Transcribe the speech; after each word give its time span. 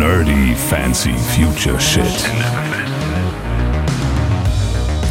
Nerdy 0.00 0.54
Fancy 0.70 1.12
Future 1.12 1.78
Shit. 1.78 2.02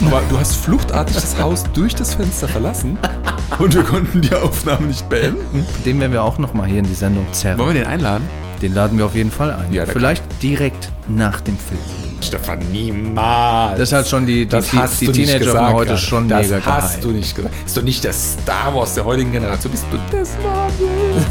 Aber 0.04 0.20
du 0.30 0.40
hast 0.40 0.56
fluchtartig 0.56 1.14
das 1.14 1.40
Haus 1.40 1.64
durch 1.74 1.94
das 1.94 2.16
Fenster 2.16 2.48
verlassen 2.48 2.98
und 3.60 3.76
wir 3.76 3.84
konnten 3.84 4.22
die 4.22 4.34
Aufnahme 4.34 4.88
nicht 4.88 5.08
beenden. 5.08 5.64
Den 5.86 6.00
werden 6.00 6.14
wir 6.14 6.24
auch 6.24 6.40
noch 6.40 6.56
mal 6.56 6.66
hier 6.68 6.80
in 6.80 6.88
die 6.88 6.96
Sendung 6.96 7.28
zerren. 7.34 7.60
Wollen 7.60 7.76
wir 7.76 7.84
den 7.84 7.88
einladen? 7.88 8.28
Den 8.64 8.74
laden 8.74 8.98
wir 8.98 9.06
auf 9.06 9.14
jeden 9.14 9.30
Fall 9.30 9.52
ein. 9.52 9.72
Ja, 9.72 9.86
Vielleicht 9.86 10.24
direkt 10.42 10.92
nach 11.08 11.40
dem 11.42 11.60
Film. 11.60 11.80
Stefan, 12.20 12.58
niemals. 12.72 13.78
Das 13.78 13.90
ist 13.90 13.94
halt 13.94 14.08
schon 14.08 14.26
die, 14.26 14.46
die, 14.46 14.48
Das 14.48 14.72
die, 14.72 14.78
hast 14.80 15.02
die 15.02 15.06
du 15.06 15.12
nicht 15.12 15.26
Teenager 15.28 15.46
gesagt, 15.46 15.66
von 15.68 15.76
heute 15.76 15.98
schon 16.00 16.28
das 16.28 16.50
mega 16.50 16.66
hast 16.66 16.90
gehypt. 16.94 17.04
du 17.04 17.12
nicht 17.12 17.36
gesagt. 17.36 17.54
Ist 17.64 17.78
doch 17.78 17.84
nicht 17.84 18.04
der 18.04 18.14
Star 18.14 18.74
Wars 18.74 18.96
der 18.96 19.06
heutigen 19.06 19.32
Generation, 19.32 19.72
bist 19.72 19.86
du 19.92 20.18
des 20.18 20.32
Marvels. 20.44 21.28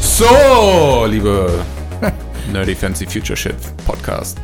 so, 0.00 1.04
liebe 1.06 1.50
Nerdy 2.52 2.74
Fancy 2.74 3.06
Future 3.06 3.36
Shit 3.36 3.54
Podcast 3.86 4.38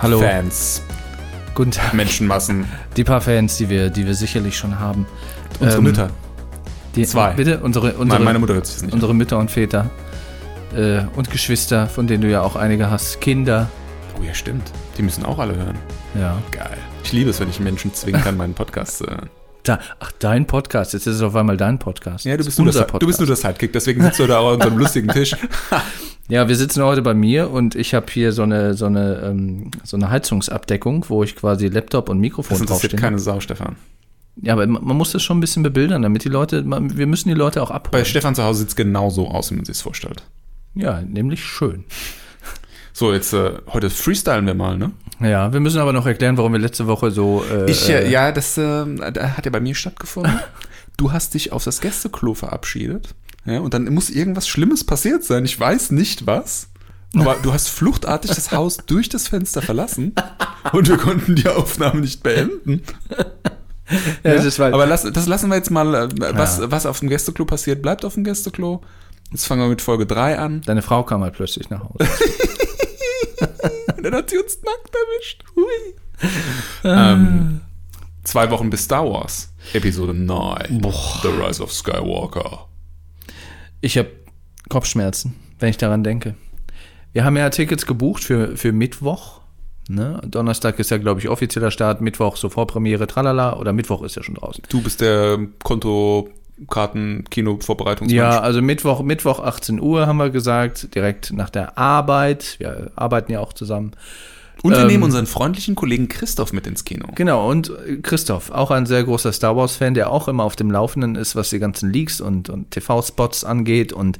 Hallo, 0.00 0.18
Fans, 0.18 0.82
guten 1.54 1.70
Tag. 1.70 1.94
Menschenmassen, 1.94 2.66
Die 2.96 3.04
paar 3.04 3.20
Fans, 3.20 3.56
die 3.56 3.68
wir, 3.68 3.88
die 3.88 4.04
wir 4.04 4.14
sicherlich 4.14 4.56
schon 4.56 4.78
haben. 4.80 5.06
unsere 5.60 5.78
Ähm, 5.78 5.84
Mütter. 5.84 6.10
Die, 6.96 7.06
Zwei. 7.06 7.30
Bitte, 7.34 7.60
unsere, 7.60 7.92
unsere, 7.94 8.18
Nein, 8.18 8.24
meine 8.24 8.38
Mutter 8.40 8.54
hört 8.54 8.66
sich 8.66 8.82
nicht. 8.82 8.92
unsere 8.92 9.14
Mütter 9.14 9.38
und 9.38 9.50
Väter 9.50 9.90
äh, 10.74 11.02
und 11.14 11.30
Geschwister, 11.30 11.86
von 11.86 12.06
denen 12.06 12.22
du 12.22 12.28
ja 12.30 12.42
auch 12.42 12.56
einige 12.56 12.90
hast, 12.90 13.20
Kinder. 13.20 13.68
Oh 14.20 14.22
ja, 14.24 14.34
stimmt. 14.34 14.70
Die 14.98 15.02
müssen 15.02 15.24
auch 15.24 15.38
alle 15.38 15.54
hören. 15.56 15.78
Ja. 16.18 16.36
Geil. 16.50 16.76
Ich 17.04 17.12
liebe 17.12 17.30
es, 17.30 17.38
wenn 17.40 17.48
ich 17.48 17.60
Menschen 17.60 17.94
zwingen 17.94 18.20
kann, 18.22 18.36
meinen 18.36 18.54
Podcast 18.54 18.98
zu 18.98 19.06
hören. 19.06 19.28
Da, 19.64 19.78
ach, 20.00 20.10
dein 20.18 20.44
Podcast. 20.48 20.92
Jetzt 20.92 21.06
ist 21.06 21.14
es 21.14 21.22
auf 21.22 21.36
einmal 21.36 21.56
dein 21.56 21.78
Podcast. 21.78 22.24
Ja, 22.24 22.32
du 22.32 22.38
bist, 22.38 22.48
ist 22.48 22.58
nur 22.58 22.66
das, 22.72 22.84
du 22.98 23.06
bist 23.06 23.20
nur 23.20 23.28
der 23.28 23.36
Sidekick, 23.36 23.72
deswegen 23.72 24.02
sitzt 24.02 24.18
du 24.18 24.26
da 24.26 24.40
auch 24.40 24.48
an 24.48 24.54
unserem 24.56 24.76
lustigen 24.78 25.06
Tisch. 25.06 25.36
Ja, 26.28 26.48
wir 26.48 26.56
sitzen 26.56 26.82
heute 26.82 27.02
bei 27.02 27.14
mir 27.14 27.50
und 27.50 27.74
ich 27.74 27.94
habe 27.94 28.06
hier 28.10 28.32
so 28.32 28.42
eine, 28.42 28.74
so, 28.74 28.86
eine, 28.86 29.20
ähm, 29.24 29.70
so 29.84 29.96
eine 29.96 30.08
Heizungsabdeckung, 30.10 31.04
wo 31.08 31.22
ich 31.22 31.36
quasi 31.36 31.68
Laptop 31.68 32.08
und 32.08 32.18
Das 32.18 32.20
Mikrofon 32.22 32.56
interessiert 32.60 32.92
draufstehen. 32.92 33.00
keine 33.00 33.18
Sau, 33.18 33.40
Stefan. 33.40 33.76
Ja, 34.40 34.54
aber 34.54 34.66
man 34.66 34.96
muss 34.96 35.12
das 35.12 35.22
schon 35.22 35.38
ein 35.38 35.40
bisschen 35.40 35.62
bebildern, 35.62 36.00
damit 36.02 36.24
die 36.24 36.30
Leute, 36.30 36.62
man, 36.62 36.96
wir 36.96 37.06
müssen 37.06 37.28
die 37.28 37.34
Leute 37.34 37.62
auch 37.62 37.68
Bei 37.68 37.74
abholen. 37.76 38.04
Stefan 38.06 38.34
zu 38.34 38.42
Hause 38.44 38.60
sieht 38.60 38.68
es 38.68 38.76
genau 38.76 39.10
so 39.10 39.28
aus, 39.28 39.50
wie 39.50 39.56
man 39.56 39.64
sich 39.66 39.76
es 39.76 39.82
vorstellt. 39.82 40.22
Ja, 40.74 41.02
nämlich 41.02 41.44
schön. 41.44 41.84
So, 42.94 43.12
jetzt 43.12 43.32
äh, 43.34 43.52
heute 43.72 43.90
freestylen 43.90 44.46
wir 44.46 44.54
mal, 44.54 44.78
ne? 44.78 44.92
Ja, 45.20 45.52
wir 45.52 45.60
müssen 45.60 45.80
aber 45.80 45.92
noch 45.92 46.06
erklären, 46.06 46.36
warum 46.38 46.52
wir 46.52 46.60
letzte 46.60 46.86
Woche 46.86 47.10
so. 47.10 47.44
Äh, 47.50 47.70
Ich, 47.70 47.88
äh, 47.90 48.04
äh, 48.06 48.10
ja, 48.10 48.32
das 48.32 48.56
äh, 48.56 48.84
da 49.12 49.36
hat 49.36 49.44
ja 49.44 49.50
bei 49.50 49.60
mir 49.60 49.74
stattgefunden. 49.74 50.32
Du 50.98 51.10
hast 51.10 51.32
dich 51.32 51.52
auf 51.52 51.64
das 51.64 51.80
Gästeklo 51.80 52.34
verabschiedet. 52.34 53.14
Ja, 53.44 53.60
und 53.60 53.74
dann 53.74 53.92
muss 53.92 54.10
irgendwas 54.10 54.46
Schlimmes 54.46 54.84
passiert 54.84 55.24
sein. 55.24 55.44
Ich 55.44 55.58
weiß 55.58 55.90
nicht 55.90 56.26
was. 56.26 56.68
Aber 57.14 57.36
du 57.42 57.52
hast 57.52 57.68
fluchtartig 57.68 58.30
das 58.30 58.52
Haus 58.52 58.76
durch 58.86 59.08
das 59.08 59.28
Fenster 59.28 59.60
verlassen 59.60 60.14
und 60.72 60.88
wir 60.88 60.96
konnten 60.96 61.34
die 61.34 61.46
Aufnahme 61.48 62.00
nicht 62.00 62.22
beenden. 62.22 62.82
ja, 64.24 64.58
weil, 64.58 64.72
Aber 64.72 64.86
lass, 64.86 65.02
das 65.02 65.26
lassen 65.26 65.50
wir 65.50 65.56
jetzt 65.56 65.70
mal, 65.70 65.94
äh, 65.94 66.08
was, 66.34 66.70
was 66.70 66.86
auf 66.86 67.00
dem 67.00 67.10
Gästeklo 67.10 67.44
passiert, 67.44 67.82
bleibt 67.82 68.04
auf 68.04 68.14
dem 68.14 68.24
Gästeklo. 68.24 68.80
Jetzt 69.30 69.46
fangen 69.46 69.62
wir 69.62 69.68
mit 69.68 69.82
Folge 69.82 70.06
3 70.06 70.38
an. 70.38 70.62
deine 70.62 70.82
Frau 70.82 71.02
kam 71.02 71.22
halt 71.22 71.34
plötzlich 71.34 71.68
nach 71.68 71.82
Hause. 71.82 71.98
Und 73.96 74.02
dann 74.04 74.14
hat 74.14 74.30
sie 74.30 74.38
uns 74.38 74.58
nackt 74.62 74.94
erwischt. 74.94 75.44
Hui. 75.54 75.94
Ähm, 76.84 77.60
zwei 78.24 78.50
Wochen 78.50 78.70
bis 78.70 78.84
Star 78.84 79.04
Wars. 79.04 79.52
Episode 79.72 80.14
9. 80.14 80.80
The 81.22 81.28
Rise 81.28 81.62
of 81.62 81.72
Skywalker. 81.72 82.68
Ich 83.82 83.98
habe 83.98 84.08
Kopfschmerzen, 84.68 85.34
wenn 85.58 85.68
ich 85.68 85.76
daran 85.76 86.04
denke. 86.04 86.36
Wir 87.12 87.24
haben 87.24 87.36
ja 87.36 87.50
Tickets 87.50 87.84
gebucht 87.84 88.22
für, 88.24 88.56
für 88.56 88.72
Mittwoch. 88.72 89.40
Ne? 89.88 90.20
Donnerstag 90.24 90.78
ist 90.78 90.90
ja, 90.90 90.98
glaube 90.98 91.20
ich, 91.20 91.28
offizieller 91.28 91.72
Start. 91.72 92.00
Mittwoch 92.00 92.36
so 92.36 92.48
Vorpremiere, 92.48 93.08
tralala. 93.08 93.58
Oder 93.58 93.72
Mittwoch 93.72 94.02
ist 94.02 94.14
ja 94.14 94.22
schon 94.22 94.36
draußen. 94.36 94.62
Du 94.68 94.80
bist 94.80 95.00
der 95.00 95.36
Kontokarten 95.64 97.24
kino 97.28 97.58
vorbereitungsmensch 97.60 98.16
Ja, 98.16 98.38
also 98.40 98.62
Mittwoch, 98.62 99.02
Mittwoch 99.02 99.40
18 99.40 99.80
Uhr 99.80 100.06
haben 100.06 100.18
wir 100.18 100.30
gesagt, 100.30 100.94
direkt 100.94 101.32
nach 101.32 101.50
der 101.50 101.76
Arbeit. 101.76 102.60
Wir 102.60 102.92
arbeiten 102.94 103.32
ja 103.32 103.40
auch 103.40 103.52
zusammen. 103.52 103.92
Und 104.62 104.72
wir 104.72 104.80
ähm, 104.82 104.86
nehmen 104.86 105.02
unseren 105.02 105.26
freundlichen 105.26 105.74
Kollegen 105.74 106.08
Christoph 106.08 106.52
mit 106.52 106.66
ins 106.66 106.84
Kino. 106.84 107.08
Genau, 107.14 107.50
und 107.50 107.70
äh, 107.86 107.96
Christoph, 107.96 108.50
auch 108.50 108.70
ein 108.70 108.86
sehr 108.86 109.02
großer 109.02 109.32
Star 109.32 109.56
Wars-Fan, 109.56 109.94
der 109.94 110.10
auch 110.10 110.28
immer 110.28 110.44
auf 110.44 110.54
dem 110.56 110.70
Laufenden 110.70 111.16
ist, 111.16 111.34
was 111.34 111.50
die 111.50 111.58
ganzen 111.58 111.92
Leaks 111.92 112.20
und, 112.20 112.48
und 112.48 112.70
TV-Spots 112.70 113.44
angeht 113.44 113.92
und 113.92 114.18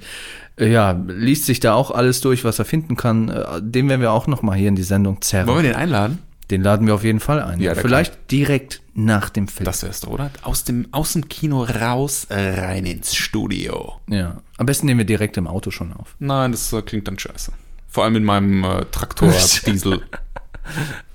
äh, 0.57 0.71
ja, 0.73 0.93
liest 1.07 1.47
sich 1.47 1.61
da 1.61 1.75
auch 1.75 1.91
alles 1.91 2.21
durch, 2.23 2.45
was 2.45 2.59
er 2.59 2.65
finden 2.65 2.97
kann. 2.97 3.29
Äh, 3.29 3.61
Den 3.63 3.89
werden 3.89 4.01
wir 4.01 4.13
auch 4.13 4.27
noch 4.27 4.43
mal 4.43 4.57
hier 4.57 4.69
in 4.69 4.77
die 4.77 4.83
Sendung 4.83 5.21
zerren. 5.23 5.47
Wollen 5.47 5.63
wir 5.63 5.71
den 5.71 5.77
einladen? 5.77 6.19
Den 6.51 6.63
laden 6.63 6.87
wir 6.87 6.95
auf 6.95 7.05
jeden 7.05 7.21
Fall 7.21 7.41
ein. 7.41 7.61
Ja, 7.61 7.75
Vielleicht 7.75 8.31
direkt 8.31 8.83
nach 8.95 9.31
dem 9.31 9.49
Film. 9.49 9.65
Das 9.65 9.83
wär's 9.85 10.07
oder? 10.07 10.31
Aus 10.43 10.65
dem, 10.65 10.87
aus 10.91 11.15
dem 11.15 11.29
Kino 11.29 11.63
raus, 11.63 12.27
rein 12.29 12.85
ins 12.85 13.15
Studio. 13.15 13.95
ja, 14.09 14.43
am 14.59 14.67
besten 14.67 14.87
nehmen 14.87 14.99
wir 14.99 15.07
direkt 15.07 15.37
im 15.39 15.47
Auto 15.47 15.71
schon 15.71 15.93
auf. 15.95 16.15
Nein, 16.19 16.53
das 16.53 16.75
klingt 16.85 17.09
dann 17.09 17.19
scheiße. 17.19 17.53
Vor 17.93 18.05
allem 18.05 18.17
in 18.17 18.25
meinem 18.25 18.65
äh, 18.65 18.85
Traktor-Diesel. 18.91 20.01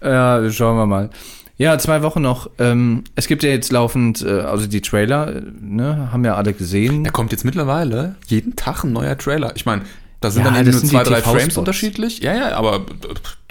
Ja, 0.04 0.52
schauen 0.52 0.78
wir 0.78 0.86
mal. 0.86 1.10
Ja, 1.58 1.80
zwei 1.80 2.04
Wochen 2.04 2.22
noch. 2.22 2.50
Ähm, 2.60 3.06
es 3.16 3.28
gibt 3.28 3.42
ja 3.44 3.50
jetzt 3.50 3.72
laufend, 3.72 4.22
äh, 4.22 4.42
also 4.42 4.68
die 4.68 4.82
Trailer, 4.82 5.42
ne, 5.60 6.12
haben 6.12 6.24
ja 6.24 6.36
alle 6.36 6.54
gesehen. 6.54 7.04
Da 7.04 7.10
kommt 7.10 7.32
jetzt 7.32 7.46
mittlerweile 7.46 8.16
jeden 8.28 8.56
Tag 8.56 8.84
ein 8.84 8.92
neuer 8.94 9.18
Trailer. 9.18 9.56
Ich 9.56 9.66
meine, 9.66 9.84
da 10.20 10.30
sind 10.30 10.46
Ja, 10.46 10.52
dann 10.52 10.66
nur 10.66 10.84
zwei, 10.84 11.04
drei. 11.04 11.22
Frames 11.22 11.58
unterschiedlich. 11.58 12.20
Ja, 12.20 12.36
ja, 12.36 12.58
aber 12.58 12.86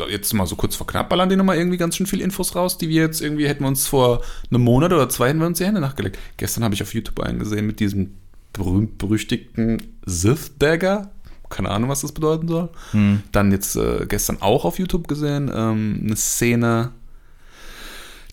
äh, 0.00 0.12
jetzt 0.12 0.32
mal 0.34 0.47
so 0.47 0.54
kurz 0.54 0.76
vor 0.76 0.87
knapp 0.87 1.08
ballern 1.08 1.28
die 1.28 1.37
nochmal 1.37 1.56
irgendwie 1.56 1.78
ganz 1.78 1.97
schön 1.97 2.06
viel 2.06 2.20
Infos 2.20 2.54
raus, 2.54 2.78
die 2.78 2.88
wir 2.88 3.03
jetzt 3.03 3.20
irgendwie 3.22 3.48
hätten 3.48 3.64
wir 3.64 3.69
uns 3.69 3.88
vor 3.88 4.22
einem 4.50 4.62
Monat 4.62 4.93
oder 4.93 5.08
zwei 5.08 5.28
hätten 5.31 5.41
wir 5.41 5.47
uns 5.47 5.58
die 5.58 5.64
Hände 5.64 5.81
nachgelegt. 5.81 6.19
Gestern 6.37 6.62
habe 6.62 6.75
ich 6.75 6.82
auf 6.82 6.94
YouTube 6.94 7.19
eingesehen 7.20 7.66
mit 7.66 7.81
diesem 7.81 8.14
berühmt-berüchtigten 8.53 9.82
Sith 10.04 10.53
Dagger. 10.58 11.10
Keine 11.48 11.70
Ahnung, 11.70 11.88
was 11.88 12.00
das 12.00 12.12
bedeuten 12.12 12.48
soll. 12.48 12.68
Hm. 12.92 13.22
Dann 13.32 13.52
jetzt 13.52 13.76
äh, 13.76 14.06
gestern 14.08 14.38
auch 14.40 14.64
auf 14.64 14.78
YouTube 14.78 15.08
gesehen, 15.08 15.50
ähm, 15.54 16.00
eine 16.02 16.16
Szene, 16.16 16.92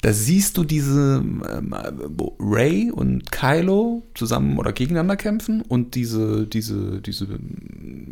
da 0.04 0.12
siehst 0.12 0.58
du 0.58 0.66
diese, 0.66 1.24
ähm, 1.24 1.74
wo 2.10 2.36
Ray 2.38 2.92
und 2.92 3.32
Kylo 3.32 4.04
zusammen 4.16 4.58
oder 4.58 4.74
gegeneinander 4.74 5.16
kämpfen 5.16 5.62
und 5.62 5.96
diese, 5.96 6.46
diese, 6.46 7.00
diese, 7.00 7.28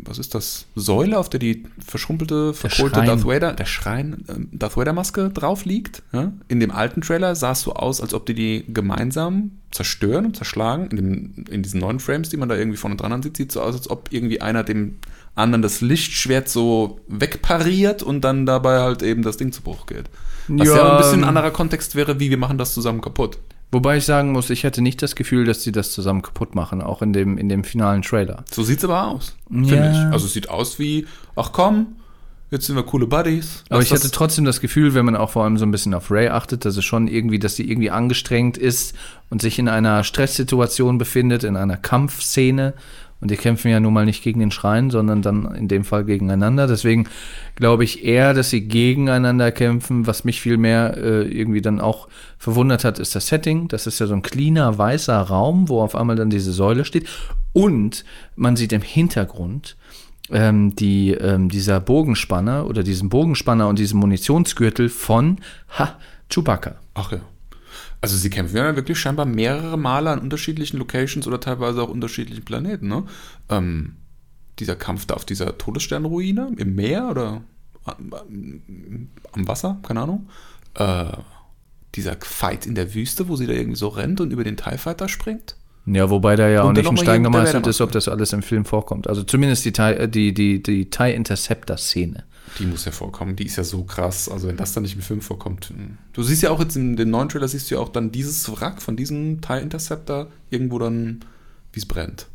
was 0.04 0.18
ist 0.18 0.34
das, 0.34 0.66
Säule, 0.74 1.18
auf 1.18 1.28
der 1.30 1.40
die 1.40 1.64
verschrumpelte, 1.84 2.54
verkohlte. 2.54 3.02
Darth 3.02 3.24
Vader, 3.24 3.52
der 3.52 3.64
Schrein, 3.64 4.24
ähm, 4.28 4.48
Darth 4.52 4.76
Vader 4.76 4.92
Maske 4.92 5.30
drauf 5.30 5.64
liegt. 5.64 6.02
Ja? 6.12 6.32
In 6.48 6.60
dem 6.60 6.70
alten 6.70 7.00
Trailer 7.00 7.34
sah 7.34 7.52
es 7.52 7.62
so 7.62 7.74
aus, 7.74 8.00
als 8.00 8.14
ob 8.14 8.26
die 8.26 8.34
die 8.34 8.64
gemeinsam 8.68 9.52
zerstören 9.70 10.26
und 10.26 10.36
zerschlagen. 10.36 10.88
In, 10.88 10.96
dem, 10.96 11.44
in 11.50 11.62
diesen 11.62 11.80
neuen 11.80 12.00
Frames, 12.00 12.28
die 12.28 12.36
man 12.36 12.48
da 12.48 12.56
irgendwie 12.56 12.76
vorne 12.76 12.96
dran 12.96 13.12
ansieht, 13.12 13.36
sieht 13.36 13.52
so 13.52 13.60
aus, 13.60 13.74
als 13.74 13.90
ob 13.90 14.12
irgendwie 14.12 14.40
einer 14.40 14.64
dem 14.64 14.98
anderen 15.34 15.62
das 15.62 15.80
Lichtschwert 15.80 16.48
so 16.48 17.00
wegpariert 17.08 18.02
und 18.02 18.22
dann 18.22 18.44
dabei 18.44 18.80
halt 18.80 19.02
eben 19.02 19.22
das 19.22 19.36
Ding 19.36 19.52
zu 19.52 19.62
Bruch 19.62 19.86
geht. 19.86 20.10
Was 20.48 20.68
ja, 20.68 20.76
Ja, 20.76 20.92
ein 20.92 20.96
bisschen 20.98 21.20
ein 21.20 21.22
ähm, 21.22 21.28
anderer 21.28 21.50
Kontext 21.50 21.94
wäre, 21.94 22.20
wie 22.20 22.30
wir 22.30 22.36
machen 22.36 22.58
das 22.58 22.74
zusammen 22.74 23.00
kaputt. 23.00 23.38
Wobei 23.72 23.96
ich 23.96 24.04
sagen 24.04 24.32
muss, 24.32 24.50
ich 24.50 24.64
hätte 24.64 24.82
nicht 24.82 25.00
das 25.02 25.16
Gefühl, 25.16 25.44
dass 25.46 25.62
sie 25.62 25.72
das 25.72 25.92
zusammen 25.92 26.20
kaputt 26.22 26.54
machen, 26.54 26.82
auch 26.82 27.00
in 27.02 27.12
dem, 27.14 27.38
in 27.38 27.48
dem 27.48 27.64
finalen 27.64 28.02
Trailer. 28.02 28.44
So 28.50 28.62
sieht's 28.62 28.84
aber 28.84 29.06
aus, 29.08 29.34
finde 29.50 29.74
Ja. 29.74 29.90
ich. 29.90 30.12
Also 30.12 30.26
es 30.26 30.34
sieht 30.34 30.50
aus 30.50 30.78
wie, 30.78 31.06
ach 31.36 31.52
komm, 31.52 31.96
jetzt 32.50 32.66
sind 32.66 32.76
wir 32.76 32.82
coole 32.82 33.06
Buddies. 33.06 33.64
Aber 33.70 33.80
ich 33.80 33.90
hatte 33.90 34.10
trotzdem 34.10 34.44
das 34.44 34.60
Gefühl, 34.60 34.92
wenn 34.92 35.06
man 35.06 35.16
auch 35.16 35.30
vor 35.30 35.44
allem 35.44 35.56
so 35.56 35.64
ein 35.64 35.70
bisschen 35.70 35.94
auf 35.94 36.10
Ray 36.10 36.28
achtet, 36.28 36.66
dass 36.66 36.76
es 36.76 36.84
schon 36.84 37.08
irgendwie, 37.08 37.38
dass 37.38 37.56
sie 37.56 37.66
irgendwie 37.68 37.90
angestrengt 37.90 38.58
ist 38.58 38.94
und 39.30 39.40
sich 39.40 39.58
in 39.58 39.68
einer 39.70 40.04
Stresssituation 40.04 40.98
befindet, 40.98 41.42
in 41.42 41.56
einer 41.56 41.78
Kampfszene. 41.78 42.74
Und 43.22 43.30
die 43.30 43.36
kämpfen 43.36 43.70
ja 43.70 43.78
nun 43.78 43.94
mal 43.94 44.04
nicht 44.04 44.24
gegen 44.24 44.40
den 44.40 44.50
Schrein, 44.50 44.90
sondern 44.90 45.22
dann 45.22 45.54
in 45.54 45.68
dem 45.68 45.84
Fall 45.84 46.04
gegeneinander. 46.04 46.66
Deswegen 46.66 47.08
glaube 47.54 47.84
ich 47.84 48.04
eher, 48.04 48.34
dass 48.34 48.50
sie 48.50 48.62
gegeneinander 48.66 49.52
kämpfen. 49.52 50.08
Was 50.08 50.24
mich 50.24 50.40
viel 50.40 50.56
mehr 50.56 50.96
äh, 50.96 51.22
irgendwie 51.28 51.62
dann 51.62 51.80
auch 51.80 52.08
verwundert 52.36 52.82
hat, 52.82 52.98
ist 52.98 53.14
das 53.14 53.28
Setting. 53.28 53.68
Das 53.68 53.86
ist 53.86 54.00
ja 54.00 54.08
so 54.08 54.14
ein 54.14 54.22
cleaner, 54.22 54.76
weißer 54.76 55.16
Raum, 55.16 55.68
wo 55.68 55.82
auf 55.82 55.94
einmal 55.94 56.16
dann 56.16 56.30
diese 56.30 56.52
Säule 56.52 56.84
steht. 56.84 57.08
Und 57.52 58.04
man 58.34 58.56
sieht 58.56 58.72
im 58.72 58.82
Hintergrund 58.82 59.76
ähm, 60.32 60.74
die, 60.74 61.12
ähm, 61.12 61.48
dieser 61.48 61.78
Bogenspanner 61.78 62.66
oder 62.66 62.82
diesen 62.82 63.08
Bogenspanner 63.08 63.68
und 63.68 63.78
diesen 63.78 64.00
Munitionsgürtel 64.00 64.88
von 64.88 65.38
ha, 65.78 65.96
Chewbacca. 66.28 66.74
Ach 66.94 67.12
ja. 67.12 67.20
Also 68.00 68.16
sie 68.16 68.30
kämpfen 68.30 68.56
ja 68.56 68.76
wirklich 68.76 68.98
scheinbar 68.98 69.26
mehrere 69.26 69.78
Male 69.78 70.10
an 70.10 70.18
unterschiedlichen 70.18 70.78
Locations 70.78 71.26
oder 71.26 71.40
teilweise 71.40 71.82
auch 71.82 71.88
unterschiedlichen 71.88 72.44
Planeten, 72.44 72.88
ne? 72.88 73.04
Ähm, 73.48 73.96
dieser 74.58 74.76
Kampf 74.76 75.06
da 75.06 75.14
auf 75.14 75.24
dieser 75.24 75.56
Todessternruine 75.56 76.52
im 76.56 76.74
Meer 76.74 77.08
oder 77.10 77.42
am, 77.84 78.12
Wasser, 79.34 79.78
keine 79.82 80.02
Ahnung. 80.02 80.28
Äh, 80.74 81.04
dieser 81.94 82.16
Fight 82.20 82.66
in 82.66 82.74
der 82.74 82.94
Wüste, 82.94 83.28
wo 83.28 83.36
sie 83.36 83.46
da 83.46 83.52
irgendwie 83.52 83.78
so 83.78 83.88
rennt 83.88 84.20
und 84.20 84.30
über 84.30 84.44
den 84.44 84.56
TIE 84.56 84.78
Fighter 84.78 85.08
springt. 85.08 85.56
Ja, 85.84 86.10
wobei 86.10 86.36
da 86.36 86.48
ja 86.48 86.62
Und 86.62 86.70
auch 86.70 86.72
nicht 86.82 86.90
ein 86.90 86.96
Stein 86.96 87.22
gemeißelt 87.24 87.66
ist, 87.66 87.80
ob 87.80 87.90
das 87.92 88.08
alles 88.08 88.32
im 88.32 88.42
Film 88.42 88.64
vorkommt. 88.64 89.08
Also 89.08 89.24
zumindest 89.24 89.64
die 89.64 89.72
äh, 89.80 90.08
die, 90.08 90.32
die, 90.32 90.62
die 90.62 90.90
TIE 90.90 91.12
Interceptor-Szene. 91.12 92.24
Die 92.58 92.66
muss 92.66 92.84
ja 92.84 92.92
vorkommen, 92.92 93.36
die 93.36 93.46
ist 93.46 93.56
ja 93.56 93.64
so 93.64 93.84
krass. 93.84 94.28
Also 94.28 94.48
wenn 94.48 94.56
das 94.56 94.72
dann 94.72 94.82
nicht 94.82 94.94
im 94.94 95.02
Film 95.02 95.20
vorkommt. 95.20 95.70
hm. 95.70 95.98
Du 96.12 96.22
siehst 96.22 96.42
ja 96.42 96.50
auch 96.50 96.60
jetzt 96.60 96.76
in 96.76 96.96
den 96.96 97.10
neuen 97.10 97.28
Trailer, 97.28 97.48
siehst 97.48 97.70
du 97.70 97.76
ja 97.76 97.80
auch 97.80 97.88
dann 97.88 98.12
dieses 98.12 98.50
Wrack 98.50 98.82
von 98.82 98.96
diesem 98.96 99.40
TIE 99.40 99.60
Interceptor 99.60 100.28
irgendwo 100.50 100.78
dann, 100.78 101.24
wie 101.72 101.80
es 101.80 101.86
brennt. 101.86 102.26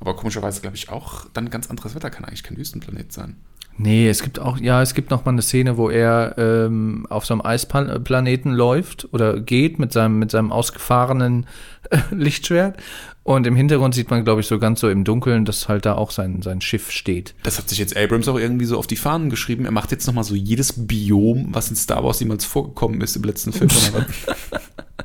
Aber 0.00 0.16
komischerweise 0.16 0.60
glaube 0.60 0.76
ich 0.76 0.88
auch, 0.88 1.26
dann 1.32 1.50
ganz 1.50 1.68
anderes 1.70 1.94
Wetter 1.94 2.10
kann 2.10 2.24
eigentlich 2.24 2.42
kein 2.42 2.56
Wüstenplanet 2.56 3.12
sein. 3.12 3.36
Nee, 3.76 4.08
es 4.08 4.22
gibt 4.22 4.38
auch, 4.38 4.58
ja, 4.58 4.82
es 4.82 4.94
gibt 4.94 5.10
noch 5.10 5.24
mal 5.24 5.32
eine 5.32 5.42
Szene, 5.42 5.76
wo 5.76 5.90
er 5.90 6.36
ähm, 6.38 7.06
auf 7.10 7.26
so 7.26 7.34
einem 7.34 7.40
Eisplaneten 7.44 8.52
läuft 8.52 9.12
oder 9.12 9.40
geht 9.40 9.80
mit 9.80 9.92
seinem, 9.92 10.20
mit 10.20 10.30
seinem 10.30 10.52
ausgefahrenen 10.52 11.46
äh, 11.90 11.98
Lichtschwert. 12.12 12.76
Und 13.24 13.46
im 13.46 13.56
Hintergrund 13.56 13.94
sieht 13.94 14.10
man, 14.10 14.22
glaube 14.22 14.42
ich, 14.42 14.46
so 14.46 14.58
ganz 14.58 14.80
so 14.80 14.88
im 14.90 15.02
Dunkeln, 15.02 15.46
dass 15.46 15.66
halt 15.66 15.86
da 15.86 15.94
auch 15.94 16.10
sein, 16.10 16.42
sein 16.42 16.60
Schiff 16.60 16.90
steht. 16.90 17.34
Das 17.42 17.58
hat 17.58 17.70
sich 17.70 17.78
jetzt 17.78 17.96
Abrams 17.96 18.28
auch 18.28 18.38
irgendwie 18.38 18.66
so 18.66 18.78
auf 18.78 18.86
die 18.86 18.96
Fahnen 18.96 19.30
geschrieben. 19.30 19.64
Er 19.64 19.70
macht 19.70 19.90
jetzt 19.92 20.06
nochmal 20.06 20.24
so 20.24 20.34
jedes 20.34 20.86
Biom, 20.86 21.48
was 21.50 21.70
in 21.70 21.76
Star 21.76 22.04
Wars 22.04 22.20
jemals 22.20 22.44
vorgekommen 22.44 23.00
ist 23.00 23.16
im 23.16 23.24
letzten 23.24 23.52
Film. 23.52 23.70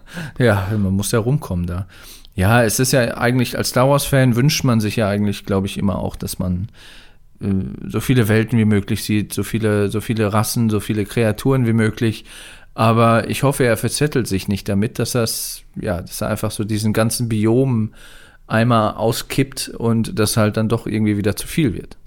Ja, 0.37 0.67
man 0.71 0.93
muss 0.93 1.11
ja 1.11 1.19
rumkommen 1.19 1.65
da. 1.65 1.87
Ja, 2.35 2.63
es 2.63 2.79
ist 2.79 2.93
ja 2.93 3.17
eigentlich, 3.17 3.57
als 3.57 3.69
Star 3.69 3.89
Wars-Fan 3.89 4.35
wünscht 4.35 4.63
man 4.63 4.79
sich 4.79 4.95
ja 4.95 5.09
eigentlich, 5.09 5.45
glaube 5.45 5.67
ich, 5.67 5.77
immer 5.77 5.99
auch, 5.99 6.15
dass 6.15 6.39
man 6.39 6.69
äh, 7.41 7.47
so 7.87 7.99
viele 7.99 8.27
Welten 8.27 8.57
wie 8.57 8.65
möglich 8.65 9.03
sieht, 9.03 9.33
so 9.33 9.43
viele, 9.43 9.89
so 9.89 10.01
viele 10.01 10.31
Rassen, 10.31 10.69
so 10.69 10.79
viele 10.79 11.05
Kreaturen 11.05 11.67
wie 11.67 11.73
möglich. 11.73 12.25
Aber 12.79 13.29
ich 13.29 13.43
hoffe, 13.43 13.65
er 13.65 13.75
verzettelt 13.75 14.25
sich 14.25 14.47
nicht 14.47 14.69
damit, 14.69 14.99
dass 14.99 15.11
das, 15.11 15.63
ja, 15.75 15.99
dass 15.99 16.21
er 16.21 16.29
einfach 16.29 16.49
so 16.49 16.63
diesen 16.63 16.93
ganzen 16.93 17.27
Biom 17.27 17.93
einmal 18.47 18.93
auskippt 18.93 19.67
und 19.67 20.17
das 20.17 20.37
halt 20.37 20.55
dann 20.55 20.69
doch 20.69 20.87
irgendwie 20.87 21.17
wieder 21.17 21.35
zu 21.35 21.45
viel 21.45 21.73
wird. 21.73 21.97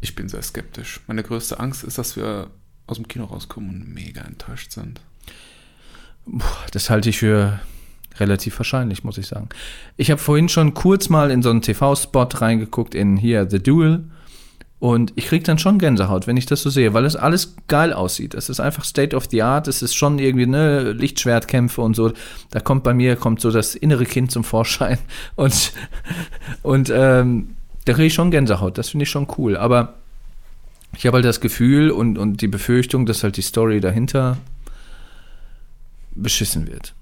ich 0.00 0.14
bin 0.14 0.30
sehr 0.30 0.40
skeptisch. 0.40 1.02
Meine 1.06 1.22
größte 1.22 1.60
Angst 1.60 1.84
ist, 1.84 1.98
dass 1.98 2.16
wir 2.16 2.48
aus 2.86 2.96
dem 2.96 3.06
Kino 3.06 3.26
rauskommen 3.26 3.68
und 3.68 3.92
mega 3.92 4.22
enttäuscht 4.22 4.72
sind. 4.72 5.02
Das 6.72 6.88
halte 6.88 7.10
ich 7.10 7.18
für 7.18 7.60
relativ 8.16 8.58
wahrscheinlich, 8.58 9.04
muss 9.04 9.18
ich 9.18 9.26
sagen. 9.26 9.50
Ich 9.98 10.10
habe 10.10 10.22
vorhin 10.22 10.48
schon 10.48 10.72
kurz 10.72 11.10
mal 11.10 11.30
in 11.30 11.42
so 11.42 11.50
einen 11.50 11.60
TV-Spot 11.60 12.28
reingeguckt, 12.32 12.94
in 12.94 13.18
hier 13.18 13.50
The 13.50 13.62
Duel. 13.62 14.04
Und 14.84 15.14
ich 15.16 15.28
kriege 15.28 15.42
dann 15.42 15.56
schon 15.56 15.78
Gänsehaut, 15.78 16.26
wenn 16.26 16.36
ich 16.36 16.44
das 16.44 16.60
so 16.60 16.68
sehe, 16.68 16.92
weil 16.92 17.06
es 17.06 17.16
alles 17.16 17.56
geil 17.68 17.94
aussieht. 17.94 18.34
Es 18.34 18.50
ist 18.50 18.60
einfach 18.60 18.84
State 18.84 19.16
of 19.16 19.28
the 19.30 19.40
Art, 19.40 19.66
es 19.66 19.80
ist 19.80 19.94
schon 19.94 20.18
irgendwie 20.18 20.44
ne 20.44 20.92
Lichtschwertkämpfe 20.92 21.80
und 21.80 21.96
so. 21.96 22.12
Da 22.50 22.60
kommt 22.60 22.84
bei 22.84 22.92
mir 22.92 23.16
kommt 23.16 23.40
so 23.40 23.50
das 23.50 23.74
innere 23.74 24.04
Kind 24.04 24.30
zum 24.30 24.44
Vorschein 24.44 24.98
und 25.36 25.72
und 26.62 26.92
ähm, 26.94 27.56
da 27.86 27.94
kriege 27.94 28.08
ich 28.08 28.12
schon 28.12 28.30
Gänsehaut. 28.30 28.76
Das 28.76 28.90
finde 28.90 29.04
ich 29.04 29.08
schon 29.08 29.26
cool. 29.38 29.56
Aber 29.56 29.94
ich 30.94 31.06
habe 31.06 31.14
halt 31.14 31.24
das 31.24 31.40
Gefühl 31.40 31.90
und 31.90 32.18
und 32.18 32.42
die 32.42 32.48
Befürchtung, 32.48 33.06
dass 33.06 33.22
halt 33.22 33.38
die 33.38 33.42
Story 33.42 33.80
dahinter 33.80 34.36
beschissen 36.14 36.66
wird. 36.66 36.92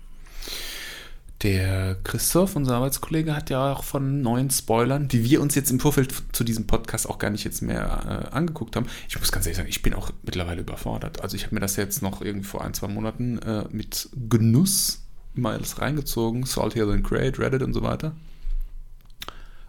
Der 1.43 1.97
Christoph, 2.05 2.55
unser 2.55 2.77
Arbeitskollege, 2.77 3.35
hat 3.35 3.51
ja 3.51 3.73
auch 3.73 3.83
von 3.83 4.23
neuen 4.23 4.49
Spoilern, 4.51 5.09
die 5.09 5.25
wir 5.25 5.41
uns 5.43 5.57
jetzt 5.57 5.73
im 5.73 5.81
Vorfeld 5.81 6.15
zu 6.31 6.45
diesem 6.45 6.69
Podcast 6.69 7.09
auch 7.11 7.19
gar 7.19 7.31
nicht 7.31 7.43
jetzt 7.43 7.63
mehr 7.63 8.29
äh, 8.31 8.35
angeguckt 8.35 8.77
haben. 8.77 8.87
Ich 9.09 9.19
muss 9.19 9.33
ganz 9.33 9.47
ehrlich 9.47 9.57
sagen, 9.57 9.69
ich 9.69 9.83
bin 9.83 9.93
auch 9.95 10.13
mittlerweile 10.23 10.61
überfordert. 10.61 11.21
Also 11.21 11.35
ich 11.35 11.45
habe 11.45 11.57
mir 11.57 11.61
das 11.61 11.75
jetzt 11.75 12.01
noch 12.01 12.23
irgendwie 12.23 12.47
vor 12.47 12.63
ein, 12.63 12.75
zwei 12.75 12.87
Monaten 12.87 13.39
äh, 13.41 13.65
mit 13.73 14.09
Genuss 14.29 15.03
mal 15.35 15.55
alles 15.57 15.81
reingezogen. 15.81 16.45
Saltier 16.47 16.87
Than 16.87 17.03
Great, 17.03 17.41
Reddit 17.41 17.63
und 17.63 17.75
so 17.75 17.83
weiter. 17.83 18.15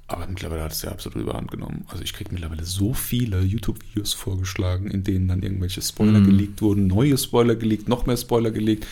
Aber 0.06 0.28
mittlerweile 0.28 0.62
hat 0.62 0.74
es 0.74 0.84
ja 0.84 0.92
absolut 0.92 1.20
überhand 1.20 1.50
genommen. 1.50 1.86
Also 1.88 2.04
ich 2.04 2.14
kriege 2.14 2.32
mittlerweile 2.32 2.66
so 2.66 2.94
viele 2.94 3.42
YouTube-Videos 3.42 4.14
vorgeschlagen, 4.14 4.92
in 4.92 5.04
denen 5.04 5.28
dann 5.28 5.42
irgendwelche 5.42 5.82
Spoiler 5.82 6.20
Mhm. 6.20 6.26
geleakt 6.26 6.62
wurden, 6.62 6.86
neue 6.86 7.18
Spoiler 7.18 7.56
geleakt, 7.56 7.88
noch 7.90 8.06
mehr 8.06 8.18
Spoiler 8.18 8.52
geleakt. 8.52 8.86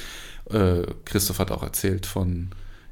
Äh, 0.49 0.81
Christoph 1.05 1.37
hat 1.37 1.51
auch 1.51 1.61
erzählt 1.61 2.07
von 2.07 2.49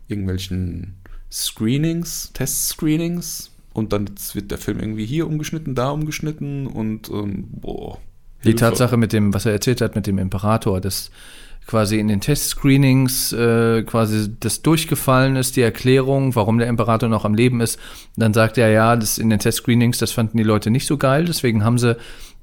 irgendwelchen 0.10 0.96
Screenings, 1.32 2.32
Test-Screenings 2.34 3.52
und 3.74 3.94
dann 3.94 4.10
wird 4.34 4.52
der 4.52 4.58
Film 4.58 4.80
irgendwie 4.80 5.06
hier 5.06 5.28
umgeschnitten, 5.28 5.76
da 5.76 5.92
umgeschnitten 5.92 6.68
und 6.68 7.10
ähm, 7.10 7.48
boah. 7.52 8.00
Die 8.44 8.50
Hilfe. 8.50 8.60
Tatsache 8.60 8.98
mit 8.98 9.14
dem, 9.14 9.34
was 9.34 9.46
er 9.46 9.52
erzählt 9.52 9.82
hat 9.82 9.96
mit 9.96 10.08
dem 10.08 10.18
Imperator, 10.18 10.80
dass 10.82 11.12
quasi 11.68 12.00
in 12.00 12.08
den 12.08 12.20
Testscreenings 12.20 13.32
äh, 13.34 13.84
quasi 13.84 14.30
das 14.40 14.64
durchgefallen 14.64 15.36
ist, 15.36 15.56
die 15.56 15.62
Erklärung, 15.62 16.36
warum 16.36 16.58
der 16.58 16.68
Imperator 16.68 17.10
noch 17.10 17.26
am 17.26 17.36
Leben 17.36 17.62
ist. 17.62 17.78
Dann 18.16 18.34
sagt 18.34 18.58
er, 18.58 18.70
ja, 18.70 18.96
das 18.96 19.20
in 19.20 19.30
den 19.30 19.38
Testscreenings, 19.38 20.00
das 20.00 20.12
fanden 20.12 20.38
die 20.38 20.44
Leute 20.44 20.72
nicht 20.72 20.88
so 20.88 20.98
geil, 20.98 21.26
deswegen 21.26 21.64
haben 21.64 21.78
sie 21.78 21.96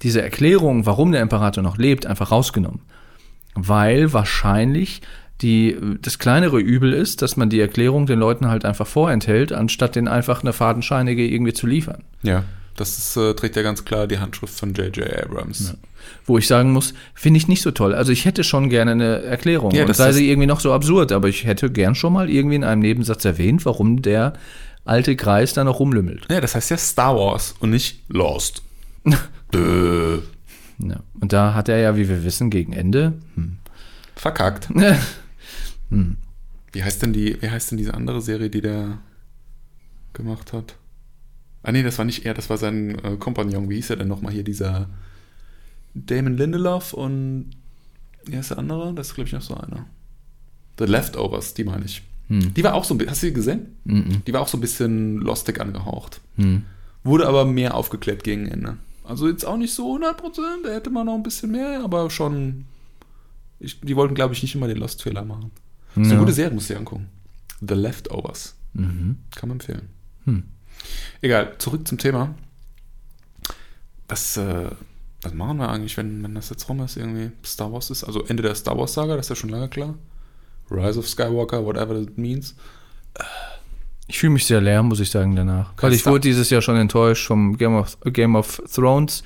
diese 0.02 0.22
Erklärung, 0.22 0.86
warum 0.86 1.10
der 1.10 1.22
Imperator 1.22 1.62
noch 1.64 1.76
lebt, 1.76 2.06
einfach 2.06 2.30
rausgenommen. 2.30 2.82
Weil 3.54 4.12
wahrscheinlich 4.12 5.00
die, 5.42 5.76
das 6.02 6.18
kleinere 6.18 6.58
Übel 6.60 6.92
ist, 6.92 7.20
dass 7.22 7.36
man 7.36 7.50
die 7.50 7.60
Erklärung 7.60 8.06
den 8.06 8.18
Leuten 8.18 8.48
halt 8.48 8.64
einfach 8.64 8.86
vorenthält, 8.86 9.52
anstatt 9.52 9.94
den 9.96 10.08
einfach 10.08 10.42
eine 10.42 10.52
fadenscheinige 10.52 11.26
irgendwie 11.26 11.52
zu 11.52 11.66
liefern. 11.66 12.02
Ja, 12.22 12.44
das 12.76 12.96
ist, 12.98 13.16
äh, 13.16 13.34
trägt 13.34 13.56
ja 13.56 13.62
ganz 13.62 13.84
klar 13.84 14.06
die 14.06 14.18
Handschrift 14.18 14.58
von 14.58 14.72
J.J. 14.74 15.24
Abrams. 15.24 15.74
Wo 16.24 16.38
ich 16.38 16.46
sagen 16.46 16.72
muss, 16.72 16.94
finde 17.14 17.38
ich 17.38 17.48
nicht 17.48 17.62
so 17.62 17.70
toll. 17.70 17.94
Also 17.94 18.12
ich 18.12 18.24
hätte 18.24 18.44
schon 18.44 18.68
gerne 18.70 18.92
eine 18.92 19.22
Erklärung. 19.22 19.72
Ja, 19.72 19.84
das 19.84 19.96
sei 19.96 20.10
ist- 20.10 20.16
sie 20.16 20.30
irgendwie 20.30 20.46
noch 20.46 20.60
so 20.60 20.72
absurd, 20.72 21.10
aber 21.12 21.28
ich 21.28 21.44
hätte 21.44 21.70
gern 21.70 21.94
schon 21.94 22.12
mal 22.12 22.30
irgendwie 22.30 22.56
in 22.56 22.64
einem 22.64 22.80
Nebensatz 22.82 23.24
erwähnt, 23.24 23.64
warum 23.66 24.02
der 24.02 24.34
alte 24.84 25.16
Kreis 25.16 25.52
da 25.52 25.64
noch 25.64 25.80
rumlümmelt. 25.80 26.26
Ja, 26.30 26.40
das 26.40 26.54
heißt 26.54 26.70
ja 26.70 26.76
Star 26.76 27.16
Wars 27.16 27.54
und 27.60 27.70
nicht 27.70 28.02
Lost. 28.08 28.62
Ja. 30.78 30.96
Und 31.20 31.32
da 31.32 31.54
hat 31.54 31.68
er 31.70 31.78
ja, 31.78 31.96
wie 31.96 32.08
wir 32.08 32.22
wissen, 32.24 32.50
gegen 32.50 32.72
Ende. 32.74 33.14
Hm. 33.34 33.56
Verkackt. 34.14 34.68
Wie 36.72 36.84
heißt 36.84 37.02
denn 37.02 37.12
die, 37.12 37.40
wie 37.40 37.50
heißt 37.50 37.70
denn 37.70 37.78
diese 37.78 37.94
andere 37.94 38.20
Serie, 38.20 38.50
die 38.50 38.60
der 38.60 38.98
gemacht 40.12 40.52
hat? 40.52 40.76
Ah 41.62 41.72
nee, 41.72 41.82
das 41.82 41.98
war 41.98 42.04
nicht 42.04 42.24
er, 42.24 42.34
das 42.34 42.48
war 42.48 42.58
sein 42.58 42.98
äh, 43.04 43.16
Kompagnon. 43.16 43.68
Wie 43.68 43.76
hieß 43.76 43.90
er 43.90 43.96
denn 43.96 44.08
nochmal 44.08 44.32
hier, 44.32 44.44
dieser 44.44 44.88
Damon 45.94 46.36
Lindelof 46.36 46.92
und 46.92 47.50
wie 48.24 48.36
heißt 48.36 48.50
der 48.50 48.58
andere? 48.58 48.92
Das 48.94 49.08
ist, 49.08 49.14
glaube 49.14 49.28
ich, 49.28 49.32
noch 49.32 49.42
so 49.42 49.54
einer. 49.54 49.86
The 50.78 50.84
Leftovers, 50.84 51.54
die 51.54 51.64
meine 51.64 51.84
ich. 51.84 52.02
Hm. 52.28 52.54
Die 52.54 52.64
war 52.64 52.74
auch 52.74 52.84
so 52.84 52.94
ein 52.94 52.98
bisschen, 52.98 53.10
hast 53.10 53.22
du 53.22 53.26
die 53.28 53.32
gesehen? 53.32 53.76
Mhm. 53.84 54.22
Die 54.26 54.32
war 54.32 54.42
auch 54.42 54.48
so 54.48 54.58
ein 54.58 54.60
bisschen 54.60 55.18
lostig 55.18 55.60
angehaucht. 55.60 56.20
Hm. 56.36 56.64
Wurde 57.04 57.26
aber 57.26 57.44
mehr 57.44 57.74
aufgeklärt 57.74 58.24
gegen 58.24 58.46
Ende. 58.46 58.76
Also 59.04 59.28
jetzt 59.28 59.44
auch 59.44 59.56
nicht 59.56 59.72
so 59.72 59.96
100%, 59.96 60.16
da 60.64 60.70
hätte 60.70 60.90
man 60.90 61.06
noch 61.06 61.14
ein 61.14 61.22
bisschen 61.22 61.52
mehr, 61.52 61.82
aber 61.82 62.10
schon. 62.10 62.64
Ich, 63.60 63.80
die 63.80 63.96
wollten, 63.96 64.14
glaube 64.14 64.34
ich, 64.34 64.42
nicht 64.42 64.54
immer 64.54 64.68
den 64.68 64.76
Lost-Fehler 64.78 65.24
machen. 65.24 65.50
Ja. 65.96 66.02
eine 66.02 66.18
gute 66.18 66.32
Serie, 66.32 66.52
musst 66.54 66.68
du 66.68 66.74
dir 66.74 66.80
angucken. 66.80 67.08
The 67.60 67.74
Leftovers. 67.74 68.54
Mhm. 68.74 69.16
Kann 69.34 69.48
man 69.48 69.56
empfehlen. 69.56 69.88
Hm. 70.24 70.44
Egal, 71.22 71.54
zurück 71.58 71.86
zum 71.88 71.98
Thema. 71.98 72.34
Was, 74.08 74.36
äh, 74.36 74.70
was 75.22 75.34
machen 75.34 75.56
wir 75.56 75.68
eigentlich, 75.68 75.96
wenn, 75.96 76.22
wenn 76.22 76.34
das 76.34 76.50
jetzt 76.50 76.68
rum 76.68 76.80
ist, 76.80 76.96
irgendwie 76.96 77.30
Star 77.44 77.72
Wars 77.72 77.90
ist? 77.90 78.04
Also 78.04 78.24
Ende 78.24 78.42
der 78.42 78.54
Star 78.54 78.76
Wars-Saga, 78.78 79.16
das 79.16 79.26
ist 79.26 79.30
ja 79.30 79.36
schon 79.36 79.50
lange 79.50 79.68
klar. 79.68 79.94
Rise 80.70 80.98
of 80.98 81.08
Skywalker, 81.08 81.64
whatever 81.64 81.94
that 81.94 82.18
means. 82.18 82.54
Ich 84.08 84.18
fühle 84.18 84.34
mich 84.34 84.46
sehr 84.46 84.60
leer, 84.60 84.82
muss 84.82 85.00
ich 85.00 85.10
sagen, 85.10 85.34
danach. 85.34 85.72
Weil 85.78 85.92
ich 85.92 86.06
wurde 86.06 86.20
dieses 86.20 86.50
Jahr 86.50 86.62
schon 86.62 86.76
enttäuscht 86.76 87.26
vom 87.26 87.56
Game 87.56 87.74
of, 87.74 87.98
Game 88.04 88.36
of 88.36 88.62
Thrones, 88.72 89.24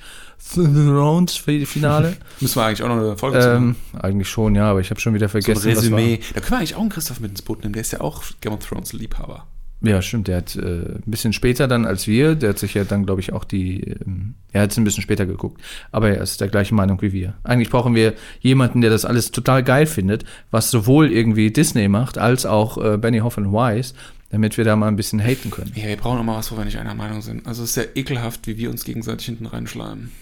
Thrones 0.53 1.37
Finale. 1.37 2.17
Müssen 2.39 2.55
wir 2.55 2.65
eigentlich 2.65 2.83
auch 2.83 2.87
noch 2.89 2.97
eine 2.97 3.17
Folge 3.17 3.39
ähm, 3.39 3.75
machen. 3.93 4.01
eigentlich 4.01 4.29
schon, 4.29 4.55
ja, 4.55 4.69
aber 4.69 4.81
ich 4.81 4.89
habe 4.89 4.99
schon 4.99 5.13
wieder 5.13 5.29
So 5.29 5.37
ein 5.37 5.43
vergessen. 5.43 5.65
was 5.65 5.91
war. 5.91 5.97
Resümee. 5.99 6.19
Da 6.33 6.39
können 6.41 6.51
wir 6.51 6.57
eigentlich 6.57 6.75
auch 6.75 6.81
einen 6.81 6.89
Christoph 6.89 7.19
mit 7.19 7.31
ins 7.31 7.41
Boot 7.41 7.61
nehmen. 7.61 7.73
Der 7.73 7.81
ist 7.81 7.91
ja 7.91 8.01
auch 8.01 8.23
Game 8.41 8.53
of 8.53 8.65
Thrones 8.65 8.93
Liebhaber. 8.93 9.47
Ja, 9.83 9.99
stimmt. 10.03 10.27
Der 10.27 10.37
hat 10.37 10.55
äh, 10.55 10.59
ein 10.59 11.01
bisschen 11.07 11.33
später 11.33 11.67
dann 11.67 11.85
als 11.85 12.05
wir, 12.05 12.35
der 12.35 12.49
hat 12.49 12.59
sich 12.59 12.75
ja 12.75 12.83
dann, 12.83 13.03
glaube 13.05 13.19
ich, 13.21 13.33
auch 13.33 13.43
die, 13.43 13.81
ähm, 14.05 14.35
er 14.51 14.61
hat 14.61 14.71
es 14.71 14.77
ein 14.77 14.83
bisschen 14.83 15.01
später 15.01 15.25
geguckt. 15.25 15.59
Aber 15.91 16.09
er 16.09 16.21
ist 16.21 16.39
der 16.39 16.49
gleichen 16.49 16.75
Meinung 16.75 17.01
wie 17.01 17.13
wir. 17.13 17.33
Eigentlich 17.43 17.71
brauchen 17.71 17.95
wir 17.95 18.13
jemanden, 18.41 18.81
der 18.81 18.91
das 18.91 19.05
alles 19.05 19.31
total 19.31 19.63
geil 19.63 19.87
findet, 19.87 20.23
was 20.51 20.69
sowohl 20.69 21.11
irgendwie 21.11 21.49
Disney 21.49 21.87
macht, 21.87 22.19
als 22.19 22.45
auch 22.45 22.77
äh, 22.77 22.97
Benny 22.97 23.19
Hoff 23.19 23.37
und 23.37 23.51
Wise, 23.51 23.95
damit 24.31 24.57
wir 24.57 24.63
da 24.63 24.75
mal 24.75 24.87
ein 24.87 24.95
bisschen 24.95 25.19
haten 25.19 25.51
können. 25.51 25.71
Ja, 25.75 25.87
wir 25.87 25.97
brauchen 25.97 26.17
auch 26.19 26.23
mal 26.23 26.37
was, 26.37 26.51
wo 26.51 26.57
wir 26.57 26.65
nicht 26.65 26.77
einer 26.77 26.95
Meinung 26.95 27.21
sind. 27.21 27.45
Also 27.45 27.63
es 27.63 27.71
ist 27.71 27.75
ja 27.75 27.83
ekelhaft, 27.95 28.47
wie 28.47 28.57
wir 28.57 28.69
uns 28.69 28.83
gegenseitig 28.85 29.25
hinten 29.25 29.45
reinschleimen. 29.45 30.11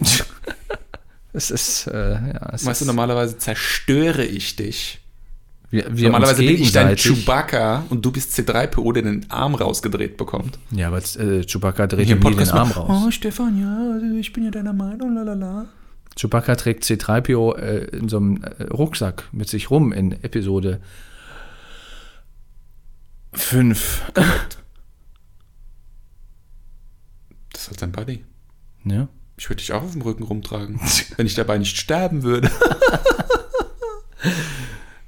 Es 1.32 1.50
ist, 1.50 1.86
äh, 1.86 2.12
ja, 2.12 2.50
es 2.52 2.66
Weißt 2.66 2.80
du, 2.80 2.84
ist, 2.84 2.86
normalerweise 2.86 3.38
zerstöre 3.38 4.24
ich 4.24 4.56
dich. 4.56 5.00
wir, 5.70 5.84
wir 5.88 6.08
normalerweise 6.08 6.42
bin 6.42 6.60
ich 6.60 6.72
dein 6.72 6.96
Chewbacca 6.96 7.84
und 7.88 8.04
du 8.04 8.10
bist 8.10 8.36
C3PO, 8.36 8.92
der 8.92 9.04
den 9.04 9.30
Arm 9.30 9.54
rausgedreht 9.54 10.16
bekommt. 10.16 10.58
Ja, 10.72 10.88
aber 10.88 10.98
äh, 10.98 11.44
Chewbacca 11.44 11.86
dreht 11.86 12.06
Hier 12.06 12.16
nie 12.16 12.34
den 12.34 12.50
Arm 12.50 12.72
raus. 12.72 13.04
Oh, 13.06 13.10
Stefan, 13.12 13.60
ja, 13.60 13.92
also 13.94 14.16
ich 14.16 14.32
bin 14.32 14.44
ja 14.44 14.50
deiner 14.50 14.72
Meinung, 14.72 15.14
lalala. 15.14 15.66
Chewbacca 16.16 16.56
trägt 16.56 16.82
C3PO 16.82 17.56
äh, 17.56 17.84
in 17.96 18.08
so 18.08 18.16
einem 18.16 18.42
äh, 18.42 18.64
Rucksack 18.64 19.28
mit 19.30 19.48
sich 19.48 19.70
rum 19.70 19.92
in 19.92 20.12
Episode 20.24 20.80
Fünf. 23.32 24.02
Das 27.52 27.62
ist 27.62 27.68
halt 27.68 27.82
dein 27.82 27.92
Buddy. 27.92 28.24
Ja. 28.84 29.08
Ich 29.36 29.48
würde 29.48 29.60
dich 29.60 29.72
auch 29.72 29.82
auf 29.82 29.92
dem 29.92 30.02
Rücken 30.02 30.22
rumtragen, 30.22 30.80
wenn 31.16 31.26
ich 31.26 31.34
dabei 31.34 31.58
nicht 31.58 31.76
sterben 31.76 32.22
würde. 32.22 32.50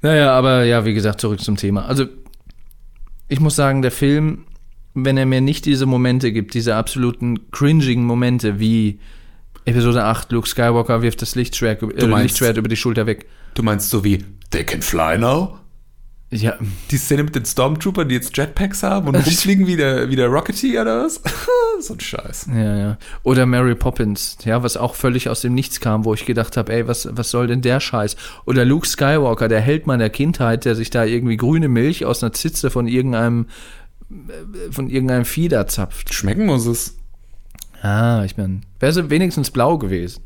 Naja, 0.03 0.33
aber 0.33 0.65
ja, 0.65 0.83
wie 0.83 0.93
gesagt, 0.93 1.21
zurück 1.21 1.39
zum 1.39 1.55
Thema. 1.55 1.85
Also, 1.85 2.05
ich 3.29 3.39
muss 3.39 3.55
sagen, 3.55 3.81
der 3.81 3.91
Film, 3.91 4.45
wenn 4.93 5.15
er 5.15 5.25
mir 5.25 5.39
nicht 5.39 5.65
diese 5.65 5.85
Momente 5.85 6.33
gibt, 6.33 6.53
diese 6.53 6.75
absoluten 6.75 7.49
cringigen 7.51 8.03
Momente 8.03 8.59
wie 8.59 8.99
Episode 9.63 10.03
8, 10.03 10.33
Luke 10.33 10.47
Skywalker 10.47 11.01
wirft 11.01 11.21
das 11.21 11.35
Lichtschwert, 11.35 11.81
äh, 11.83 12.05
Lichtschwert 12.05 12.57
über 12.57 12.67
die 12.67 12.75
Schulter 12.75 13.05
weg. 13.05 13.27
Du 13.53 13.63
meinst 13.63 13.89
so 13.89 14.03
wie, 14.03 14.25
they 14.51 14.65
can 14.65 14.81
fly 14.81 15.17
now? 15.17 15.57
Ja, 16.35 16.55
Die 16.91 16.97
Szene 16.97 17.23
mit 17.23 17.35
den 17.35 17.45
Stormtroopern, 17.45 18.09
die 18.09 18.15
jetzt 18.15 18.35
Jetpacks 18.35 18.83
haben 18.83 19.07
und 19.07 19.15
rumfliegen 19.25 19.67
wie 19.67 19.75
der, 19.75 20.09
wie 20.09 20.15
der 20.15 20.27
Rocketeer 20.27 20.81
oder 20.81 21.03
was? 21.05 21.21
so 21.79 21.93
ein 21.93 21.99
Scheiß. 21.99 22.47
ja, 22.53 22.77
ja. 22.77 22.97
Oder 23.23 23.45
Mary 23.45 23.75
Poppins, 23.75 24.37
ja, 24.45 24.63
was 24.63 24.77
auch 24.77 24.95
völlig 24.95 25.29
aus 25.29 25.41
dem 25.41 25.53
Nichts 25.53 25.79
kam, 25.79 26.05
wo 26.05 26.13
ich 26.13 26.25
gedacht 26.25 26.57
habe, 26.57 26.73
ey, 26.73 26.87
was, 26.87 27.07
was 27.11 27.29
soll 27.29 27.47
denn 27.47 27.61
der 27.61 27.79
Scheiß? 27.79 28.15
Oder 28.45 28.65
Luke 28.65 28.87
Skywalker, 28.87 29.47
der 29.47 29.61
Held 29.61 29.85
meiner 29.87 30.09
Kindheit, 30.09 30.65
der 30.65 30.75
sich 30.75 30.89
da 30.89 31.03
irgendwie 31.03 31.37
grüne 31.37 31.67
Milch 31.67 32.05
aus 32.05 32.23
einer 32.23 32.33
Zitze 32.33 32.69
von 32.69 32.87
irgendeinem 32.87 33.47
äh, 34.09 34.71
von 34.71 34.89
irgendeinem 34.89 35.25
da 35.49 35.67
zapft. 35.67 36.13
Schmecken 36.13 36.45
muss 36.45 36.65
es. 36.65 36.97
Ah, 37.81 38.23
ich 38.25 38.37
meine, 38.37 38.61
wäre 38.79 38.93
sie 38.93 39.09
wenigstens 39.09 39.51
blau 39.51 39.77
gewesen. 39.77 40.23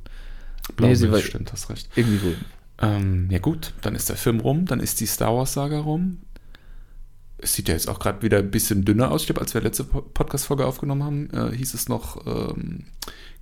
Blau 0.75 0.87
Nee, 0.89 0.95
sie 0.95 1.11
war- 1.11 1.19
stimmt, 1.19 1.51
hast 1.53 1.69
recht. 1.69 1.89
Irgendwie 1.95 2.17
grün. 2.19 2.35
Ähm, 2.81 3.27
ja 3.31 3.39
gut, 3.39 3.73
dann 3.81 3.95
ist 3.95 4.09
der 4.09 4.17
Film 4.17 4.39
rum, 4.39 4.65
dann 4.65 4.79
ist 4.79 4.99
die 4.99 5.05
Star 5.07 5.35
Wars 5.35 5.53
Saga 5.53 5.79
rum. 5.79 6.19
Es 7.39 7.53
sieht 7.53 7.67
ja 7.67 7.73
jetzt 7.75 7.87
auch 7.89 7.99
gerade 7.99 8.21
wieder 8.21 8.39
ein 8.39 8.51
bisschen 8.51 8.83
dünner 8.85 9.11
aus. 9.11 9.21
Ich 9.21 9.27
glaube, 9.27 9.41
als 9.41 9.53
wir 9.53 9.61
letzte 9.61 9.83
Po- 9.83 10.01
Podcast-Folge 10.01 10.65
aufgenommen 10.65 11.03
haben, 11.03 11.29
äh, 11.31 11.55
hieß 11.55 11.73
es 11.73 11.87
noch, 11.87 12.25
ähm, 12.25 12.85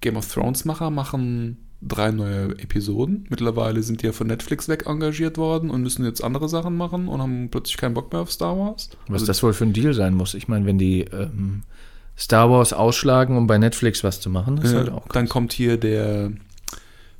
Game 0.01 0.18
of 0.18 0.32
Thrones-Macher 0.32 0.89
machen 0.89 1.58
drei 1.82 2.12
neue 2.12 2.58
Episoden. 2.60 3.25
Mittlerweile 3.30 3.84
sind 3.84 4.01
die 4.01 4.08
ja 4.08 4.12
von 4.12 4.27
Netflix 4.27 4.68
weg 4.68 4.86
engagiert 4.88 5.38
worden 5.38 5.70
und 5.70 5.82
müssen 5.82 6.04
jetzt 6.06 6.24
andere 6.24 6.50
Sachen 6.50 6.75
machen 6.75 7.08
und 7.08 7.22
haben 7.22 7.50
plötzlich 7.51 7.77
keinen 7.77 7.94
Bock 7.94 8.12
mehr 8.12 8.22
auf 8.22 8.32
Star 8.32 8.58
Wars. 8.58 8.89
Was 9.08 9.13
Also, 9.22 9.25
das 9.27 9.44
wohl 9.44 9.54
für 9.54 9.65
ein 9.65 9.74
Deal 9.74 9.94
sein 9.94 10.13
muss. 10.13 10.34
Ich 10.34 10.48
meine, 10.48 10.65
wenn 10.65 10.77
die 10.77 11.01
ähm, 11.01 11.63
Star 12.18 12.50
Wars 12.50 12.74
ausschlagen, 12.74 13.38
um 13.38 13.46
bei 13.48 13.58
Netflix 13.58 14.04
was 14.04 14.20
zu 14.20 14.30
machen, 14.30 14.58
ist 14.58 14.74
äh, 14.74 14.77
halt 14.77 14.89
auch 14.89 15.08
dann 15.10 15.27
kommt 15.30 15.54
hier 15.54 15.77
der 15.77 16.32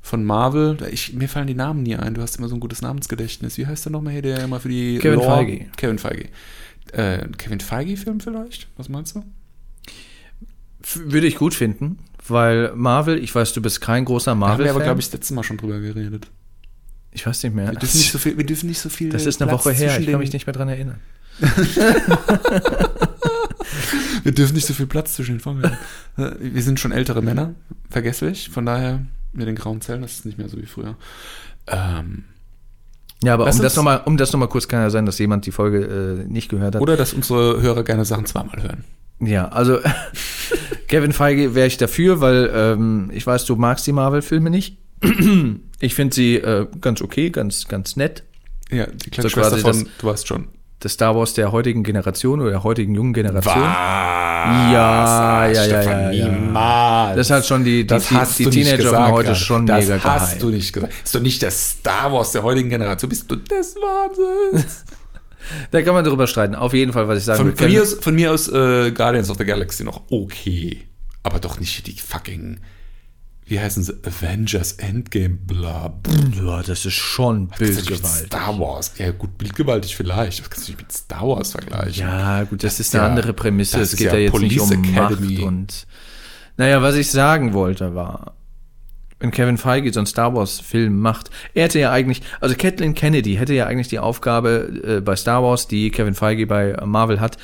von 0.06 0.24
Marvel, 0.24 0.76
ich, 0.92 1.14
mir 1.14 1.28
fallen 1.28 1.48
die 1.48 1.54
Namen 1.54 1.82
nie 1.82 1.96
ein, 1.96 2.14
du 2.14 2.22
hast 2.22 2.36
immer 2.36 2.48
so 2.48 2.54
ein 2.54 2.60
gutes 2.60 2.80
Namensgedächtnis. 2.80 3.58
Wie 3.58 3.66
heißt 3.66 3.84
der 3.86 3.90
nochmal 3.92 4.12
hier, 4.12 4.22
der 4.22 4.44
immer 4.44 4.60
für 4.60 4.68
die 4.68 4.98
Kevin 4.98 5.18
Lore- 5.18 5.26
Feige. 5.34 5.66
Kevin 5.76 5.98
Feige. 5.98 6.28
Äh, 6.92 7.26
Kevin 7.36 7.58
Feige-Film 7.58 8.20
vielleicht? 8.20 8.68
Was 8.76 8.88
meinst 8.88 9.16
du? 9.16 9.24
Würde 10.94 11.26
ich 11.26 11.34
gut 11.34 11.54
finden, 11.54 11.98
weil 12.28 12.72
Marvel, 12.76 13.18
ich 13.18 13.34
weiß, 13.34 13.52
du 13.54 13.60
bist 13.60 13.80
kein 13.80 14.04
großer 14.04 14.26
Da 14.26 14.30
haben 14.32 14.38
wir 14.40 14.46
Marvel-Fan. 14.46 14.74
aber, 14.76 14.84
glaube 14.84 15.00
ich, 15.00 15.06
das 15.06 15.14
letzte 15.14 15.34
Mal 15.34 15.42
schon 15.42 15.56
drüber 15.56 15.80
geredet. 15.80 16.28
ich 17.10 17.26
weiß 17.26 17.42
nicht 17.42 17.56
mehr. 17.56 17.72
Wir 17.72 17.78
dürfen 17.80 17.98
nicht 17.98 18.12
so 18.12 18.18
viel, 18.18 18.36
wir 18.38 18.46
dürfen 18.46 18.68
nicht 18.68 18.78
so 18.78 18.88
viel 18.88 19.08
das 19.10 19.26
ist 19.26 19.42
eine 19.42 19.48
Platz 19.50 19.64
Woche 19.66 19.74
her, 19.74 19.98
ich 19.98 20.06
kann 20.06 20.20
mich 20.20 20.32
nicht 20.32 20.46
mehr 20.46 20.54
dran 20.54 20.68
erinnern. 20.68 21.00
Wir 24.22 24.32
dürfen 24.32 24.54
nicht 24.54 24.66
so 24.66 24.74
viel 24.74 24.86
Platz 24.86 25.14
zwischen 25.14 25.38
den. 25.38 25.64
Äh, 26.16 26.32
Wir 26.40 26.62
sind 26.62 26.80
schon 26.80 26.90
ältere 26.92 27.22
Männer, 27.22 27.54
vergesslich. 27.90 28.48
Von 28.50 28.66
daher, 28.66 29.04
mit 29.32 29.46
den 29.46 29.54
grauen 29.56 29.80
Zellen, 29.80 30.02
das 30.02 30.12
ist 30.14 30.24
nicht 30.26 30.38
mehr 30.38 30.48
so 30.48 30.56
wie 30.58 30.66
früher. 30.66 30.96
Ähm, 31.66 32.24
Ja, 33.22 33.34
aber 33.34 33.44
um 33.44 33.48
das 33.50 33.60
uns- 33.60 33.76
nochmal, 33.76 34.02
um 34.04 34.16
das 34.16 34.32
noch 34.32 34.40
mal 34.40 34.46
kurz 34.48 34.68
kann 34.68 34.80
ja 34.80 34.90
sein, 34.90 35.06
dass 35.06 35.18
jemand 35.18 35.46
die 35.46 35.52
Folge 35.52 35.84
äh, 36.24 36.24
nicht 36.30 36.48
gehört 36.50 36.74
hat. 36.74 36.82
oder 36.82 36.96
dass 36.96 37.12
unsere 37.12 37.60
Hörer 37.62 37.82
gerne 37.82 38.04
Sachen 38.04 38.26
zweimal 38.26 38.62
hören. 38.62 38.84
Ja, 39.20 39.48
also 39.48 39.78
Kevin 40.88 41.12
Feige 41.12 41.54
wäre 41.54 41.66
ich 41.66 41.76
dafür, 41.78 42.20
weil 42.20 42.50
ähm, 42.54 43.10
ich 43.12 43.26
weiß, 43.26 43.46
du 43.46 43.56
magst 43.56 43.86
die 43.86 43.92
Marvel-Filme 43.92 44.50
nicht. 44.50 44.78
Ich 45.78 45.94
finde 45.94 46.14
sie 46.14 46.36
äh, 46.36 46.66
ganz 46.80 47.02
okay, 47.02 47.28
ganz, 47.28 47.68
ganz 47.68 47.96
nett. 47.96 48.22
Ja, 48.70 48.86
die 48.86 49.10
kleine 49.10 49.28
So 49.28 49.34
Schwester 49.34 49.58
von, 49.58 49.84
das- 49.84 49.90
du 49.98 50.06
weißt 50.06 50.26
schon. 50.26 50.48
Das 50.80 50.92
Star 50.92 51.16
Wars 51.16 51.32
der 51.34 51.52
heutigen 51.52 51.82
Generation 51.82 52.40
oder 52.40 52.50
der 52.50 52.62
heutigen 52.62 52.94
jungen 52.94 53.12
Generation. 53.14 53.54
Was? 53.54 53.62
Ja, 54.72 55.46
ja, 55.46 55.52
ja, 55.52 55.64
Stefan, 55.64 56.00
ja, 56.00 56.10
ja. 56.12 56.28
Niemals. 56.28 57.16
Das 57.16 57.30
hat 57.30 57.46
schon 57.46 57.64
die, 57.64 57.78
die, 57.82 57.86
Das 57.86 58.08
die, 58.08 58.14
hast 58.14 58.38
die 58.38 58.44
nicht 58.46 58.54
Teenager 58.54 58.76
gesagt 58.76 59.12
heute 59.12 59.34
schon 59.34 59.66
das 59.66 59.88
mega 59.88 60.04
hast 60.04 60.26
gehypt. 60.26 60.42
du 60.42 60.48
nicht 60.50 60.72
gesagt. 60.72 60.92
Ist 61.04 61.14
doch 61.14 61.20
nicht 61.20 61.42
der 61.42 61.50
Star 61.50 62.12
Wars 62.12 62.32
der 62.32 62.42
heutigen 62.42 62.68
Generation. 62.68 63.08
Bist 63.08 63.30
du 63.30 63.36
des 63.36 63.74
Wahnsinns? 63.76 64.84
Da 65.70 65.80
kann 65.82 65.94
man 65.94 66.04
darüber 66.04 66.26
streiten. 66.26 66.56
Auf 66.56 66.74
jeden 66.74 66.92
Fall, 66.92 67.06
was 67.06 67.18
ich 67.18 67.24
sagen 67.24 67.38
Von, 67.38 67.56
von 67.56 67.70
mir 67.70 67.80
aus, 67.80 67.94
von 67.94 68.14
mir 68.16 68.32
aus 68.32 68.48
äh, 68.48 68.90
Guardians 68.90 69.30
of 69.30 69.38
the 69.38 69.44
Galaxy 69.44 69.84
noch 69.84 70.02
okay. 70.10 70.88
Aber 71.22 71.38
doch 71.38 71.60
nicht 71.60 71.86
die 71.86 71.92
fucking, 71.92 72.58
wie 73.46 73.60
heißen 73.60 73.82
sie, 73.84 73.94
Avengers 74.04 74.72
Endgame, 74.72 75.36
bla. 75.36 75.94
ja, 76.36 76.62
das 76.62 76.84
ist 76.84 76.94
schon 76.94 77.48
Das 77.58 77.60
ist 77.60 77.76
nicht 77.76 77.90
mit 77.90 78.00
Bildgewalt. 78.02 78.26
Star 78.26 78.58
Wars. 78.58 78.92
Ja, 78.98 79.10
gut, 79.12 79.38
bildgewaltig 79.38 79.94
vielleicht. 79.96 80.40
Das 80.40 80.50
kannst 80.50 80.66
du 80.68 80.72
nicht 80.72 80.82
mit 80.82 80.92
Star 80.92 81.26
Wars 81.28 81.52
vergleichen. 81.52 82.00
Ja, 82.06 82.42
gut, 82.44 82.64
das, 82.64 82.74
ist 82.74 82.88
ist 82.88 82.94
eine 82.96 83.04
ja- 83.04 83.10
andere 83.10 83.32
Prämisse. 83.32 83.78
das 83.78 83.92
Es 83.92 83.98
geht 83.98 84.08
ja 84.08 84.14
ja 84.14 84.18
jetzt 84.30 84.38
nicht 84.40 84.60
um 84.60 84.68
Police 84.68 84.88
Academy. 84.94 85.34
Macht 85.34 85.42
und. 85.44 85.86
Naja, 86.56 86.82
was 86.82 86.94
ich 86.96 87.10
sagen 87.10 87.52
wollte 87.52 87.94
war, 87.94 88.32
wenn 89.20 89.30
Kevin 89.30 89.58
Feige 89.58 89.92
so 89.92 90.00
einen 90.00 90.06
Star 90.06 90.34
Wars-Film 90.34 90.98
macht, 90.98 91.30
er 91.54 91.64
hätte 91.64 91.78
ja 91.78 91.90
eigentlich, 91.92 92.22
also 92.40 92.54
Kathleen 92.56 92.94
Kennedy 92.94 93.36
hätte 93.36 93.54
ja 93.54 93.66
eigentlich 93.66 93.88
die 93.88 93.98
Aufgabe 93.98 94.82
äh, 94.84 95.00
bei 95.00 95.16
Star 95.16 95.42
Wars, 95.42 95.68
die 95.68 95.90
Kevin 95.90 96.14
Feige 96.14 96.46
bei 96.46 96.76
Marvel 96.84 97.20
hat, 97.20 97.36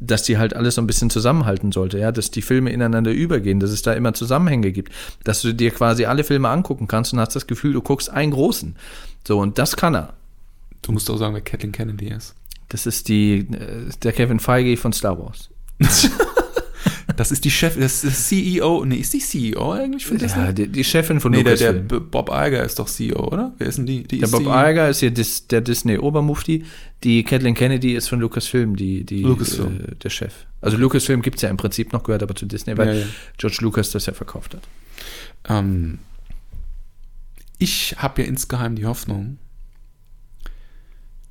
dass 0.00 0.22
die 0.22 0.38
halt 0.38 0.54
alles 0.54 0.76
so 0.76 0.82
ein 0.82 0.86
bisschen 0.86 1.10
zusammenhalten 1.10 1.72
sollte, 1.72 1.98
ja, 1.98 2.12
dass 2.12 2.30
die 2.30 2.42
Filme 2.42 2.70
ineinander 2.70 3.12
übergehen, 3.12 3.60
dass 3.60 3.70
es 3.70 3.82
da 3.82 3.92
immer 3.92 4.14
Zusammenhänge 4.14 4.72
gibt, 4.72 4.92
dass 5.24 5.42
du 5.42 5.52
dir 5.52 5.70
quasi 5.70 6.04
alle 6.04 6.24
Filme 6.24 6.48
angucken 6.48 6.86
kannst 6.86 7.12
und 7.12 7.20
hast 7.20 7.34
das 7.34 7.46
Gefühl, 7.46 7.72
du 7.72 7.82
guckst 7.82 8.10
einen 8.10 8.32
großen. 8.32 8.76
So, 9.26 9.40
und 9.40 9.58
das 9.58 9.76
kann 9.76 9.94
er. 9.94 10.14
Du 10.82 10.92
musst 10.92 11.10
auch 11.10 11.16
sagen, 11.16 11.34
wer 11.34 11.40
Kathleen 11.40 11.72
Kennedy 11.72 12.08
ist. 12.08 12.34
Das 12.68 12.86
ist 12.86 13.08
die, 13.08 13.38
äh, 13.38 13.90
der 14.02 14.12
Kevin 14.12 14.40
Feige 14.40 14.76
von 14.76 14.92
Star 14.92 15.18
Wars. 15.18 15.50
Das 17.18 17.32
ist 17.32 17.44
die 17.44 17.50
Chef, 17.50 17.76
das 17.76 18.04
ist 18.04 18.28
CEO. 18.28 18.84
Nee, 18.84 18.96
ist 18.98 19.12
die 19.12 19.18
CEO 19.18 19.72
eigentlich 19.72 20.06
von 20.06 20.18
Disney? 20.18 20.40
Ja, 20.44 20.52
die, 20.52 20.68
die 20.68 20.84
Chefin 20.84 21.18
von 21.18 21.32
nee, 21.32 21.42
der, 21.42 21.56
der 21.56 21.72
Lucasfilm. 21.72 22.02
B- 22.04 22.10
Bob 22.10 22.28
Iger 22.32 22.62
ist 22.64 22.78
doch 22.78 22.86
CEO, 22.88 23.18
oder? 23.26 23.52
Wer 23.58 23.66
ist 23.66 23.76
denn 23.78 23.86
die? 23.86 24.04
die 24.04 24.18
Der 24.18 24.26
ist 24.26 24.30
Bob 24.30 24.42
die, 24.44 24.46
Iger 24.48 24.88
ist 24.88 25.00
hier 25.00 25.10
Dis, 25.10 25.48
der 25.48 25.60
Disney-Obermufti. 25.60 26.64
Die 27.02 27.24
Kathleen 27.24 27.54
Kennedy 27.54 27.94
ist 27.96 28.08
von 28.08 28.20
Lucasfilm, 28.20 28.76
die, 28.76 29.02
die, 29.04 29.22
Lucasfilm. 29.22 29.80
Äh, 29.80 29.94
der 29.96 30.10
Chef. 30.10 30.32
Also 30.60 30.76
Lucasfilm 30.76 31.20
gibt 31.22 31.36
es 31.36 31.42
ja 31.42 31.48
im 31.48 31.56
Prinzip 31.56 31.92
noch, 31.92 32.04
gehört 32.04 32.22
aber 32.22 32.36
zu 32.36 32.46
Disney, 32.46 32.78
weil 32.78 32.88
Ja, 32.88 32.94
ja. 33.00 33.06
George 33.36 33.58
Lucas 33.62 33.90
das 33.90 34.06
ja 34.06 34.12
verkauft 34.12 34.54
hat. 34.54 34.62
Ähm, 35.48 35.98
ich 37.58 37.96
habe 37.98 38.22
ja 38.22 38.28
insgeheim 38.28 38.76
die 38.76 38.86
Hoffnung, 38.86 39.38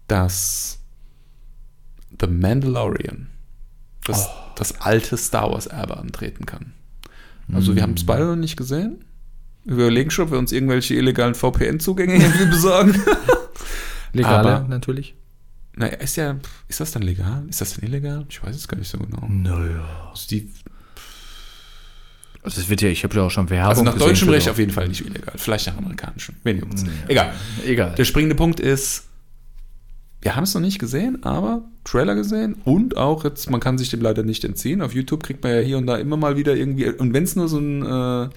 dass 0.08 0.80
The 2.20 2.28
Mandalorian 2.28 3.28
das, 4.06 4.28
das 4.60 4.82
alte 4.82 5.18
Star 5.18 5.52
Wars 5.52 5.68
Erbe 5.68 5.98
antreten 5.98 6.46
kann. 6.46 6.74
Also 7.54 7.76
wir 7.76 7.82
haben 7.84 7.94
es 7.94 8.06
beide 8.06 8.26
noch 8.26 8.36
nicht 8.36 8.58
gesehen. 8.58 9.06
Wir 9.64 9.76
überlegen 9.76 10.12
schon, 10.12 10.26
ob 10.26 10.32
wir 10.32 10.38
uns 10.40 10.52
irgendwelche 10.52 10.96
illegalen 10.96 11.34
VPN-Zugänge 11.36 12.16
irgendwie 12.16 12.46
besorgen. 12.50 12.96
Legaler 14.14 14.58
Aber- 14.60 14.68
natürlich. 14.68 15.16
naja, 15.76 15.94
ist 15.96 16.16
ja, 16.18 16.38
ist 16.68 16.80
das 16.80 16.92
dann 16.92 17.02
legal? 17.04 17.46
Ist 17.50 17.62
das 17.62 17.74
denn 17.76 17.88
illegal? 17.88 18.26
Ich 18.30 18.44
weiß 18.44 18.56
es 18.56 18.68
gar 18.68 18.78
nicht 18.78 18.90
so 18.90 18.98
genau. 18.98 19.26
Naja. 19.30 19.84
Also, 20.10 20.28
die, 20.30 20.50
Also 22.44 22.62
es 22.62 22.70
wird 22.70 22.82
ja, 22.82 22.90
ich 22.90 23.04
habe 23.04 23.16
ja 23.16 23.24
auch 23.24 23.32
schon 23.32 23.50
Werbung 23.50 23.70
also 23.70 23.84
nach 23.84 23.94
gesehen 23.94 24.08
deutschem 24.08 24.30
Recht 24.30 24.50
auf 24.50 24.58
jeden 24.60 24.72
Fall 24.72 24.88
nicht 24.88 25.06
illegal. 25.06 25.34
Vielleicht 25.38 25.68
nach 25.68 25.78
amerikanischem. 25.78 26.36
Wen 26.44 26.60
juckt's? 26.60 26.84
Egal. 27.08 27.34
Egal. 27.66 27.96
Der 27.96 28.06
springende 28.06 28.36
Punkt 28.36 28.60
ist, 28.60 29.07
wir 30.22 30.36
haben 30.36 30.44
es 30.44 30.54
noch 30.54 30.62
nicht 30.62 30.80
gesehen, 30.80 31.24
aber 31.24 31.64
Trailer 31.84 32.16
gesehen 32.16 32.56
und 32.66 32.98
auch 32.98 33.24
jetzt, 33.24 33.50
man 33.50 33.60
kann 33.60 33.78
sich 33.78 33.90
dem 33.90 34.02
leider 34.02 34.24
nicht 34.24 34.44
entziehen. 34.44 34.82
Auf 34.82 34.94
YouTube 34.94 35.24
kriegt 35.24 35.44
man 35.44 35.54
ja 35.54 35.60
hier 35.60 35.78
und 35.78 35.88
da 35.88 35.98
immer 35.98 36.18
mal 36.18 36.38
wieder 36.38 36.56
irgendwie, 36.56 36.90
und 36.90 37.14
wenn 37.14 37.24
es 37.24 37.36
nur 37.36 37.48
so 37.48 37.60
ein 37.60 37.84
äh, 37.84 38.30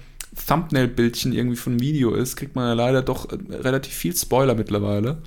Thumbnail-Bildchen 0.47 1.33
irgendwie 1.33 1.57
von 1.57 1.73
einem 1.73 1.81
Video 1.81 2.13
ist, 2.13 2.35
kriegt 2.35 2.55
man 2.55 2.67
ja 2.67 2.73
leider 2.73 3.01
doch 3.01 3.29
äh, 3.31 3.37
relativ 3.55 3.93
viel 3.93 4.15
Spoiler 4.15 4.55
mittlerweile. 4.55 5.17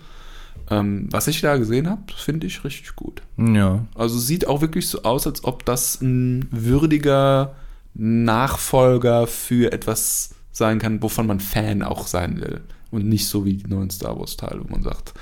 Ähm, 0.71 1.09
was 1.11 1.27
ich 1.27 1.41
da 1.41 1.57
gesehen 1.57 1.91
habe, 1.91 2.03
finde 2.17 2.47
ich 2.47 2.65
richtig 2.65 2.97
gut. 2.97 3.21
Ja. 3.37 3.85
Also 3.95 4.19
sieht 4.19 4.47
auch 4.47 4.61
wirklich 4.61 4.89
so 4.89 5.03
aus, 5.03 5.27
als 5.27 5.45
ob 5.45 5.65
das 5.67 6.01
ein 6.01 6.47
würdiger 6.51 7.55
Nachfolger 7.95 9.27
für 9.27 9.73
etwas 9.73 10.31
sein 10.53 10.79
kann, 10.79 11.03
wovon 11.03 11.27
man 11.27 11.41
Fan 11.41 11.83
auch 11.83 12.07
sein 12.07 12.41
will. 12.41 12.63
Und 12.91 13.07
nicht 13.07 13.27
so 13.27 13.45
wie 13.45 13.55
die 13.55 13.69
neuen 13.69 13.91
Star 13.91 14.19
Wars-Teile, 14.19 14.61
wo 14.63 14.71
man 14.71 14.83
sagt, 14.83 15.15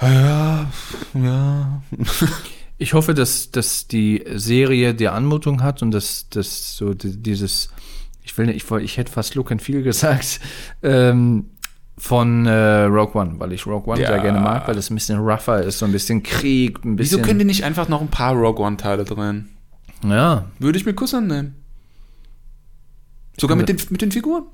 ja, 0.00 0.70
ja. 1.14 1.82
Ich 2.78 2.92
hoffe, 2.92 3.14
dass, 3.14 3.50
dass 3.50 3.88
die 3.88 4.22
Serie 4.34 4.92
die 4.94 5.08
Anmutung 5.08 5.62
hat 5.62 5.80
und 5.82 5.92
dass, 5.92 6.28
dass 6.28 6.76
so 6.76 6.92
di- 6.92 7.16
dieses, 7.16 7.70
ich 8.22 8.36
will 8.36 8.44
nicht, 8.44 8.56
ich, 8.62 8.70
ich 8.70 8.96
hätte 8.98 9.10
fast 9.10 9.34
Look 9.34 9.50
and 9.50 9.62
Feel 9.62 9.82
gesagt, 9.82 10.40
ähm, 10.82 11.46
Von 11.96 12.44
äh, 12.44 12.82
Rogue 12.82 13.18
One, 13.18 13.40
weil 13.40 13.52
ich 13.52 13.66
Rogue 13.66 13.90
One 13.94 14.02
Ja. 14.02 14.08
sehr 14.08 14.18
gerne 14.20 14.40
mag, 14.40 14.68
weil 14.68 14.76
es 14.76 14.90
ein 14.90 14.94
bisschen 14.94 15.18
rougher 15.20 15.62
ist, 15.62 15.78
so 15.78 15.86
ein 15.86 15.92
bisschen 15.92 16.22
Krieg, 16.22 16.84
ein 16.84 16.98
Wieso 16.98 17.16
bisschen. 17.16 17.22
können 17.22 17.38
die 17.38 17.44
nicht 17.46 17.64
einfach 17.64 17.88
noch 17.88 18.02
ein 18.02 18.08
paar 18.08 18.34
Rogue 18.34 18.62
One-Teile 18.62 19.04
drin? 19.04 19.48
ja, 20.04 20.44
Würde 20.58 20.78
ich 20.78 20.84
mit 20.84 20.96
Kuss 20.96 21.14
annehmen. 21.14 21.54
Sogar 23.38 23.56
mit 23.56 23.70
den, 23.70 23.78
mit 23.88 24.02
den 24.02 24.12
Figuren. 24.12 24.44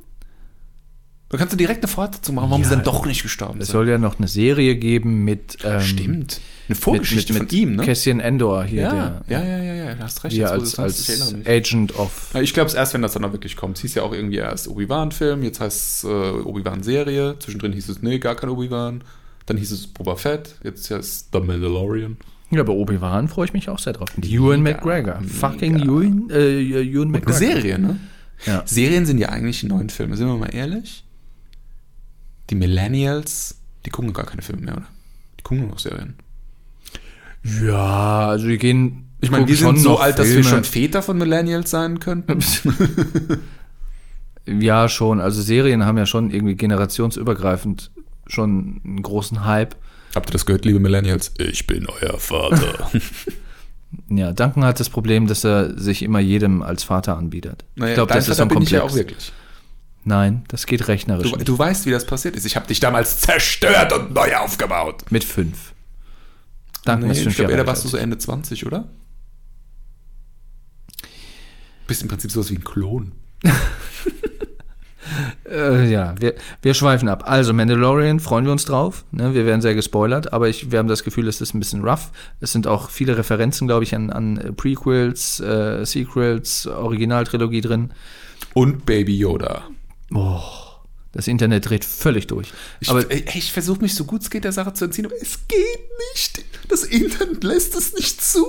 Da 1.33 1.39
kannst 1.39 1.53
du 1.55 1.57
direkt 1.57 1.83
eine 1.83 1.89
Fortsetzung 1.91 2.35
machen, 2.37 2.51
warum 2.51 2.63
Ja, 2.63 2.69
sie 2.69 2.75
dann 2.77 2.85
doch 2.85 3.07
nicht 3.07 3.23
gestorben 3.23 3.59
es 3.61 3.67
sind. 3.69 3.73
soll 3.73 3.89
ja 3.89 3.97
noch 3.99 4.19
eine 4.19 4.29
Serie 4.29 4.77
geben 4.77 5.25
mit. 5.25 5.57
Ähm, 5.65 5.81
Stimmt. 5.81 6.41
Eine 6.69 6.75
Mit, 6.75 6.79
Vorgeschichte 6.79 7.33
mit, 7.33 7.43
mit 7.43 7.51
von 7.51 7.59
ihm, 7.59 7.77
ne? 7.77 7.85
Cassian 7.85 8.21
Endor 8.21 8.63
hier, 8.65 8.83
Ja, 8.83 9.23
der. 9.29 9.39
ja, 9.41 9.45
ja, 9.45 9.63
ja, 9.63 9.75
ja, 9.87 9.95
du 9.95 10.03
hast 10.03 10.23
recht. 10.25 10.37
Du 10.37 10.49
als, 10.51 10.79
es 10.79 10.79
als. 10.79 11.35
Agent 11.47 11.99
of. 11.99 12.31
Ja, 12.35 12.41
Ich 12.43 12.53
glaube 12.55 12.69
es 12.69 12.75
erst, 12.75 12.95
wenn 12.95 13.03
das 13.03 13.13
dann 13.15 13.25
auch 13.25 13.33
wirklich 13.33 13.57
kommt. 13.57 13.77
Es 13.79 13.83
hieß 13.83 13.95
ja 13.95 14.03
auch 14.03 14.13
irgendwie 14.13 14.37
erst 14.37 14.69
Obi-Wan-Film, 14.69 15.43
jetzt 15.43 15.59
heißt 15.61 15.77
es 15.77 16.05
äh, 16.05 16.09
Obi-Wan-Serie. 16.09 17.37
Zwischendrin 17.41 17.73
hieß 17.73 17.89
es, 17.89 18.03
nee, 18.03 18.19
gar 18.19 18.35
kein 18.37 18.51
Obi-Wan. 18.51 19.03
Dann 19.47 19.57
hieß 19.57 19.73
es 19.73 19.87
Boba 19.89 20.17
Fett, 20.17 20.55
jetzt 20.63 20.91
heißt 20.91 21.01
es 21.03 21.29
The 21.33 21.41
Mandalorian. 21.41 22.19
Ja, 22.51 22.63
bei 22.63 22.73
Obi-Wan 22.75 23.29
freue 23.29 23.47
ich 23.47 23.55
mich 23.55 23.71
auch 23.71 23.79
sehr 23.79 23.95
drauf. 23.95 24.11
Ewan 24.21 24.63
Mega, 24.63 24.77
McGregor. 24.77 25.21
mega. 25.21 25.33
Fucking 25.33 25.77
Ewan, 25.81 26.29
äh, 26.31 26.61
Ewan 26.61 27.03
Eine 27.05 27.07
McGregor. 27.13 27.33
Serie, 27.39 27.79
ne? 27.79 27.99
Ja. 28.45 28.63
Serien 28.67 29.07
sind 29.07 29.17
ja 29.19 29.31
eigentlich 29.31 29.61
die 29.61 29.67
neuen 29.67 29.89
Filme, 29.89 30.17
sind 30.17 30.27
wir 30.29 30.37
mal 30.37 30.55
ehrlich. 30.55 31.05
Die 32.53 32.57
Millennials, 32.57 33.57
die 33.87 33.91
gucken 33.91 34.13
gar 34.13 34.27
keine 34.27 34.43
Filme 34.43 34.61
mehr, 34.61 34.77
oder? 34.77 34.87
Die 35.39 35.43
gucken 35.43 35.63
nur 35.63 35.71
noch 35.71 35.79
Serien. 35.79 36.17
Ja, 37.65 38.29
also 38.29 38.47
wir 38.47 38.59
gehen. 38.59 39.09
Ich 39.23 39.31
meine, 39.31 39.49
wir 39.49 39.57
sind 39.57 39.79
so 39.79 39.99
alt, 39.99 40.19
dass 40.19 40.27
wir 40.27 40.35
Filme. 40.35 40.49
schon 40.51 40.65
Väter 40.65 41.01
von 41.01 41.17
Millennials 41.17 41.71
sein 41.71 41.99
könnten. 41.99 42.45
Ja, 44.45 44.89
schon. 44.89 45.21
Also 45.21 45.41
Serien 45.41 45.85
haben 45.85 45.97
ja 45.97 46.05
schon 46.05 46.33
irgendwie 46.33 46.57
generationsübergreifend 46.57 47.93
schon 48.27 48.81
einen 48.85 49.01
großen 49.01 49.45
Hype. 49.45 49.77
Habt 50.17 50.31
ihr 50.31 50.33
das 50.33 50.47
gehört, 50.47 50.65
liebe 50.65 50.81
Millennials? 50.81 51.31
Ich 51.39 51.69
bin 51.69 51.87
euer 51.87 52.19
Vater. 52.19 52.91
Ja, 54.09 54.33
Duncan 54.33 54.65
hat 54.65 54.81
das 54.81 54.89
Problem, 54.89 55.27
dass 55.27 55.45
er 55.45 55.79
sich 55.79 56.03
immer 56.03 56.19
jedem 56.19 56.63
als 56.63 56.83
Vater 56.83 57.17
anbietet. 57.17 57.65
ich 57.77 57.95
glaube, 57.95 58.13
das 58.13 58.29
ist 58.29 58.39
so 58.39 58.43
ein 58.43 58.49
Komplex. 58.49 58.73
ich 58.73 58.79
ja 58.79 58.83
auch 58.83 58.95
wirklich. 58.95 59.33
Nein, 60.05 60.45
das 60.49 60.67
geht 60.67 60.89
rechnerisch 60.89 61.31
Du, 61.31 61.37
nicht. 61.37 61.49
du 61.49 61.59
weißt, 61.59 61.87
wie 61.87 61.91
das 61.91 62.07
passiert 62.07 62.35
ist. 62.37 62.45
Ich 62.45 62.57
habe 62.57 62.67
dich 62.67 62.81
damals 62.81 63.21
zerstört 63.21 63.93
und 63.93 64.13
neu 64.13 64.35
aufgebaut. 64.37 65.05
Mit 65.11 65.25
fünf. 65.25 65.73
Duncan 66.85 67.11
Nee, 67.11 67.21
ich 67.21 67.37
glaube, 67.37 67.57
da 67.57 67.67
warst 67.67 67.85
du 67.85 67.89
so 67.89 67.97
Ende 67.97 68.19
20, 68.19 68.67
oder? 68.67 68.89
Bist 71.87 72.03
im 72.03 72.09
Prinzip 72.09 72.31
sowas 72.33 72.51
wie 72.51 72.57
ein 72.57 72.65
Klon. 72.65 73.13
Äh, 75.51 75.91
ja, 75.91 76.15
wir, 76.19 76.35
wir 76.63 76.75
schweifen 76.75 77.09
ab. 77.09 77.25
Also, 77.27 77.53
Mandalorian, 77.53 78.21
freuen 78.21 78.45
wir 78.47 78.53
uns 78.53 78.65
drauf. 78.65 79.05
Ne? 79.11 79.35
Wir 79.35 79.45
werden 79.45 79.61
sehr 79.61 79.75
gespoilert, 79.75 80.33
aber 80.33 80.49
ich, 80.49 80.71
wir 80.73 80.79
haben 80.79 80.89
das 80.89 81.05
Gefühl, 81.05 81.29
es 81.29 81.41
ist 81.41 81.55
ein 81.55 81.59
bisschen 81.59 81.85
rough. 81.85 82.11
Es 82.41 82.53
sind 82.53 82.67
auch 82.67 82.89
viele 82.89 83.19
Referenzen, 83.19 83.67
glaube 83.67 83.85
ich, 83.85 83.95
an, 83.95 84.11
an 84.11 84.39
äh, 84.39 84.53
Prequels, 84.53 85.41
äh, 85.41 85.85
Sequels, 85.85 86.67
Originaltrilogie 86.67 87.61
drin. 87.61 87.91
Und 88.55 88.87
Baby 88.87 89.19
Yoda. 89.19 89.65
Das 91.13 91.29
Internet 91.29 91.69
dreht 91.69 91.85
völlig 91.85 92.27
durch. 92.27 92.53
Ich, 92.81 92.89
aber 92.89 93.11
ey, 93.11 93.25
ich 93.35 93.53
versuche 93.53 93.81
mich 93.83 93.95
so 93.95 94.05
gut 94.05 94.23
es 94.23 94.31
geht 94.31 94.45
der 94.45 94.53
Sache 94.53 94.73
zu 94.73 94.87
entziehen, 94.87 95.07
aber 95.07 95.15
es 95.21 95.47
geht 95.47 95.81
nicht. 96.15 96.45
Das 96.69 96.85
Internet 96.85 97.45
lässt 97.45 97.75
es 97.75 97.93
nicht 97.93 98.23
zu. 98.23 98.47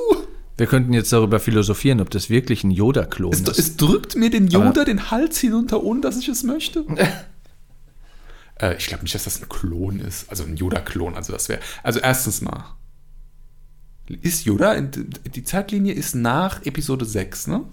wir 0.57 0.67
könnten 0.67 0.93
jetzt 0.93 1.11
darüber 1.11 1.39
philosophieren, 1.41 1.99
ob 1.99 2.09
das 2.09 2.29
wirklich 2.29 2.63
ein 2.63 2.71
Yoda-Klon 2.71 3.33
ist. 3.33 3.47
es 3.49 3.75
drückt 3.75 4.15
mir 4.15 4.29
den 4.29 4.47
Yoda 4.47 4.67
Aber- 4.67 4.85
den 4.85 5.11
Hals 5.11 5.39
hinunter, 5.39 5.83
ohne 5.83 5.99
dass 6.01 6.17
ich 6.17 6.29
es 6.29 6.43
möchte. 6.43 6.85
äh, 8.61 8.77
ich 8.77 8.87
glaube 8.87 9.03
nicht, 9.03 9.13
dass 9.13 9.25
das 9.25 9.41
ein 9.41 9.49
Klon 9.49 9.99
ist. 9.99 10.29
Also 10.29 10.43
ein 10.43 10.55
Yoda-Klon. 10.55 11.15
Also 11.15 11.33
das 11.33 11.49
wäre. 11.49 11.59
Also 11.83 11.99
erstens 11.99 12.39
mal. 12.41 12.77
Ist 14.07 14.45
Yoda, 14.45 14.79
die 14.81 15.43
Zeitlinie 15.43 15.93
ist 15.93 16.13
nach 16.13 16.65
Episode 16.65 17.05
6, 17.05 17.47
ne? 17.47 17.63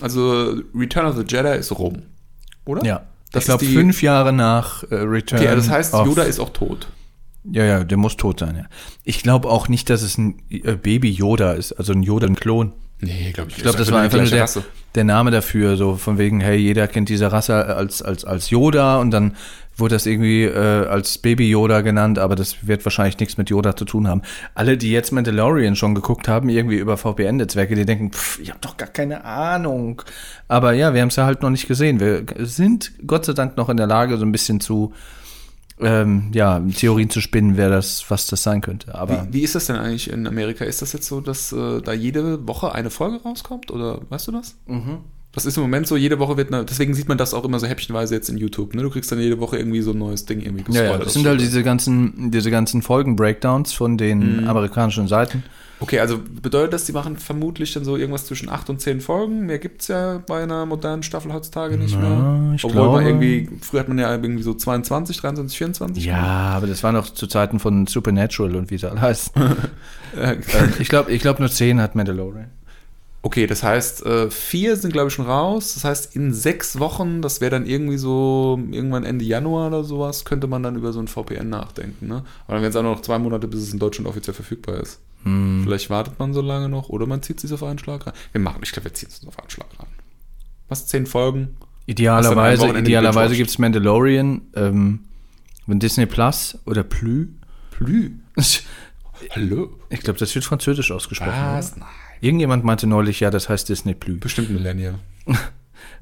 Also 0.00 0.60
Return 0.74 1.06
of 1.06 1.16
the 1.16 1.24
Jedi 1.26 1.56
ist 1.58 1.72
rum. 1.72 2.02
Oder? 2.64 2.84
ja. 2.84 3.06
Das 3.32 3.44
ich 3.44 3.46
glaube, 3.46 3.64
fünf 3.64 4.02
Jahre 4.02 4.32
nach 4.32 4.82
äh, 4.84 4.94
Return. 4.94 5.40
Okay, 5.40 5.54
das 5.54 5.68
heißt, 5.68 5.92
Yoda 5.92 6.22
ist 6.22 6.38
auch 6.38 6.50
tot. 6.50 6.88
Ja, 7.44 7.64
ja, 7.64 7.84
der 7.84 7.96
muss 7.96 8.16
tot 8.16 8.40
sein, 8.40 8.56
ja. 8.56 8.64
Ich 9.04 9.22
glaube 9.22 9.48
auch 9.48 9.68
nicht, 9.68 9.88
dass 9.90 10.02
es 10.02 10.18
ein 10.18 10.42
äh, 10.48 10.76
Baby 10.76 11.10
Yoda 11.10 11.52
ist, 11.52 11.72
also 11.72 11.92
ein 11.92 12.02
Yoda-Klon. 12.02 12.72
Nee, 13.00 13.30
glaube 13.32 13.50
ich 13.50 13.58
Ich 13.58 13.62
glaube, 13.62 13.78
das 13.78 13.90
war 13.92 14.00
einfach 14.00 14.18
nur 14.18 14.26
der, 14.26 14.48
der 14.94 15.04
Name 15.04 15.30
dafür, 15.30 15.76
so 15.76 15.96
von 15.96 16.18
wegen, 16.18 16.40
hey, 16.40 16.56
jeder 16.56 16.88
kennt 16.88 17.08
diese 17.08 17.30
Rasse 17.30 17.54
als, 17.76 18.00
als, 18.02 18.24
als 18.24 18.50
Yoda 18.50 18.98
und 18.98 19.10
dann 19.10 19.36
wurde 19.76 19.94
das 19.94 20.06
irgendwie 20.06 20.44
äh, 20.44 20.86
als 20.86 21.18
Baby 21.18 21.50
Yoda 21.50 21.82
genannt, 21.82 22.18
aber 22.18 22.34
das 22.34 22.66
wird 22.66 22.84
wahrscheinlich 22.86 23.18
nichts 23.18 23.36
mit 23.36 23.50
Yoda 23.50 23.76
zu 23.76 23.84
tun 23.84 24.08
haben. 24.08 24.22
Alle, 24.54 24.78
die 24.78 24.90
jetzt 24.90 25.12
Mandalorian 25.12 25.76
schon 25.76 25.94
geguckt 25.94 26.28
haben, 26.28 26.48
irgendwie 26.48 26.76
über 26.76 26.96
VPN-Netzwerke, 26.96 27.74
die 27.74 27.84
denken, 27.84 28.12
pff, 28.12 28.38
ich 28.40 28.48
habe 28.48 28.60
doch 28.60 28.78
gar 28.78 28.88
keine 28.88 29.24
Ahnung. 29.24 30.00
Aber 30.48 30.72
ja, 30.72 30.94
wir 30.94 31.02
haben 31.02 31.08
es 31.08 31.16
ja 31.16 31.26
halt 31.26 31.42
noch 31.42 31.50
nicht 31.50 31.68
gesehen. 31.68 32.00
Wir 32.00 32.24
sind 32.38 32.92
Gott 33.06 33.26
sei 33.26 33.34
Dank 33.34 33.58
noch 33.58 33.68
in 33.68 33.76
der 33.76 33.86
Lage, 33.86 34.16
so 34.16 34.24
ein 34.24 34.32
bisschen 34.32 34.60
zu 34.60 34.94
ähm, 35.80 36.30
ja, 36.32 36.60
Theorien 36.60 37.10
zu 37.10 37.20
spinnen, 37.20 37.56
wer 37.56 37.68
das, 37.68 38.04
was 38.08 38.26
das 38.26 38.42
sein 38.42 38.60
könnte. 38.60 38.94
Aber 38.94 39.26
Wie, 39.28 39.34
wie 39.34 39.42
ist 39.42 39.54
das 39.54 39.66
denn 39.66 39.76
eigentlich 39.76 40.10
in 40.10 40.26
Amerika? 40.26 40.64
Ist 40.64 40.80
das 40.82 40.92
jetzt 40.92 41.06
so, 41.06 41.20
dass 41.20 41.52
äh, 41.52 41.82
da 41.82 41.92
jede 41.92 42.46
Woche 42.48 42.72
eine 42.72 42.90
Folge 42.90 43.22
rauskommt? 43.22 43.70
Oder 43.70 44.00
weißt 44.08 44.28
du 44.28 44.32
das? 44.32 44.56
Mhm. 44.66 44.98
Das 45.32 45.44
ist 45.44 45.58
im 45.58 45.62
Moment 45.62 45.86
so, 45.86 45.98
jede 45.98 46.18
Woche 46.18 46.38
wird 46.38 46.50
eine, 46.50 46.64
deswegen 46.64 46.94
sieht 46.94 47.08
man 47.08 47.18
das 47.18 47.34
auch 47.34 47.44
immer 47.44 47.58
so 47.58 47.66
häppchenweise 47.66 48.14
jetzt 48.14 48.30
in 48.30 48.38
YouTube. 48.38 48.74
Ne? 48.74 48.82
Du 48.82 48.88
kriegst 48.88 49.12
dann 49.12 49.20
jede 49.20 49.38
Woche 49.38 49.58
irgendwie 49.58 49.82
so 49.82 49.90
ein 49.90 49.98
neues 49.98 50.24
Ding 50.24 50.40
irgendwie 50.40 50.64
ja, 50.72 50.76
ja, 50.76 50.82
gespoilert. 50.82 51.06
das 51.06 51.12
sind 51.12 51.26
halt 51.26 51.40
diese 51.42 51.62
ganzen, 51.62 52.30
diese 52.30 52.50
ganzen 52.50 52.80
Folgen-Breakdowns 52.80 53.74
von 53.74 53.98
den 53.98 54.48
amerikanischen 54.48 55.08
Seiten. 55.08 55.44
Okay, 55.78 56.00
also 56.00 56.18
bedeutet 56.18 56.72
das, 56.72 56.86
die 56.86 56.92
machen 56.92 57.18
vermutlich 57.18 57.74
dann 57.74 57.84
so 57.84 57.96
irgendwas 57.98 58.24
zwischen 58.24 58.48
8 58.48 58.70
und 58.70 58.80
10 58.80 59.02
Folgen? 59.02 59.44
Mehr 59.44 59.58
gibt 59.58 59.82
es 59.82 59.88
ja 59.88 60.22
bei 60.26 60.42
einer 60.42 60.64
modernen 60.64 61.02
Staffel 61.02 61.32
heutzutage 61.34 61.76
nicht 61.76 61.98
Na, 62.00 62.08
mehr. 62.08 62.54
ich 62.54 62.64
Obwohl 62.64 62.80
glaube- 62.80 62.96
man 62.96 63.06
irgendwie, 63.06 63.50
früher 63.60 63.80
hat 63.80 63.88
man 63.88 63.98
ja 63.98 64.10
irgendwie 64.10 64.42
so 64.42 64.54
22, 64.54 65.18
23, 65.18 65.58
24. 65.58 66.04
Ja, 66.06 66.16
aber 66.22 66.66
das 66.66 66.82
war 66.82 66.92
noch 66.92 67.10
zu 67.10 67.26
Zeiten 67.26 67.58
von 67.58 67.86
Supernatural 67.86 68.56
und 68.56 68.70
wie 68.70 68.76
es 68.76 68.84
alle 68.84 69.00
heißt. 69.00 69.32
Ich 70.78 70.88
glaube, 70.88 71.12
ich 71.12 71.20
glaub 71.20 71.40
nur 71.40 71.50
10 71.50 71.80
hat 71.80 71.94
Mandalorian. 71.94 72.50
Okay, 73.22 73.46
das 73.46 73.62
heißt, 73.62 74.06
äh, 74.06 74.30
vier 74.30 74.76
sind, 74.76 74.92
glaube 74.92 75.08
ich, 75.08 75.14
schon 75.14 75.26
raus. 75.26 75.74
Das 75.74 75.84
heißt, 75.84 76.14
in 76.14 76.32
sechs 76.32 76.78
Wochen, 76.78 77.22
das 77.22 77.40
wäre 77.40 77.50
dann 77.50 77.66
irgendwie 77.66 77.98
so, 77.98 78.58
irgendwann 78.70 79.04
Ende 79.04 79.24
Januar 79.24 79.66
oder 79.68 79.82
sowas, 79.84 80.24
könnte 80.24 80.46
man 80.46 80.62
dann 80.62 80.76
über 80.76 80.92
so 80.92 81.00
ein 81.00 81.08
VPN 81.08 81.48
nachdenken. 81.50 82.06
Ne? 82.06 82.22
Aber 82.46 82.54
dann 82.54 82.62
wären 82.62 82.70
es 82.70 82.76
auch 82.76 82.82
noch 82.84 83.02
zwei 83.02 83.18
Monate, 83.18 83.48
bis 83.48 83.60
es 83.62 83.72
in 83.72 83.78
Deutschland 83.80 84.08
offiziell 84.08 84.32
verfügbar 84.34 84.76
ist. 84.80 85.00
Hm. 85.26 85.62
Vielleicht 85.64 85.90
wartet 85.90 86.18
man 86.20 86.32
so 86.32 86.40
lange 86.40 86.68
noch 86.68 86.88
oder 86.88 87.06
man 87.06 87.20
zieht 87.20 87.40
sich 87.40 87.52
auf 87.52 87.62
einen 87.64 87.80
Schlag 87.80 88.06
rein. 88.06 88.14
Wir 88.30 88.40
machen, 88.40 88.60
ich 88.62 88.70
glaube, 88.70 88.84
wir 88.84 88.94
ziehen 88.94 89.08
es 89.10 89.26
auf 89.26 89.38
einen 89.38 89.50
Schlag 89.50 89.68
rein. 89.78 89.88
Was, 90.68 90.86
zehn 90.86 91.04
Folgen? 91.04 91.56
Idealerweise, 91.86 92.68
idealerweise 92.78 93.36
gibt 93.36 93.50
es 93.50 93.58
Mandalorian, 93.58 94.42
ähm, 94.54 95.00
Disney 95.66 96.06
Plus 96.06 96.58
oder 96.64 96.84
Plü. 96.84 97.28
Plü. 97.72 98.12
Hallo. 99.30 99.80
Ich 99.90 100.00
glaube, 100.00 100.18
das 100.18 100.32
wird 100.34 100.44
französisch 100.44 100.92
ausgesprochen. 100.92 101.32
Was? 101.32 101.72
Oder? 101.72 101.80
Nein. 101.80 101.88
Irgendjemand 102.20 102.64
meinte 102.64 102.86
neulich, 102.86 103.20
ja, 103.20 103.30
das 103.30 103.48
heißt 103.48 103.68
Disney 103.68 103.94
Plü. 103.94 104.18
Bestimmt 104.18 104.50
Millennial. 104.50 104.94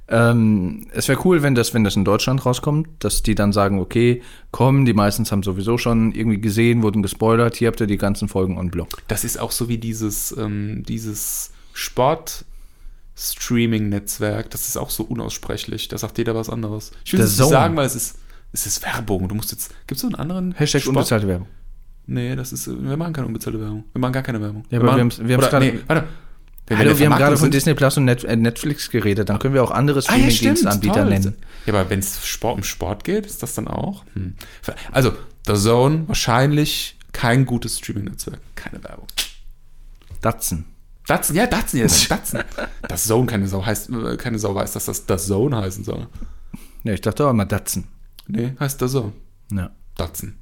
Ähm, 0.06 0.86
es 0.92 1.08
wäre 1.08 1.18
cool, 1.24 1.42
wenn 1.42 1.54
das, 1.54 1.72
wenn 1.72 1.82
das 1.82 1.96
in 1.96 2.04
Deutschland 2.04 2.44
rauskommt, 2.44 2.88
dass 2.98 3.22
die 3.22 3.34
dann 3.34 3.52
sagen, 3.54 3.78
okay, 3.78 4.20
komm, 4.50 4.84
die 4.84 4.92
meisten 4.92 5.24
haben 5.30 5.42
sowieso 5.42 5.78
schon 5.78 6.12
irgendwie 6.12 6.40
gesehen, 6.40 6.82
wurden 6.82 7.02
gespoilert, 7.02 7.56
hier 7.56 7.68
habt 7.68 7.80
ihr 7.80 7.86
die 7.86 7.96
ganzen 7.96 8.28
Folgen 8.28 8.58
on 8.58 8.70
Block. 8.70 9.02
Das 9.08 9.24
ist 9.24 9.40
auch 9.40 9.50
so 9.50 9.68
wie 9.68 9.78
dieses, 9.78 10.36
ähm, 10.36 10.82
dieses 10.86 11.52
Sport-Streaming-Netzwerk. 13.14 14.50
Das 14.50 14.68
ist 14.68 14.76
auch 14.76 14.90
so 14.90 15.04
unaussprechlich. 15.04 15.88
Da 15.88 15.98
sagt 15.98 16.18
jeder 16.18 16.34
was 16.34 16.50
anderes. 16.50 16.92
Ich 17.04 17.12
will 17.12 17.20
es 17.20 17.38
nicht 17.38 17.48
sagen, 17.48 17.76
weil 17.76 17.86
es 17.86 17.94
ist, 17.94 18.16
es 18.52 18.66
ist 18.66 18.82
Werbung. 18.84 19.28
Du 19.28 19.34
musst 19.34 19.52
jetzt. 19.52 19.70
Gibt 19.86 19.96
es 19.96 20.00
so 20.02 20.06
einen 20.08 20.14
anderen? 20.16 20.52
Hashtag 20.52 20.82
Sport? 20.82 20.96
unbezahlte 20.96 21.28
Werbung. 21.28 21.48
Nee, 22.06 22.36
das 22.36 22.52
ist. 22.52 22.66
Wir 22.68 22.96
machen 22.96 23.12
keine 23.14 23.26
unbezahlte 23.26 23.58
Werbung. 23.60 23.84
Wir 23.92 24.00
machen 24.00 24.12
gar 24.12 24.22
keine 24.22 24.40
Werbung. 24.40 24.64
Ja, 24.70 24.78
aber 24.78 24.88
wir 24.88 24.90
machen, 24.92 25.00
haben's- 25.00 25.18
wir 25.20 25.34
haben's 25.36 25.48
oder, 25.48 25.58
gerade- 25.60 25.66
nee, 25.76 25.80
warte. 25.86 26.04
Wenn 26.66 26.78
Hallo, 26.78 26.90
der 26.90 26.98
wir 26.98 27.10
haben 27.10 27.18
gerade 27.18 27.36
von 27.36 27.50
Disney 27.50 27.74
Plus 27.74 27.98
und 27.98 28.08
äh, 28.08 28.36
Netflix 28.36 28.90
geredet, 28.90 29.28
dann 29.28 29.38
können 29.38 29.52
wir 29.52 29.62
auch 29.62 29.70
andere 29.70 30.00
Ah, 30.06 30.16
ja, 30.16 30.30
Streaming-Dienstanbieter 30.30 31.04
nennen. 31.04 31.36
Ja, 31.66 31.74
aber 31.74 31.90
wenn 31.90 31.98
es 31.98 32.26
Sport, 32.26 32.56
um 32.56 32.62
Sport 32.62 33.04
geht, 33.04 33.26
ist 33.26 33.42
das 33.42 33.54
dann 33.54 33.68
auch? 33.68 34.04
Hm. 34.14 34.34
Also, 34.90 35.12
The 35.46 35.54
Zone, 35.54 36.04
wahrscheinlich 36.06 36.96
kein 37.12 37.44
gutes 37.44 37.78
Streaming-Netzwerk. 37.78 38.40
Keine 38.54 38.82
Werbung. 38.82 39.06
Datsen. 40.22 40.64
Datsen, 41.06 41.36
ja, 41.36 41.46
Datsen, 41.46 41.80
ja, 41.80 41.86
Datsen. 42.08 42.40
Das 42.88 43.04
Zone, 43.06 43.26
keine 43.26 43.46
Sau, 43.46 43.64
heißt, 43.64 43.90
äh, 43.90 44.16
keine 44.16 44.38
Sau 44.38 44.54
weiß, 44.54 44.72
dass 44.72 44.86
das 44.86 45.04
das 45.04 45.26
Zone 45.26 45.58
heißen 45.58 45.84
soll. 45.84 46.06
Ja, 46.82 46.94
ich 46.94 47.02
dachte 47.02 47.26
auch 47.26 47.30
immer 47.30 47.44
Datsen. 47.44 47.88
Nee, 48.26 48.54
heißt 48.58 48.80
das 48.80 48.92
Zone. 48.92 49.12
Ja. 49.52 49.70
Datsen. 49.96 50.38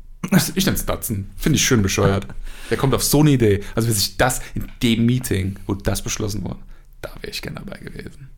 Ich 0.55 0.65
nenne 0.65 0.77
es 0.77 0.87
Datsen. 0.87 1.31
Finde 1.37 1.57
ich 1.57 1.65
schön 1.65 1.83
bescheuert. 1.83 2.27
Der 2.71 2.77
kommt 2.77 2.95
auf 2.95 3.03
so 3.03 3.21
eine 3.21 3.31
Idee. 3.31 3.61
Also, 3.75 3.89
wenn 3.89 3.95
sich 3.95 4.17
das 4.17 4.41
in 4.55 4.67
dem 4.83 5.05
Meeting, 5.05 5.57
wo 5.67 5.75
das 5.75 6.03
beschlossen 6.03 6.45
wurde, 6.45 6.61
da 7.01 7.11
wäre 7.21 7.31
ich 7.31 7.43
gerne 7.43 7.61
dabei 7.65 7.79
gewesen. 7.79 8.31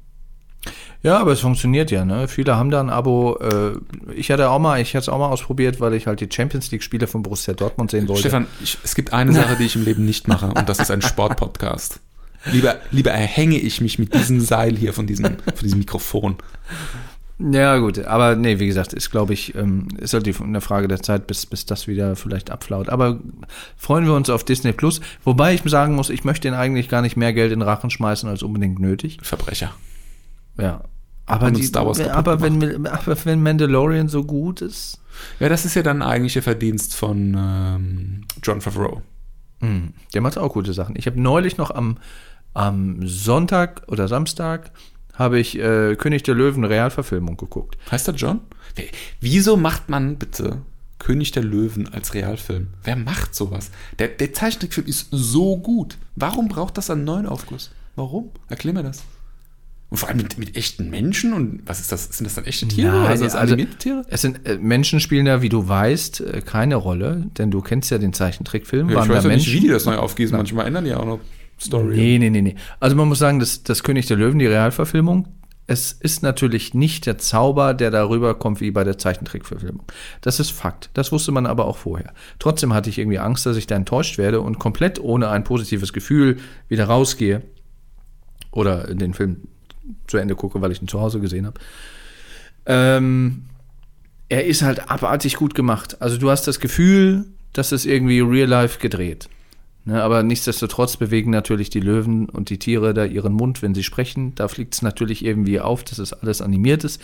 Ja, 1.03 1.18
aber 1.18 1.33
es 1.33 1.40
funktioniert 1.40 1.90
ja, 1.90 2.07
ne? 2.07 2.29
Viele 2.29 2.57
haben 2.57 2.70
da 2.70 2.81
ein 2.81 2.88
Abo. 2.88 3.38
Äh, 3.38 3.73
ich 4.14 4.31
hatte 4.31 4.49
auch 4.49 4.59
mal, 4.59 4.81
ich 4.81 4.88
hatte 4.94 5.03
es 5.03 5.09
auch 5.11 5.18
mal 5.18 5.29
ausprobiert, 5.29 5.79
weil 5.79 5.92
ich 5.92 6.07
halt 6.07 6.20
die 6.20 6.29
Champions 6.33 6.70
League-Spiele 6.70 7.07
von 7.07 7.23
Borussia 7.23 7.53
Dortmund 7.53 7.90
sehen 7.90 8.09
wollte. 8.09 8.23
Stefan, 8.23 8.47
ich, 8.62 8.79
es 8.83 8.94
gibt 8.94 9.12
eine 9.12 9.33
Sache, 9.35 9.57
die 9.57 9.64
ich 9.64 9.77
im 9.77 9.85
Leben 9.85 10.07
nicht 10.07 10.29
mache, 10.29 10.47
und 10.47 10.66
das 10.66 10.79
ist 10.79 10.90
ein 10.90 11.03
Sportpodcast. 11.03 12.01
Lieber, 12.53 12.77
lieber 12.90 13.11
erhänge 13.11 13.59
ich 13.59 13.81
mich 13.83 13.99
mit 13.99 14.14
diesem 14.14 14.40
Seil 14.40 14.77
hier 14.77 14.92
von 14.92 15.07
diesem, 15.07 15.25
von 15.25 15.62
diesem 15.62 15.79
Mikrofon. 15.79 16.37
Ja, 17.38 17.79
gut, 17.79 17.99
aber 17.99 18.37
nee, 18.37 18.61
wie 18.61 18.66
gesagt, 18.66 18.92
ist, 18.92 19.11
glaube 19.11 19.33
ich, 19.33 19.57
ähm, 19.57 19.88
ist 19.99 20.14
halt 20.14 20.25
die, 20.27 20.35
eine 20.40 20.61
Frage 20.61 20.87
der 20.87 21.03
Zeit, 21.03 21.27
bis, 21.27 21.47
bis 21.47 21.66
das 21.66 21.88
wieder 21.88 22.14
vielleicht 22.14 22.51
abflaut. 22.51 22.88
Aber 22.88 23.18
freuen 23.77 24.07
wir 24.07 24.14
uns 24.14 24.31
auf 24.31 24.44
Disney 24.44 24.73
Plus, 24.73 25.01
wobei 25.25 25.55
ich 25.55 25.62
sagen 25.64 25.97
muss, 25.97 26.11
ich 26.11 26.23
möchte 26.23 26.47
ihnen 26.47 26.57
eigentlich 26.57 26.88
gar 26.88 27.03
nicht 27.03 27.16
mehr 27.16 27.33
Geld 27.33 27.53
in 27.53 27.59
den 27.59 27.68
Rachen 27.68 27.90
schmeißen 27.90 28.29
als 28.29 28.44
unbedingt 28.44 28.79
nötig. 28.79 29.18
Verbrecher. 29.23 29.73
Ja. 30.59 30.83
Aber, 31.27 31.51
die, 31.51 31.75
aber, 31.75 32.42
wenn, 32.42 32.87
aber 32.87 33.16
wenn 33.25 33.42
Mandalorian 33.42 34.09
so 34.09 34.25
gut 34.25 34.61
ist. 34.61 35.01
Ja, 35.40 35.49
das 35.49 35.64
ist 35.64 35.75
ja 35.75 35.83
dann 35.83 36.03
eigentlich 36.03 36.35
der 36.35 36.42
Verdienst 36.42 36.94
von 36.94 37.35
ähm, 37.37 38.27
John 38.42 38.61
Favreau. 38.61 39.01
Hm, 39.61 39.94
der 40.12 40.20
macht 40.20 40.37
auch 40.37 40.53
gute 40.53 40.75
Sachen. 40.75 40.97
Ich 40.97 41.07
habe 41.07 41.18
neulich 41.18 41.57
noch 41.57 41.70
am, 41.70 41.97
am 42.53 43.07
Sonntag 43.07 43.83
oder 43.87 44.07
Samstag 44.07 44.70
habe 45.14 45.38
ich 45.38 45.59
äh, 45.59 45.96
König 45.96 46.22
der 46.24 46.35
Löwen 46.35 46.64
Realverfilmung 46.64 47.37
geguckt. 47.37 47.79
Heißt 47.90 48.07
der 48.07 48.14
John? 48.14 48.40
Wieso 49.20 49.57
macht 49.57 49.88
man 49.88 50.16
bitte 50.16 50.62
König 50.98 51.33
der 51.33 51.44
Löwen 51.44 51.88
als 51.92 52.14
Realfilm? 52.14 52.68
Wer 52.83 52.96
macht 52.96 53.35
sowas? 53.35 53.70
Der, 53.98 54.09
der 54.09 54.33
Zeichentrickfilm 54.33 54.87
ist 54.87 55.09
so 55.11 55.57
gut. 55.57 55.98
Warum 56.16 56.48
braucht 56.48 56.79
das 56.79 56.90
einen 56.90 57.05
neuen 57.05 57.27
Aufguss? 57.27 57.70
Warum? 57.96 58.31
Erklär 58.48 58.74
mir 58.74 58.83
das. 58.83 59.05
Und 59.90 59.98
vor 59.98 60.09
allem 60.09 60.18
mit, 60.18 60.38
mit 60.38 60.57
echten 60.57 60.90
Menschen 60.90 61.35
und 61.35 61.62
was 61.66 61.79
ist 61.79 61.92
das? 61.92 62.05
Sind 62.07 62.24
das 62.24 62.35
dann 62.35 62.46
echte 62.46 62.66
Tiere? 62.66 62.90
Nein, 62.90 63.07
oder 63.07 63.16
sind 63.16 63.27
das 63.27 63.35
also- 63.37 63.53
animierte 63.55 63.79
Tiere? 63.79 64.05
Es 64.09 64.22
sind 64.22 64.44
äh, 64.44 64.59
Menschen 64.59 64.98
spielen 64.98 65.27
da, 65.27 65.40
wie 65.42 65.48
du 65.48 65.68
weißt, 65.68 66.20
äh, 66.20 66.42
keine 66.44 66.74
Rolle, 66.77 67.27
denn 67.38 67.53
du 67.53 67.61
kennst 67.61 67.90
ja 67.92 67.98
den 67.98 68.12
Zeichentrickfilm. 68.12 68.88
Ja, 68.90 69.03
ich 69.05 69.09
weiß 69.09 69.09
ja 69.09 69.14
nicht, 69.14 69.27
Menschen. 69.29 69.53
wie 69.53 69.61
die 69.61 69.68
das 69.68 69.85
neu 69.85 69.96
aufgießen. 69.96 70.37
Manchmal 70.37 70.66
ändern 70.66 70.85
die 70.85 70.94
auch 70.94 71.05
noch 71.05 71.20
Story. 71.64 71.96
Nee, 71.96 72.18
nee, 72.18 72.31
nee, 72.31 72.42
nee. 72.42 72.57
Also 72.81 72.96
man 72.96 73.09
muss 73.09 73.18
sagen, 73.18 73.40
das, 73.40 73.62
das 73.62 73.83
König 73.83 74.07
der 74.07 74.16
Löwen, 74.16 74.38
die 74.38 74.46
Realverfilmung, 74.46 75.29
es 75.66 75.92
ist 75.92 76.22
natürlich 76.22 76.74
nicht 76.74 77.07
der 77.07 77.16
Zauber, 77.16 77.72
der 77.72 77.90
darüber 77.90 78.35
kommt 78.35 78.61
wie 78.61 78.70
bei 78.70 78.85
der 78.85 78.98
Zeichentrickverfilmung. 78.98 79.85
Das 80.20 80.38
ist 80.38 80.50
Fakt. 80.50 80.90
Das 80.92 81.11
wusste 81.11 81.33
man 81.33 81.46
aber 81.46 81.64
auch 81.64 81.79
vorher. 81.79 82.12
Trotzdem 82.38 82.74
hatte 82.74 82.90
ich 82.90 82.98
irgendwie 82.98 83.18
Angst, 83.18 83.46
dass 83.46 83.57
ich 83.57 83.66
da 83.66 83.74
enttäuscht 83.74 84.18
werde 84.18 84.42
und 84.42 84.59
komplett 84.59 85.00
ohne 85.00 85.31
ein 85.31 85.44
positives 85.44 85.92
Gefühl 85.92 86.38
wieder 86.68 86.85
rausgehe 86.85 87.42
oder 88.50 88.94
den 88.94 89.14
Film 89.14 89.48
zu 90.07 90.18
Ende 90.18 90.35
gucke, 90.35 90.61
weil 90.61 90.72
ich 90.72 90.83
ihn 90.83 90.88
zu 90.88 91.00
Hause 91.00 91.20
gesehen 91.20 91.46
habe. 91.46 91.59
Ähm, 92.66 93.46
er 94.29 94.44
ist 94.44 94.62
halt 94.62 94.90
abartig 94.90 95.37
gut 95.37 95.55
gemacht. 95.55 96.00
Also 96.00 96.18
du 96.18 96.31
hast 96.31 96.46
das 96.46 96.61
Gefühl, 96.61 97.27
dass 97.53 97.72
es 97.72 97.87
irgendwie 97.87 98.20
real 98.20 98.48
life 98.48 98.79
gedreht. 98.79 99.29
Ne, 99.87 100.03
aber 100.03 100.23
nichtsdestotrotz 100.23 100.97
bewegen 100.97 101.31
natürlich 101.31 101.68
die 101.68 101.81
Löwen 101.81 102.29
und 102.31 102.49
die 102.49 102.59
Tiere 102.59 102.94
da 102.94 103.05
ihren 103.05 103.35
Mund, 103.35 103.61
wenn 103.61 103.75
sie 103.75 103.85
sprechen. 103.85 104.35
Da 104.35 104.49
fliegt 104.49 104.75
es 104.75 104.81
natürlich 104.81 105.23
irgendwie 105.25 105.61
auf, 105.61 105.85
dass 105.85 105.99
es 105.99 106.14
alles 106.14 106.40
animiert 106.40 106.85
ist. 106.85 107.03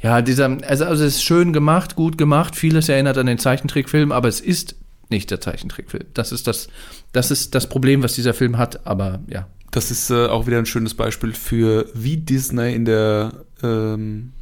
Ja, 0.00 0.22
dieser, 0.22 0.46
also, 0.66 0.86
also 0.86 1.04
es 1.04 1.16
ist 1.16 1.22
schön 1.22 1.52
gemacht, 1.52 1.94
gut 1.94 2.16
gemacht. 2.16 2.56
Vieles 2.56 2.88
erinnert 2.88 3.18
an 3.18 3.26
den 3.26 3.38
Zeichentrickfilm, 3.38 4.10
aber 4.10 4.28
es 4.28 4.40
ist 4.40 4.76
nicht 5.10 5.30
der 5.30 5.40
Zeichentrickfilm. 5.40 6.06
Das 6.14 6.32
ist 6.32 6.46
das, 6.46 6.68
das 7.12 7.30
ist 7.30 7.54
das 7.54 7.68
Problem, 7.68 8.02
was 8.02 8.14
dieser 8.14 8.32
Film 8.32 8.56
hat. 8.56 8.86
Aber 8.86 9.20
ja, 9.28 9.46
Das 9.70 9.90
ist 9.90 10.10
äh, 10.10 10.26
auch 10.26 10.46
wieder 10.46 10.58
ein 10.58 10.66
schönes 10.66 10.94
Beispiel 10.94 11.34
für, 11.34 11.86
wie 11.92 12.16
Disney 12.16 12.74
in 12.74 12.86
der 12.86 13.44
ähm, 13.62 14.32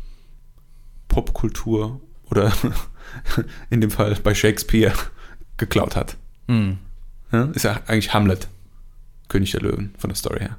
Popkultur 1.09 2.01
oder 2.31 2.53
in 3.71 3.81
dem 3.81 3.91
Fall 3.91 4.17
bei 4.23 4.35
Shakespeare 4.35 4.95
geklaut 5.57 5.97
hat. 5.97 6.17
Hm. 6.47 6.79
Ja? 7.35 7.45
Ist 7.55 7.65
ja 7.65 7.81
eigentlich 7.87 8.15
Hamlet, 8.15 8.49
König 9.29 9.51
der 9.53 9.63
Löwen 9.63 9.95
von 9.99 10.09
der 10.11 10.17
Story 10.17 10.41
her. 10.41 10.57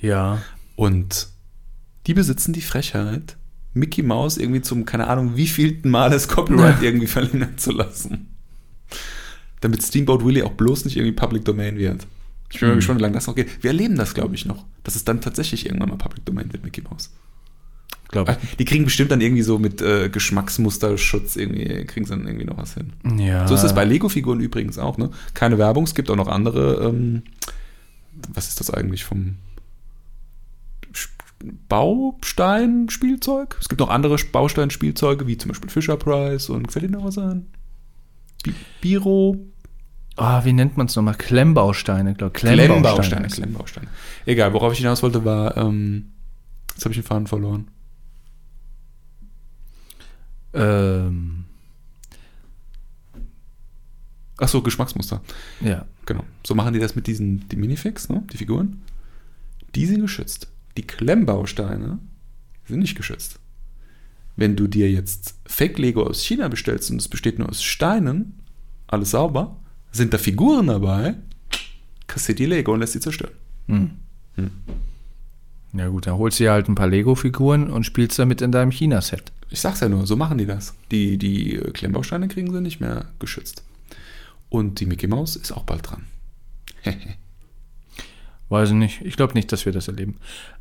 ja, 0.00 0.42
Und 0.76 1.28
die 2.06 2.14
besitzen 2.14 2.52
die 2.52 2.60
Frechheit, 2.60 3.36
Mickey 3.72 4.02
Mouse 4.02 4.36
irgendwie 4.36 4.62
zum, 4.62 4.84
keine 4.84 5.08
Ahnung, 5.08 5.36
wievielten 5.36 5.90
Mal 5.90 6.10
das 6.10 6.28
Copyright 6.28 6.82
irgendwie 6.82 7.06
verlängern 7.06 7.58
zu 7.58 7.72
lassen. 7.72 8.28
Damit 9.60 9.82
Steamboat 9.82 10.24
Willie 10.24 10.44
auch 10.44 10.52
bloß 10.52 10.84
nicht 10.84 10.96
irgendwie 10.96 11.12
Public 11.12 11.44
Domain 11.44 11.76
wird. 11.78 12.06
Ich 12.52 12.60
bin 12.60 12.68
mal 12.68 12.74
gespannt, 12.76 13.00
wie 13.00 13.02
lange 13.02 13.14
das 13.14 13.26
noch 13.26 13.34
geht. 13.34 13.62
Wir 13.62 13.70
erleben 13.70 13.96
das, 13.96 14.14
glaube 14.14 14.34
ich, 14.34 14.44
noch. 14.46 14.64
Dass 14.84 14.94
es 14.94 15.04
dann 15.04 15.20
tatsächlich 15.20 15.66
irgendwann 15.66 15.88
mal 15.88 15.96
Public 15.96 16.24
Domain 16.26 16.52
wird, 16.52 16.62
Mickey 16.62 16.82
Mouse. 16.82 17.10
Glaube 18.08 18.32
Ah, 18.32 18.36
Die 18.58 18.64
kriegen 18.64 18.84
bestimmt 18.84 19.10
dann 19.10 19.20
irgendwie 19.20 19.42
so 19.42 19.58
mit 19.58 19.80
äh, 19.82 20.08
Geschmacksmusterschutz 20.08 21.36
irgendwie, 21.36 21.84
kriegen 21.86 22.06
sie 22.06 22.10
dann 22.16 22.26
irgendwie 22.26 22.44
noch 22.46 22.56
was 22.58 22.74
hin. 22.74 22.92
ich. 23.04 23.20
Ja. 23.20 23.46
So 23.48 23.54
ist 23.54 23.62
es 23.64 23.74
bei 23.74 23.84
Lego-Figuren 23.84 24.40
übrigens 24.40 24.78
auch, 24.78 24.98
ne? 24.98 25.10
Keine 25.34 25.58
Werbung, 25.58 25.84
es 25.84 25.94
gibt 25.94 26.10
auch 26.10 26.16
noch 26.16 26.28
andere, 26.28 26.84
ähm, 26.88 27.22
was 28.32 28.48
ist 28.48 28.60
das 28.60 28.70
eigentlich 28.70 29.04
vom 29.04 29.36
Baustein-Spielzeug? 31.68 33.56
Es 33.60 33.68
gibt 33.68 33.80
noch 33.80 33.90
andere 33.90 34.16
Baustein-Spielzeuge, 34.16 35.26
wie 35.26 35.36
zum 35.36 35.50
Beispiel 35.50 35.68
Fisher 35.70 35.96
Price 35.96 36.48
und 36.48 36.72
fällt 36.72 36.84
Ihnen 36.84 36.94
noch 36.94 37.04
was 37.04 37.18
ein? 37.18 37.46
Bi- 38.42 38.54
Biro, 38.80 39.36
Ah, 40.16 40.44
wie 40.44 40.52
nennt 40.52 40.76
man 40.76 40.86
es 40.86 40.94
nochmal? 40.94 41.16
Klemmbausteine, 41.16 42.14
glaube 42.14 42.34
ich. 42.36 42.40
Klemmbausteine, 42.42 43.26
Klemmbausteine. 43.26 43.88
Egal, 44.26 44.52
worauf 44.52 44.72
ich 44.72 44.78
hinaus 44.78 45.02
wollte, 45.02 45.24
war, 45.24 45.56
ähm, 45.56 46.12
jetzt 46.72 46.84
habe 46.84 46.94
ich 46.94 47.00
den 47.00 47.06
Faden 47.06 47.26
verloren. 47.26 47.66
Ähm, 50.54 51.44
Ach 54.38 54.48
so, 54.48 54.62
Geschmacksmuster. 54.62 55.20
ja. 55.60 55.84
Genau. 56.06 56.24
So 56.46 56.54
machen 56.54 56.74
die 56.74 56.80
das 56.80 56.94
mit 56.96 57.06
diesen 57.06 57.48
die 57.48 57.56
Minifix, 57.56 58.08
ne? 58.08 58.22
die 58.30 58.36
Figuren. 58.36 58.82
Die 59.74 59.86
sind 59.86 60.02
geschützt. 60.02 60.48
Die 60.76 60.86
Klemmbausteine 60.86 61.98
sind 62.66 62.80
nicht 62.80 62.94
geschützt. 62.96 63.38
Wenn 64.36 64.56
du 64.56 64.66
dir 64.66 64.90
jetzt 64.90 65.36
Fake-Lego 65.46 66.02
aus 66.02 66.22
China 66.22 66.48
bestellst 66.48 66.90
und 66.90 67.00
es 67.00 67.08
besteht 67.08 67.38
nur 67.38 67.48
aus 67.48 67.62
Steinen, 67.62 68.34
alles 68.86 69.12
sauber, 69.12 69.56
sind 69.92 70.12
da 70.12 70.18
Figuren 70.18 70.66
dabei, 70.66 71.14
kassiert 72.06 72.38
die 72.38 72.46
Lego 72.46 72.72
und 72.72 72.80
lässt 72.80 72.94
sie 72.94 73.00
zerstören. 73.00 73.34
Hm. 73.68 73.90
Ja 75.72 75.88
gut, 75.88 76.06
dann 76.06 76.18
holst 76.18 76.38
du 76.38 76.44
dir 76.44 76.52
halt 76.52 76.68
ein 76.68 76.74
paar 76.74 76.88
Lego-Figuren 76.88 77.70
und 77.70 77.84
spielst 77.84 78.18
damit 78.18 78.42
in 78.42 78.52
deinem 78.52 78.70
China-Set. 78.72 79.32
Ich 79.54 79.60
sag's 79.60 79.78
ja 79.78 79.88
nur, 79.88 80.04
so 80.04 80.16
machen 80.16 80.36
die 80.36 80.46
das. 80.46 80.74
Die, 80.90 81.16
die 81.16 81.60
Klemmbausteine 81.72 82.26
kriegen 82.26 82.52
sie 82.52 82.60
nicht 82.60 82.80
mehr 82.80 83.04
geschützt. 83.20 83.62
Und 84.48 84.80
die 84.80 84.86
Mickey 84.86 85.06
Mouse 85.06 85.36
ist 85.36 85.52
auch 85.52 85.62
bald 85.62 85.88
dran. 85.88 86.06
Weiß 88.48 88.70
ich 88.70 88.74
nicht. 88.74 89.00
Ich 89.02 89.14
glaube 89.14 89.34
nicht, 89.34 89.52
dass 89.52 89.64
wir 89.64 89.72
das 89.72 89.86
erleben. 89.86 90.16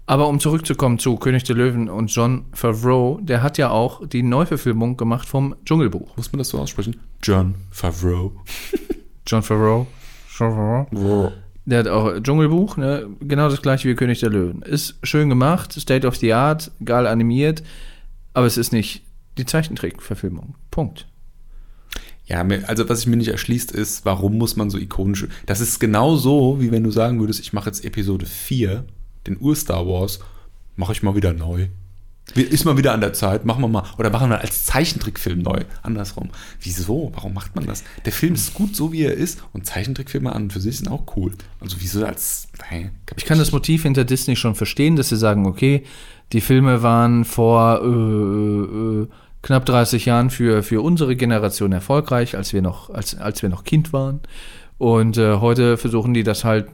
Aber 0.05 0.27
um 0.27 0.39
zurückzukommen 0.39 0.99
zu 0.99 1.17
König 1.17 1.43
der 1.43 1.55
Löwen 1.55 1.89
und 1.89 2.13
John 2.13 2.45
Favreau, 2.53 3.19
der 3.19 3.41
hat 3.41 3.57
ja 3.57 3.71
auch 3.71 4.07
die 4.07 4.21
Neuverfilmung 4.21 4.95
gemacht 4.95 5.27
vom 5.27 5.55
Dschungelbuch. 5.65 6.15
Muss 6.15 6.31
man 6.31 6.37
das 6.37 6.49
so 6.49 6.59
aussprechen? 6.59 6.99
John 7.23 7.55
Favreau. 7.71 8.31
John 9.25 9.41
Favreau. 9.41 9.87
John 10.37 10.85
Favreau. 10.91 11.31
Der 11.65 11.79
hat 11.79 11.87
auch 11.87 12.19
Dschungelbuch, 12.19 12.77
ne? 12.77 13.07
genau 13.21 13.49
das 13.49 13.63
gleiche 13.63 13.89
wie 13.89 13.95
König 13.95 14.19
der 14.19 14.29
Löwen. 14.29 14.61
Ist 14.61 14.99
schön 15.01 15.29
gemacht, 15.29 15.73
State 15.73 16.05
of 16.05 16.17
the 16.17 16.33
Art, 16.33 16.69
geil 16.85 17.07
animiert, 17.07 17.63
aber 18.33 18.45
es 18.45 18.57
ist 18.57 18.73
nicht 18.73 19.03
die 19.37 19.45
Zeichentrickverfilmung. 19.45 20.55
Punkt. 20.71 21.07
Ja, 22.25 22.41
also 22.67 22.87
was 22.87 22.99
sich 22.99 23.07
mir 23.07 23.17
nicht 23.17 23.27
erschließt 23.27 23.71
ist, 23.71 24.05
warum 24.05 24.37
muss 24.37 24.55
man 24.55 24.69
so 24.69 24.77
ikonisch. 24.77 25.27
Das 25.45 25.59
ist 25.59 25.79
genau 25.79 26.15
so, 26.15 26.61
wie 26.61 26.71
wenn 26.71 26.83
du 26.83 26.91
sagen 26.91 27.19
würdest, 27.19 27.41
ich 27.41 27.51
mache 27.51 27.69
jetzt 27.69 27.83
Episode 27.83 28.25
4, 28.25 28.85
den 29.27 29.39
Ur-Star 29.39 29.85
Wars, 29.87 30.19
mache 30.75 30.93
ich 30.93 31.03
mal 31.03 31.15
wieder 31.15 31.33
neu. 31.33 31.67
Ist 32.35 32.65
mal 32.65 32.77
wieder 32.77 32.93
an 32.93 33.01
der 33.01 33.13
Zeit, 33.13 33.45
machen 33.45 33.61
wir 33.61 33.67
mal. 33.67 33.83
Oder 33.97 34.09
machen 34.09 34.29
wir 34.29 34.39
als 34.39 34.63
Zeichentrickfilm 34.63 35.39
neu. 35.39 35.65
Andersrum. 35.83 36.29
Wieso? 36.59 37.11
Warum 37.13 37.33
macht 37.33 37.55
man 37.55 37.65
das? 37.65 37.83
Der 38.05 38.13
Film 38.13 38.33
ist 38.33 38.53
gut 38.53 38.75
so, 38.75 38.91
wie 38.91 39.03
er 39.03 39.13
ist. 39.13 39.43
Und 39.51 39.65
Zeichentrickfilme 39.65 40.33
an 40.33 40.43
und 40.43 40.53
für 40.53 40.61
sich 40.61 40.77
sind 40.77 40.87
auch 40.87 41.15
cool. 41.15 41.33
Also 41.59 41.77
wieso 41.79 42.03
als. 42.05 42.47
Nein, 42.71 42.91
Ich 43.17 43.25
kann 43.25 43.37
das 43.37 43.51
Motiv 43.51 43.83
hinter 43.83 44.05
Disney 44.05 44.35
schon 44.35 44.55
verstehen, 44.55 44.95
dass 44.95 45.09
sie 45.09 45.17
sagen, 45.17 45.45
okay, 45.45 45.83
die 46.31 46.41
Filme 46.41 46.81
waren 46.81 47.25
vor 47.25 47.81
äh, 47.83 47.87
äh, 47.87 49.07
knapp 49.43 49.65
30 49.65 50.05
Jahren 50.05 50.29
für, 50.31 50.63
für 50.63 50.81
unsere 50.81 51.15
Generation 51.15 51.71
erfolgreich, 51.71 52.35
als 52.35 52.53
wir 52.53 52.63
noch, 52.63 52.89
als, 52.89 53.15
als 53.15 53.43
wir 53.43 53.49
noch 53.49 53.63
Kind 53.63 53.93
waren. 53.93 54.21
Und 54.79 55.17
äh, 55.17 55.35
heute 55.35 55.77
versuchen 55.77 56.13
die 56.15 56.23
das 56.23 56.43
halt 56.43 56.69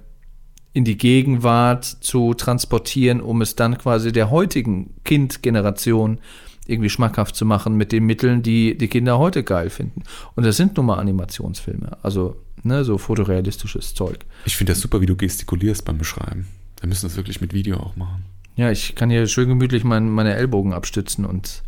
in 0.74 0.86
die 0.86 0.98
Gegenwart 0.98 1.86
zu 1.86 2.34
transportieren, 2.34 3.22
um 3.22 3.42
es 3.42 3.56
dann 3.56 3.78
quasi 3.78 4.12
der 4.12 4.30
heutigen 4.30 4.94
Kindgeneration 5.04 6.20
irgendwie 6.68 6.90
schmackhaft 6.90 7.36
zu 7.36 7.46
machen 7.46 7.76
mit 7.76 7.92
den 7.92 8.06
Mitteln, 8.06 8.44
die 8.44 8.78
die 8.78 8.88
Kinder 8.88 9.18
heute 9.18 9.44
geil 9.44 9.70
finden. 9.72 10.04
Und 10.36 10.46
das 10.46 10.58
sind 10.58 10.78
nun 10.78 10.86
mal 10.86 11.00
Animationsfilme, 11.00 11.98
also 12.04 12.36
ne, 12.62 12.84
so 12.84 13.00
fotorealistisches 13.00 13.96
Zeug. 13.96 14.20
Ich 14.46 14.56
finde 14.56 14.74
das 14.74 14.82
super, 14.82 15.02
wie 15.02 15.08
du 15.08 15.16
gestikulierst 15.16 15.84
beim 15.86 15.98
Beschreiben. 15.98 16.48
Wir 16.80 16.88
müssen 16.88 17.08
das 17.08 17.18
wirklich 17.18 17.42
mit 17.42 17.54
Video 17.54 17.78
auch 17.78 17.96
machen. 17.96 18.24
Ja, 18.56 18.70
ich 18.70 18.94
kann 18.96 19.10
hier 19.10 19.26
schön 19.28 19.50
gemütlich 19.50 19.84
mein, 19.84 20.10
meine 20.10 20.36
Ellbogen 20.36 20.74
abstützen 20.74 21.26
und 21.26 21.64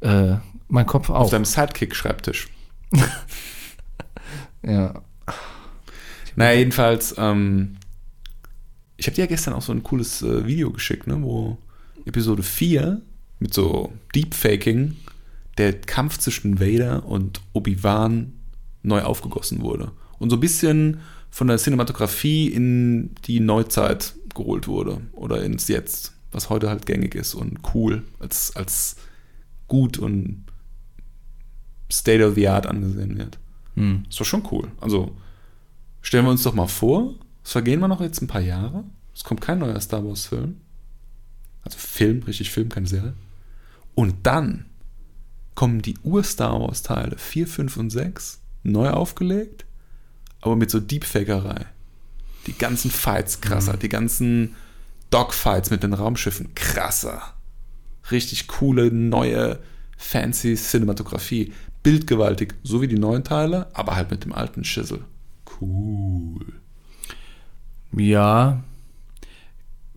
äh, 0.00 0.36
mein 0.68 0.86
Kopf 0.86 1.10
Auf 1.10 1.26
auch. 1.26 1.30
deinem 1.30 1.44
Sidekick-Schreibtisch. 1.44 2.48
Ja. 4.66 4.94
Naja, 6.36 6.58
jedenfalls, 6.58 7.14
ähm, 7.18 7.76
ich 8.96 9.06
habe 9.06 9.14
dir 9.14 9.22
ja 9.22 9.26
gestern 9.26 9.54
auch 9.54 9.62
so 9.62 9.72
ein 9.72 9.82
cooles 9.82 10.22
äh, 10.22 10.46
Video 10.46 10.70
geschickt, 10.70 11.06
ne, 11.06 11.20
wo 11.22 11.58
Episode 12.04 12.42
4 12.42 13.00
mit 13.38 13.54
so 13.54 13.92
Deepfaking 14.14 14.96
der 15.58 15.80
Kampf 15.80 16.18
zwischen 16.18 16.60
Vader 16.60 17.06
und 17.06 17.40
Obi-Wan 17.52 18.32
neu 18.82 19.02
aufgegossen 19.02 19.62
wurde. 19.62 19.92
Und 20.18 20.30
so 20.30 20.36
ein 20.36 20.40
bisschen 20.40 21.00
von 21.30 21.48
der 21.48 21.58
Cinematografie 21.58 22.48
in 22.48 23.14
die 23.24 23.40
Neuzeit 23.40 24.14
geholt 24.34 24.68
wurde. 24.68 25.00
Oder 25.12 25.42
ins 25.42 25.68
Jetzt, 25.68 26.14
was 26.32 26.50
heute 26.50 26.68
halt 26.68 26.86
gängig 26.86 27.14
ist 27.14 27.34
und 27.34 27.58
cool, 27.74 28.02
als, 28.20 28.54
als 28.56 28.96
gut 29.68 29.98
und 29.98 30.44
State 31.90 32.26
of 32.26 32.34
the 32.34 32.48
Art 32.48 32.66
angesehen 32.66 33.16
wird. 33.18 33.38
Hm. 33.74 34.04
Ist 34.08 34.20
doch 34.20 34.24
schon 34.24 34.46
cool. 34.50 34.70
Also 34.80 35.16
stellen 36.02 36.24
wir 36.24 36.30
uns 36.30 36.42
doch 36.42 36.54
mal 36.54 36.66
vor, 36.66 37.14
es 37.44 37.52
vergehen 37.52 37.80
wir 37.80 37.88
noch 37.88 38.00
jetzt 38.00 38.22
ein 38.22 38.26
paar 38.26 38.40
Jahre. 38.40 38.84
Es 39.14 39.22
kommt 39.22 39.42
kein 39.42 39.58
neuer 39.58 39.80
Star 39.80 40.04
Wars-Film. 40.04 40.56
Also 41.62 41.78
Film, 41.78 42.22
richtig 42.22 42.50
Film, 42.50 42.68
keine 42.70 42.86
Serie. 42.86 43.14
Und 43.94 44.14
dann 44.24 44.66
kommen 45.54 45.82
die 45.82 45.96
Ur-Star 46.02 46.60
Wars-Teile 46.60 47.16
4, 47.16 47.46
5 47.46 47.76
und 47.76 47.90
6 47.90 48.40
neu 48.64 48.90
aufgelegt, 48.90 49.66
aber 50.40 50.56
mit 50.56 50.70
so 50.70 50.80
Deepfakerei. 50.80 51.66
Die 52.46 52.58
ganzen 52.58 52.90
Fights 52.90 53.40
krasser, 53.40 53.76
die 53.76 53.88
ganzen 53.88 54.56
Dogfights 55.10 55.70
mit 55.70 55.82
den 55.82 55.92
Raumschiffen 55.92 56.54
krasser. 56.54 57.34
Richtig 58.10 58.48
coole, 58.48 58.90
neue, 58.90 59.60
fancy 59.96 60.56
Cinematografie. 60.56 61.52
Bildgewaltig, 61.82 62.54
so 62.62 62.80
wie 62.80 62.88
die 62.88 62.98
neuen 62.98 63.24
Teile, 63.24 63.68
aber 63.74 63.96
halt 63.96 64.10
mit 64.10 64.24
dem 64.24 64.32
alten 64.32 64.64
Schissel. 64.64 65.04
Cool. 65.60 66.63
Ja, 67.96 68.62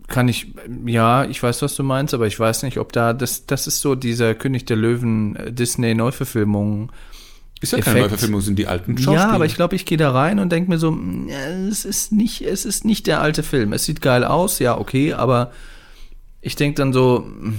kann 0.06 0.28
ich, 0.28 0.54
ja, 0.86 1.24
ich 1.24 1.42
weiß, 1.42 1.60
was 1.62 1.74
du 1.76 1.82
meinst, 1.82 2.14
aber 2.14 2.26
ich 2.26 2.38
weiß 2.38 2.62
nicht, 2.62 2.78
ob 2.78 2.92
da, 2.92 3.12
das, 3.12 3.46
das 3.46 3.66
ist 3.66 3.80
so 3.80 3.94
dieser 3.94 4.34
König 4.34 4.64
der 4.64 4.76
Löwen 4.76 5.36
äh, 5.36 5.52
Disney-Neuverfilmung. 5.52 6.90
Ist 7.60 7.72
ja 7.72 7.80
keine 7.80 7.98
Effekt. 7.98 8.12
Neuverfilmung, 8.12 8.40
sind 8.40 8.58
die 8.58 8.66
alten 8.66 8.96
Schauspieler. 8.96 9.26
Ja, 9.26 9.30
aber 9.30 9.44
ich 9.44 9.54
glaube, 9.54 9.76
ich 9.76 9.84
gehe 9.84 9.98
da 9.98 10.12
rein 10.12 10.38
und 10.38 10.50
denke 10.50 10.70
mir 10.70 10.78
so, 10.78 10.92
mm, 10.92 11.28
es 11.70 11.84
ist 11.84 12.12
nicht, 12.12 12.40
es 12.40 12.64
ist 12.64 12.84
nicht 12.84 13.06
der 13.06 13.20
alte 13.20 13.42
Film. 13.42 13.72
Es 13.72 13.84
sieht 13.84 14.00
geil 14.00 14.24
aus, 14.24 14.60
ja, 14.60 14.78
okay, 14.78 15.12
aber 15.12 15.52
ich 16.40 16.56
denke 16.56 16.76
dann 16.76 16.92
so, 16.92 17.26
mm, 17.28 17.54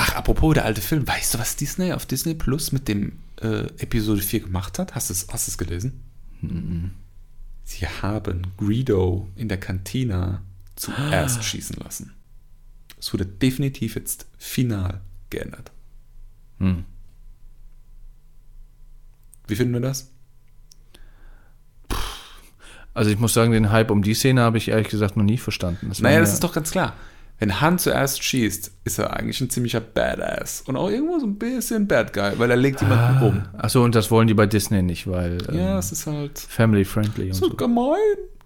Ach, 0.00 0.14
apropos 0.14 0.54
der 0.54 0.64
alte 0.64 0.80
Film, 0.80 1.08
weißt 1.08 1.34
du, 1.34 1.38
was 1.40 1.56
Disney 1.56 1.92
auf 1.92 2.06
Disney 2.06 2.32
Plus 2.32 2.70
mit 2.70 2.86
dem 2.86 3.14
äh, 3.42 3.62
Episode 3.78 4.22
4 4.22 4.40
gemacht 4.40 4.78
hat? 4.78 4.94
Hast 4.94 5.10
du 5.10 5.12
es 5.12 5.26
hast 5.28 5.58
gelesen? 5.58 6.00
Sie 7.78 7.86
haben 7.86 8.42
Greedo 8.56 9.28
in 9.36 9.48
der 9.48 9.60
Kantina 9.60 10.42
zuerst 10.74 11.44
schießen 11.44 11.76
lassen. 11.76 12.12
Es 12.98 13.12
wurde 13.12 13.24
definitiv 13.24 13.94
jetzt 13.94 14.26
final 14.36 15.00
geändert. 15.30 15.70
hm. 16.58 16.84
Wie 19.46 19.54
finden 19.54 19.74
wir 19.74 19.80
das? 19.80 20.10
also 22.94 23.10
ich 23.10 23.18
muss 23.20 23.32
sagen, 23.32 23.52
den 23.52 23.70
Hype 23.70 23.92
um 23.92 24.02
die 24.02 24.14
Szene 24.14 24.40
habe 24.40 24.58
ich 24.58 24.68
ehrlich 24.68 24.88
gesagt 24.88 25.16
noch 25.16 25.22
nie 25.22 25.38
verstanden. 25.38 25.88
Das 25.88 26.00
Naja, 26.00 26.18
das 26.18 26.32
ist 26.32 26.42
doch 26.42 26.52
ganz 26.52 26.72
klar. 26.72 26.96
Wenn 27.40 27.60
Han 27.60 27.78
zuerst 27.78 28.22
schießt, 28.24 28.72
ist 28.84 28.98
er 28.98 29.14
eigentlich 29.16 29.40
ein 29.40 29.48
ziemlicher 29.48 29.80
Badass. 29.80 30.64
Und 30.66 30.76
auch 30.76 30.90
irgendwo 30.90 31.18
so 31.20 31.26
ein 31.26 31.36
bisschen 31.36 31.86
Bad 31.86 32.12
Guy, 32.12 32.32
weil 32.38 32.50
er 32.50 32.56
legt 32.56 32.80
jemanden 32.80 33.22
um. 33.24 33.42
Achso, 33.56 33.84
und 33.84 33.94
das 33.94 34.10
wollen 34.10 34.26
die 34.26 34.34
bei 34.34 34.46
Disney 34.46 34.82
nicht, 34.82 35.06
weil 35.06 35.38
ähm, 35.48 35.56
Ja, 35.56 35.78
es 35.78 35.92
ist 35.92 36.06
halt 36.06 36.38
family 36.38 36.84
friendly 36.84 37.28
und 37.28 37.34
so 37.34 37.48
so. 37.48 37.54
gemein. 37.54 37.94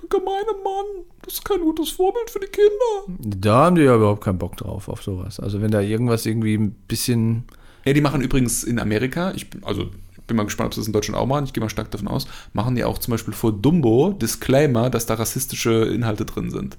Der 0.03 0.09
gemeine 0.11 0.53
Mann. 0.63 1.05
Das 1.25 1.35
ist 1.35 1.45
kein 1.45 1.61
gutes 1.61 1.91
Vorbild 1.91 2.29
für 2.29 2.41
die 2.41 2.47
Kinder. 2.49 3.19
Da 3.39 3.55
haben 3.65 3.77
die 3.77 3.83
ja 3.83 3.95
überhaupt 3.95 4.25
keinen 4.25 4.39
Bock 4.39 4.57
drauf, 4.57 4.89
auf 4.89 5.03
sowas. 5.03 5.41
Also 5.41 5.63
wenn 5.63 5.71
da 5.71 5.81
irgendwas 5.81 6.27
irgendwie 6.27 6.55
ein 6.57 6.73
bisschen. 6.73 7.45
Ja, 7.85 7.93
die 7.95 8.01
machen 8.01 8.21
übrigens 8.21 8.63
in 8.65 8.79
Amerika, 8.79 9.33
ich 9.35 9.49
bin, 9.49 9.65
also 9.65 9.83
ich 10.15 10.23
bin 10.25 10.37
mal 10.37 10.45
gespannt, 10.45 10.67
ob 10.69 10.75
sie 10.75 10.81
das 10.81 10.87
in 10.87 10.93
Deutschland 10.93 11.19
auch 11.19 11.27
machen, 11.27 11.45
ich 11.47 11.53
gehe 11.53 11.63
mal 11.63 11.69
stark 11.71 11.91
davon 11.91 12.09
aus, 12.09 12.27
machen 12.53 12.75
die 12.77 12.85
auch 12.85 12.99
zum 12.99 13.13
Beispiel 13.13 13.35
vor 13.35 13.53
Dumbo 13.53 14.13
Disclaimer, 14.13 14.89
dass 14.91 15.07
da 15.07 15.15
rassistische 15.15 15.85
Inhalte 15.87 16.25
drin 16.25 16.51
sind. 16.51 16.77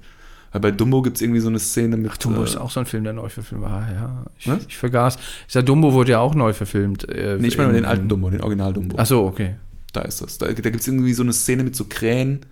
Weil 0.54 0.60
bei 0.60 0.70
Dumbo 0.70 1.02
gibt 1.02 1.16
es 1.16 1.20
irgendwie 1.22 1.40
so 1.40 1.48
eine 1.48 1.58
Szene 1.58 1.96
mit. 1.96 2.12
Ach, 2.12 2.16
Dumbo 2.16 2.42
äh, 2.42 2.44
ist 2.44 2.56
auch 2.56 2.70
so 2.70 2.78
ein 2.78 2.86
Film, 2.86 3.02
der 3.02 3.12
neu 3.12 3.28
verfilmt 3.28 3.64
war. 3.64 3.92
Ja, 3.92 4.24
ich, 4.38 4.46
Was? 4.48 4.64
ich 4.68 4.76
vergaß. 4.76 5.16
Ich 5.48 5.52
sag, 5.52 5.66
Dumbo 5.66 5.92
wurde 5.92 6.12
ja 6.12 6.20
auch 6.20 6.36
neu 6.36 6.52
verfilmt. 6.52 7.08
Äh, 7.08 7.38
Nee, 7.40 7.48
ich 7.48 7.58
meine 7.58 7.70
in- 7.70 7.74
den 7.74 7.84
alten 7.84 8.08
Dumbo, 8.08 8.30
den 8.30 8.40
Original 8.40 8.72
Dumbo. 8.72 8.96
Achso, 8.96 9.26
okay. 9.26 9.56
Da 9.92 10.02
ist 10.02 10.20
das. 10.22 10.38
Da, 10.38 10.46
da 10.46 10.52
gibt 10.52 10.76
es 10.80 10.86
irgendwie 10.86 11.12
so 11.12 11.24
eine 11.24 11.32
Szene 11.32 11.64
mit 11.64 11.74
so 11.74 11.86
Krähen 11.88 12.46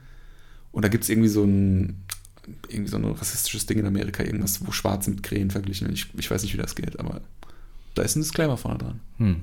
und 0.72 0.84
da 0.84 0.88
gibt 0.88 1.04
es 1.04 1.10
irgendwie 1.10 1.28
so 1.28 1.44
ein 1.44 2.02
irgendwie 2.68 2.90
so 2.90 2.96
ein 2.96 3.04
rassistisches 3.04 3.66
Ding 3.66 3.78
in 3.78 3.86
Amerika, 3.86 4.24
irgendwas, 4.24 4.66
wo 4.66 4.72
Schwarze 4.72 5.10
mit 5.10 5.22
Krähen 5.22 5.52
verglichen 5.52 5.86
werden. 5.86 5.94
Ich, 5.94 6.08
ich 6.18 6.28
weiß 6.28 6.42
nicht, 6.42 6.52
wie 6.54 6.58
das 6.58 6.74
geht, 6.74 6.98
aber 6.98 7.20
da 7.94 8.02
ist 8.02 8.16
ein 8.16 8.20
Disclaimer 8.22 8.56
vorne 8.56 8.78
dran. 8.78 9.00
Hm. 9.18 9.36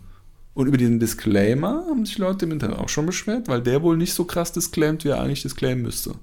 Und 0.54 0.68
über 0.68 0.76
diesen 0.76 1.00
Disclaimer 1.00 1.86
haben 1.90 2.06
sich 2.06 2.18
Leute 2.18 2.44
im 2.46 2.52
Internet 2.52 2.78
auch 2.78 2.90
schon 2.90 3.06
beschwert, 3.06 3.48
weil 3.48 3.62
der 3.62 3.82
wohl 3.84 3.96
nicht 3.96 4.14
so 4.14 4.26
krass 4.26 4.52
disclaimt, 4.52 5.06
wie 5.06 5.10
er 5.10 5.22
eigentlich 5.22 5.44
disclaimen 5.44 5.82
müsste. 5.82 6.16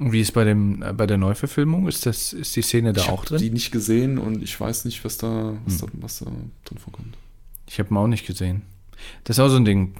Und 0.00 0.12
wie 0.12 0.20
ist 0.20 0.32
bei 0.32 0.44
dem 0.44 0.82
äh, 0.82 0.92
bei 0.92 1.06
der 1.06 1.18
Neuverfilmung? 1.18 1.86
Ist 1.88 2.04
das 2.06 2.32
ist 2.32 2.56
die 2.56 2.62
Szene 2.62 2.92
da 2.92 3.02
ich 3.02 3.08
auch 3.08 3.18
habe 3.18 3.26
drin? 3.28 3.38
die 3.38 3.50
nicht 3.50 3.70
gesehen 3.70 4.18
und 4.18 4.42
ich 4.42 4.58
weiß 4.58 4.84
nicht, 4.86 5.04
was 5.04 5.18
da, 5.18 5.54
was 5.66 5.78
da, 5.78 5.86
was 5.94 6.18
da 6.20 6.26
drin 6.64 6.78
vorkommt. 6.78 7.16
Ich 7.68 7.78
habe 7.78 7.92
ihn 7.92 7.96
auch 7.96 8.06
nicht 8.08 8.26
gesehen. 8.26 8.62
Das 9.24 9.36
ist 9.36 9.40
auch 9.40 9.48
so 9.48 9.56
ein 9.56 9.64
Ding. 9.64 9.94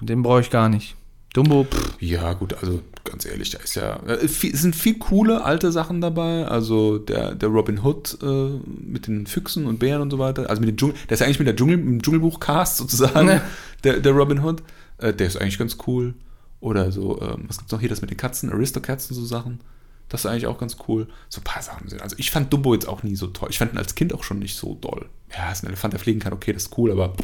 Den 0.00 0.22
brauche 0.22 0.40
ich 0.40 0.50
gar 0.50 0.68
nicht. 0.68 0.96
Dumbo, 1.32 1.64
pff, 1.64 1.94
Ja, 2.00 2.32
gut, 2.32 2.54
also 2.54 2.80
ganz 3.04 3.24
ehrlich, 3.24 3.50
da 3.50 3.58
ist 3.58 3.76
ja. 3.76 3.96
äh, 4.06 4.24
Es 4.24 4.40
sind 4.40 4.74
viel 4.74 4.98
coole 4.98 5.44
alte 5.44 5.70
Sachen 5.70 6.00
dabei. 6.00 6.44
Also 6.46 6.98
der, 6.98 7.34
der 7.36 7.48
Robin 7.48 7.84
Hood 7.84 8.18
äh, 8.20 8.50
mit 8.84 9.06
den 9.06 9.26
Füchsen 9.28 9.66
und 9.66 9.78
Bären 9.78 10.02
und 10.02 10.10
so 10.10 10.18
weiter. 10.18 10.50
Also 10.50 10.60
mit 10.60 10.70
dem 10.70 10.76
Dschungel, 10.76 10.96
der 11.08 11.14
ist 11.14 11.22
eigentlich 11.22 11.38
mit 11.38 11.46
der 11.46 11.54
Dschungel, 11.54 11.78
im 11.78 12.02
Dschungelbuch-Cast 12.02 12.78
sozusagen, 12.78 13.26
Ne. 13.26 13.42
der, 13.84 14.00
der 14.00 14.12
Robin 14.12 14.42
Hood. 14.42 14.62
Äh, 14.98 15.12
der 15.14 15.28
ist 15.28 15.36
eigentlich 15.36 15.58
ganz 15.58 15.76
cool. 15.86 16.14
Oder 16.60 16.92
so, 16.92 17.20
ähm, 17.20 17.44
was 17.48 17.58
gibt's 17.58 17.72
noch 17.72 17.80
hier, 17.80 17.88
das 17.88 18.00
mit 18.00 18.10
den 18.10 18.16
Katzen, 18.16 18.52
Aristocats 18.52 19.10
und 19.10 19.16
so 19.16 19.24
Sachen. 19.24 19.60
Das 20.08 20.22
ist 20.22 20.26
eigentlich 20.26 20.46
auch 20.46 20.58
ganz 20.58 20.76
cool. 20.88 21.06
So 21.28 21.40
ein 21.40 21.44
paar 21.44 21.62
Sachen 21.62 21.88
sind. 21.88 22.02
Also 22.02 22.16
ich 22.18 22.30
fand 22.30 22.52
Dumbo 22.52 22.74
jetzt 22.74 22.88
auch 22.88 23.02
nie 23.02 23.16
so 23.16 23.28
toll. 23.28 23.48
Ich 23.50 23.58
fand 23.58 23.72
ihn 23.72 23.78
als 23.78 23.94
Kind 23.94 24.12
auch 24.12 24.24
schon 24.24 24.40
nicht 24.40 24.56
so 24.56 24.74
doll. 24.74 25.06
Ja, 25.36 25.52
ist 25.52 25.62
ein 25.62 25.68
Elefant, 25.68 25.94
der 25.94 26.00
fliegen 26.00 26.20
kann, 26.20 26.32
okay, 26.32 26.52
das 26.52 26.64
ist 26.64 26.78
cool, 26.78 26.90
aber 26.90 27.14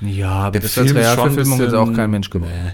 ja, 0.00 0.30
aber 0.30 0.52
der 0.52 0.62
das 0.62 0.72
Film 0.72 0.86
als 0.88 0.96
Realverfilmung 0.96 1.60
ist 1.60 1.74
auch 1.74 1.92
kein 1.92 2.10
Mensch 2.10 2.30
geworden. 2.30 2.50
Nee. 2.52 2.72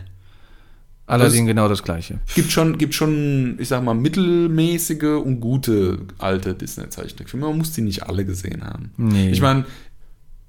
Aladdin 1.06 1.46
genau 1.46 1.68
das 1.68 1.82
gleiche. 1.82 2.20
gibt 2.34 2.52
schon, 2.52 2.76
gibt 2.76 2.94
schon, 2.94 3.56
ich 3.58 3.68
sag 3.68 3.82
mal, 3.82 3.94
mittelmäßige 3.94 5.22
und 5.24 5.40
gute 5.40 6.00
alte 6.18 6.54
Disney-Zeichentrickfilme. 6.54 7.46
Man 7.46 7.56
muss 7.56 7.72
die 7.72 7.80
nicht 7.80 8.02
alle 8.02 8.26
gesehen 8.26 8.62
haben. 8.64 8.92
Nee. 8.98 9.30
Ich 9.30 9.40
meine, 9.40 9.64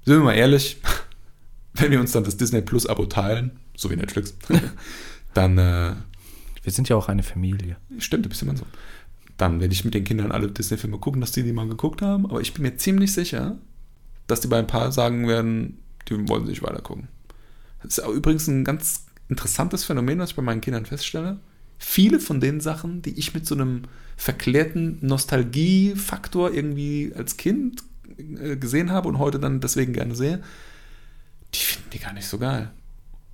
sind 0.04 0.16
wir 0.16 0.24
mal 0.24 0.34
ehrlich, 0.34 0.82
wenn 1.76 1.92
wir 1.92 2.00
uns 2.00 2.12
dann 2.12 2.26
das 2.26 2.36
Disney 2.36 2.62
Plus 2.62 2.86
Abo 2.88 3.06
teilen, 3.06 3.52
so 3.76 3.90
wie 3.90 3.96
Netflix, 3.96 4.36
dann 5.34 5.58
äh, 5.58 5.94
Wir 6.64 6.72
sind 6.72 6.90
ja 6.90 6.96
auch 6.96 7.08
eine 7.08 7.24
Familie. 7.24 7.78
stimmt, 8.00 8.26
du 8.26 8.30
bist 8.30 8.42
immer 8.42 8.58
so. 8.58 8.66
Dann 9.38 9.62
werde 9.62 9.74
ich 9.74 9.86
mit 9.86 9.94
den 9.94 10.04
Kindern 10.04 10.32
alle 10.32 10.52
Disney-Filme 10.52 10.98
gucken, 10.98 11.22
dass 11.22 11.32
die 11.32 11.44
die 11.44 11.54
mal 11.54 11.68
geguckt 11.68 12.02
haben. 12.02 12.26
Aber 12.26 12.42
ich 12.42 12.54
bin 12.54 12.64
mir 12.64 12.76
ziemlich 12.76 13.14
sicher, 13.14 13.58
dass 14.28 14.42
die 14.42 14.48
bei 14.48 14.60
ein 14.60 14.68
paar 14.68 14.92
sagen 14.92 15.28
werden, 15.28 15.80
die 16.08 16.28
wollen 16.28 16.46
sich 16.46 16.62
weiter 16.62 16.82
gucken. 16.82 17.08
Das 17.82 17.98
ist 17.98 18.04
auch 18.04 18.12
übrigens 18.12 18.48
ein 18.48 18.66
ganz 18.66 19.06
interessantes 19.30 19.86
Phänomen, 19.86 20.20
was 20.20 20.32
ich 20.32 20.36
bei 20.36 20.42
meinen 20.42 20.62
Kindern 20.62 20.86
feststelle. 20.86 21.40
Viele 21.78 22.20
von 22.20 22.42
den 22.42 22.60
Sachen, 22.60 23.02
die 23.02 23.18
ich 23.18 23.34
mit 23.34 23.46
so 23.46 23.56
einem 23.56 23.84
verklärten 24.18 24.98
Nostalgiefaktor 25.02 26.52
irgendwie 26.52 27.14
als 27.16 27.38
Kind 27.38 27.84
äh, 28.18 28.58
gesehen 28.58 28.92
habe 28.92 29.08
und 29.08 29.18
heute 29.20 29.40
dann 29.40 29.62
deswegen 29.62 29.94
gerne 29.94 30.16
sehe, 30.16 30.42
die 31.54 31.60
finden 31.60 31.90
die 31.92 32.00
gar 32.00 32.14
nicht 32.14 32.28
so 32.28 32.38
geil. 32.38 32.72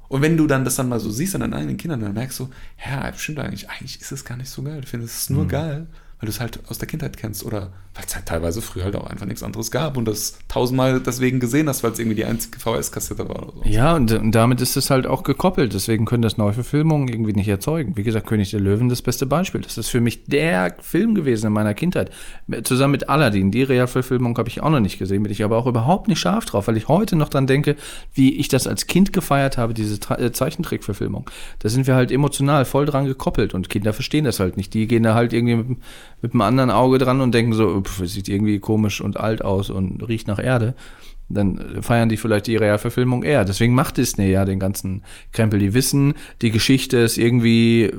Und 0.07 0.21
wenn 0.21 0.37
du 0.37 0.47
dann 0.47 0.63
das 0.63 0.75
dann 0.75 0.89
mal 0.89 0.99
so 0.99 1.09
siehst 1.09 1.35
an 1.35 1.41
deinen 1.41 1.53
eigenen 1.53 1.77
Kindern, 1.77 2.01
dann 2.01 2.13
merkst 2.13 2.39
du, 2.39 2.49
ja, 2.85 3.11
stimmt 3.13 3.39
eigentlich, 3.39 3.69
eigentlich 3.69 3.99
ist 4.01 4.11
es 4.11 4.25
gar 4.25 4.37
nicht 4.37 4.49
so 4.49 4.63
geil. 4.63 4.81
Du 4.81 4.87
findest 4.87 5.17
es 5.17 5.29
nur 5.29 5.47
geil, 5.47 5.87
weil 6.19 6.27
du 6.27 6.31
es 6.31 6.39
halt 6.39 6.59
aus 6.69 6.77
der 6.77 6.87
Kindheit 6.87 7.17
kennst 7.17 7.45
oder 7.45 7.71
weil 7.95 8.03
es 8.05 8.15
halt 8.15 8.25
teilweise 8.25 8.61
früher 8.61 8.83
halt 8.83 8.95
auch 8.95 9.07
einfach 9.07 9.25
nichts 9.25 9.41
anderes 9.41 9.71
gab 9.71 9.95
und 9.95 10.05
das 10.05 10.37
tausendmal 10.49 10.99
deswegen 10.99 11.39
gesehen 11.39 11.69
hast, 11.69 11.81
weil 11.83 11.91
es 11.91 11.99
irgendwie 11.99 12.15
die 12.15 12.25
einzige 12.25 12.59
VHS-Kassette 12.59 13.27
war 13.29 13.43
oder 13.43 13.53
so. 13.53 13.61
Ja, 13.63 13.95
und, 13.95 14.11
und 14.11 14.31
damit 14.33 14.59
ist 14.59 14.75
es 14.75 14.89
halt 14.89 15.07
auch 15.07 15.23
gekoppelt. 15.23 15.73
Deswegen 15.73 16.05
können 16.05 16.21
das 16.21 16.37
Neuverfilmungen 16.37 17.07
irgendwie 17.07 17.31
nicht 17.31 17.47
erzeugen. 17.47 17.95
Wie 17.95 18.03
gesagt, 18.03 18.27
König 18.27 18.51
der 18.51 18.59
Löwen 18.59 18.89
das 18.89 19.01
beste 19.01 19.25
Beispiel. 19.25 19.61
Das 19.61 19.77
ist 19.77 19.87
für 19.87 20.01
mich 20.01 20.25
der 20.25 20.75
Film 20.81 21.15
gewesen 21.15 21.47
in 21.47 21.53
meiner 21.53 21.73
Kindheit. 21.73 22.11
Zusammen 22.63 22.91
mit 22.91 23.07
Aladdin. 23.07 23.51
Die 23.51 23.63
Realverfilmung 23.63 24.37
habe 24.37 24.49
ich 24.49 24.61
auch 24.61 24.69
noch 24.69 24.81
nicht 24.81 24.99
gesehen. 24.99 25.23
Bin 25.23 25.31
ich 25.31 25.43
aber 25.43 25.57
auch 25.57 25.67
überhaupt 25.67 26.09
nicht 26.09 26.19
scharf 26.19 26.45
drauf, 26.45 26.67
weil 26.67 26.75
ich 26.75 26.89
heute 26.89 27.15
noch 27.15 27.29
dran 27.29 27.47
denke, 27.47 27.77
wie 28.13 28.35
ich 28.35 28.49
das 28.49 28.67
als 28.67 28.87
Kind 28.87 29.13
gefeiert 29.13 29.57
habe, 29.57 29.73
diese 29.73 30.01
Tra 30.01 30.19
äh, 30.19 30.33
Zeichentrickverfilmung. 30.33 31.29
Da 31.59 31.69
sind 31.69 31.87
wir 31.87 31.95
halt 31.95 32.11
emotional 32.11 32.65
voll 32.65 32.85
dran 32.85 33.05
gekoppelt 33.05 33.53
und 33.53 33.69
Kinder 33.69 33.93
verstehen 33.93 34.25
das 34.25 34.41
halt 34.41 34.57
nicht. 34.57 34.73
Die 34.73 34.87
gehen 34.87 35.03
da 35.03 35.15
halt 35.15 35.31
irgendwie 35.31 35.55
mit, 35.55 35.77
mit 36.21 36.33
einem 36.33 36.41
anderen 36.41 36.71
Auge 36.71 36.97
dran 36.97 37.21
und 37.21 37.33
denken 37.33 37.53
so, 37.53 37.81
pff, 37.81 38.07
sieht 38.07 38.27
irgendwie 38.27 38.59
komisch 38.59 39.01
und 39.01 39.19
alt 39.19 39.43
aus 39.43 39.69
und 39.69 40.07
riecht 40.07 40.27
nach 40.27 40.39
Erde. 40.39 40.75
Dann 41.27 41.81
feiern 41.81 42.09
die 42.09 42.17
vielleicht 42.17 42.45
die 42.47 42.55
Realverfilmung 42.55 43.23
eher. 43.23 43.45
Deswegen 43.45 43.73
macht 43.73 43.97
Disney 43.97 44.29
ja 44.29 44.45
den 44.45 44.59
ganzen 44.59 45.03
Krempel. 45.31 45.59
Die 45.59 45.73
wissen, 45.73 46.13
die 46.41 46.51
Geschichte 46.51 46.97
ist 46.97 47.17
irgendwie, 47.17 47.85
äh, 47.85 47.93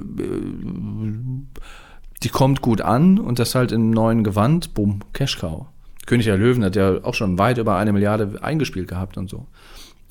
die 2.23 2.29
kommt 2.29 2.63
gut 2.63 2.81
an 2.81 3.19
und 3.19 3.39
das 3.39 3.55
halt 3.55 3.73
im 3.73 3.91
neuen 3.91 4.23
Gewand, 4.23 4.75
bumm, 4.75 5.01
Cash 5.13 5.39
Cow. 5.39 5.67
König 6.07 6.27
der 6.27 6.39
Löwen 6.39 6.65
hat 6.65 6.77
ja 6.77 7.03
auch 7.05 7.15
schon 7.15 7.37
weit 7.39 7.59
über 7.59 7.77
eine 7.77 7.93
Milliarde 7.93 8.39
eingespielt 8.43 8.87
gehabt 8.87 9.19
und 9.19 9.29
so. 9.29 9.47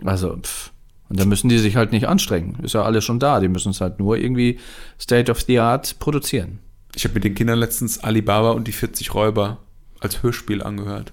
Also, 0.03 0.35
pff. 0.35 0.71
Und 1.07 1.19
da 1.19 1.25
müssen 1.25 1.49
die 1.49 1.59
sich 1.59 1.75
halt 1.75 1.91
nicht 1.91 2.07
anstrengen. 2.07 2.57
Ist 2.63 2.73
ja 2.73 2.81
alles 2.81 3.03
schon 3.03 3.19
da. 3.19 3.39
Die 3.39 3.47
müssen 3.47 3.69
es 3.69 3.79
halt 3.79 3.99
nur 3.99 4.17
irgendwie 4.17 4.59
State 4.99 5.31
of 5.31 5.41
the 5.41 5.59
Art 5.59 5.99
produzieren. 5.99 6.59
Ich 6.95 7.03
habe 7.03 7.13
mit 7.13 7.25
den 7.25 7.35
Kindern 7.35 7.59
letztens 7.59 7.99
Alibaba 7.99 8.51
und 8.51 8.67
die 8.67 8.71
40 8.71 9.13
Räuber 9.13 9.59
als 9.99 10.23
Hörspiel 10.23 10.63
angehört. 10.63 11.11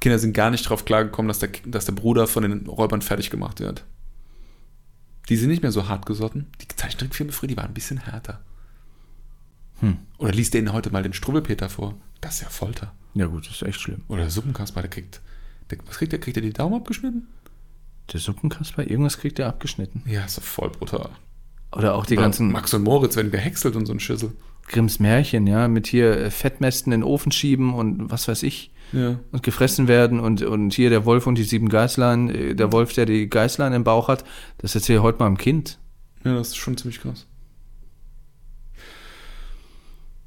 Kinder 0.00 0.18
sind 0.18 0.34
gar 0.34 0.50
nicht 0.50 0.68
drauf 0.68 0.84
klargekommen, 0.84 1.28
dass 1.28 1.38
der, 1.38 1.50
dass 1.66 1.86
der 1.86 1.92
Bruder 1.92 2.26
von 2.26 2.42
den 2.42 2.66
Räubern 2.66 3.02
fertig 3.02 3.30
gemacht 3.30 3.60
wird. 3.60 3.84
Die 5.28 5.36
sind 5.36 5.48
nicht 5.48 5.62
mehr 5.62 5.72
so 5.72 5.88
hart 5.88 6.06
gesotten. 6.06 6.46
Die 6.60 6.68
Zeichentrickfilme 6.68 7.32
früher, 7.32 7.48
die 7.48 7.56
waren 7.56 7.68
ein 7.68 7.74
bisschen 7.74 7.98
härter. 7.98 8.40
Hm. 9.80 9.98
Oder 10.18 10.32
liest 10.32 10.54
denen 10.54 10.72
heute 10.72 10.90
mal 10.90 11.02
den 11.02 11.12
Struwwelpeter 11.12 11.68
vor. 11.68 11.94
Das 12.20 12.36
ist 12.36 12.42
ja 12.42 12.48
Folter. 12.48 12.94
Ja 13.14 13.26
gut, 13.26 13.46
das 13.46 13.56
ist 13.56 13.62
echt 13.62 13.80
schlimm. 13.80 14.02
Oder 14.08 14.22
der 14.22 14.30
Suppenkasper, 14.30 14.82
der 14.82 14.90
kriegt. 14.90 15.20
Der, 15.70 15.78
was 15.86 15.98
kriegt 15.98 16.12
der? 16.12 16.20
Kriegt 16.20 16.36
der 16.36 16.42
die 16.42 16.52
Daumen 16.52 16.76
abgeschnitten? 16.76 17.26
Der 18.12 18.20
Suppenkasper, 18.20 18.88
irgendwas 18.88 19.18
kriegt 19.18 19.38
er 19.38 19.48
abgeschnitten. 19.48 20.02
Ja, 20.06 20.24
ist 20.24 20.38
doch 20.38 20.42
voll 20.42 20.70
brutal. 20.70 21.10
Oder 21.72 21.94
auch 21.94 22.06
die 22.06 22.14
Oder 22.14 22.22
ganzen 22.22 22.50
Max 22.50 22.72
und 22.72 22.82
Moritz 22.82 23.16
werden 23.16 23.30
gehäckselt 23.30 23.76
und 23.76 23.86
so 23.86 23.92
ein 23.92 24.00
Schüssel. 24.00 24.32
Grimms 24.68 25.00
Märchen, 25.00 25.46
ja, 25.46 25.68
mit 25.68 25.86
hier 25.86 26.16
äh, 26.16 26.30
Fettmästen 26.30 26.92
in 26.92 27.00
den 27.00 27.08
Ofen 27.08 27.32
schieben 27.32 27.74
und 27.74 28.10
was 28.10 28.28
weiß 28.28 28.42
ich. 28.42 28.70
Ja. 28.92 29.18
Und 29.32 29.42
gefressen 29.42 29.86
werden 29.86 30.18
und, 30.18 30.40
und 30.42 30.72
hier 30.72 30.88
der 30.88 31.04
Wolf 31.04 31.26
und 31.26 31.36
die 31.36 31.42
sieben 31.42 31.68
Geißlein, 31.68 32.30
äh, 32.30 32.54
der 32.54 32.72
Wolf, 32.72 32.92
der 32.94 33.06
die 33.06 33.28
Geißlein 33.28 33.72
im 33.72 33.84
Bauch 33.84 34.08
hat, 34.08 34.24
das 34.58 34.74
erzähle 34.74 34.98
ich 34.98 35.02
heute 35.02 35.18
mal 35.18 35.26
einem 35.26 35.36
Kind. 35.36 35.78
Ja, 36.24 36.34
das 36.34 36.48
ist 36.48 36.56
schon 36.56 36.76
ziemlich 36.76 37.00
krass. 37.00 37.26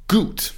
Gut. 0.08 0.54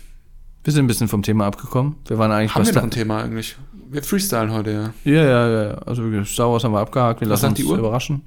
Wir 0.64 0.74
sind 0.74 0.86
ein 0.86 0.88
bisschen 0.88 1.08
vom 1.08 1.24
Thema 1.24 1.46
abgekommen. 1.46 1.96
Wir 2.08 2.18
waren 2.18 2.32
eigentlich 2.32 2.56
Haben 2.56 2.66
wir 2.66 2.74
noch 2.74 2.84
ein 2.84 2.92
Thema 2.92 3.24
eigentlich? 3.24 3.58
Wir 3.90 4.02
freestylen 4.02 4.52
heute, 4.52 4.72
ja. 4.72 5.12
Ja, 5.12 5.24
ja, 5.24 5.64
ja. 5.64 5.72
Also 5.80 6.24
Star 6.24 6.50
Wars 6.50 6.64
haben 6.64 6.72
wir 6.72 6.80
abgehakt. 6.80 7.22
Wir 7.22 7.30
Was 7.30 7.42
lassen 7.42 7.52
uns 7.52 7.58
die 7.58 7.66
Uhr? 7.66 7.78
überraschen. 7.78 8.24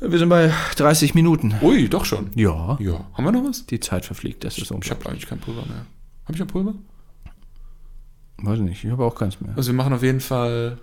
Wir 0.00 0.18
sind 0.18 0.30
bei 0.30 0.52
30 0.76 1.14
Minuten. 1.14 1.54
Ui, 1.60 1.88
doch 1.88 2.04
schon. 2.04 2.30
Ja. 2.34 2.78
Ja. 2.80 3.06
Haben 3.12 3.24
wir 3.24 3.32
noch 3.32 3.44
was? 3.44 3.66
Die 3.66 3.80
Zeit 3.80 4.06
verfliegt, 4.06 4.44
das 4.44 4.56
ist. 4.56 4.70
Ich 4.70 4.90
habe 4.90 5.08
eigentlich 5.08 5.26
kein 5.26 5.38
Pulver 5.38 5.66
mehr. 5.66 5.86
Habe 6.24 6.34
ich 6.34 6.40
ein 6.40 6.46
Pulver? 6.46 6.74
Weiß 8.38 8.58
ich 8.58 8.64
nicht, 8.64 8.84
ich 8.84 8.90
habe 8.90 9.04
auch 9.04 9.14
keins 9.14 9.40
mehr. 9.40 9.52
Also 9.56 9.72
wir 9.72 9.76
machen 9.76 9.92
auf 9.92 10.02
jeden 10.02 10.20
Fall 10.20 10.78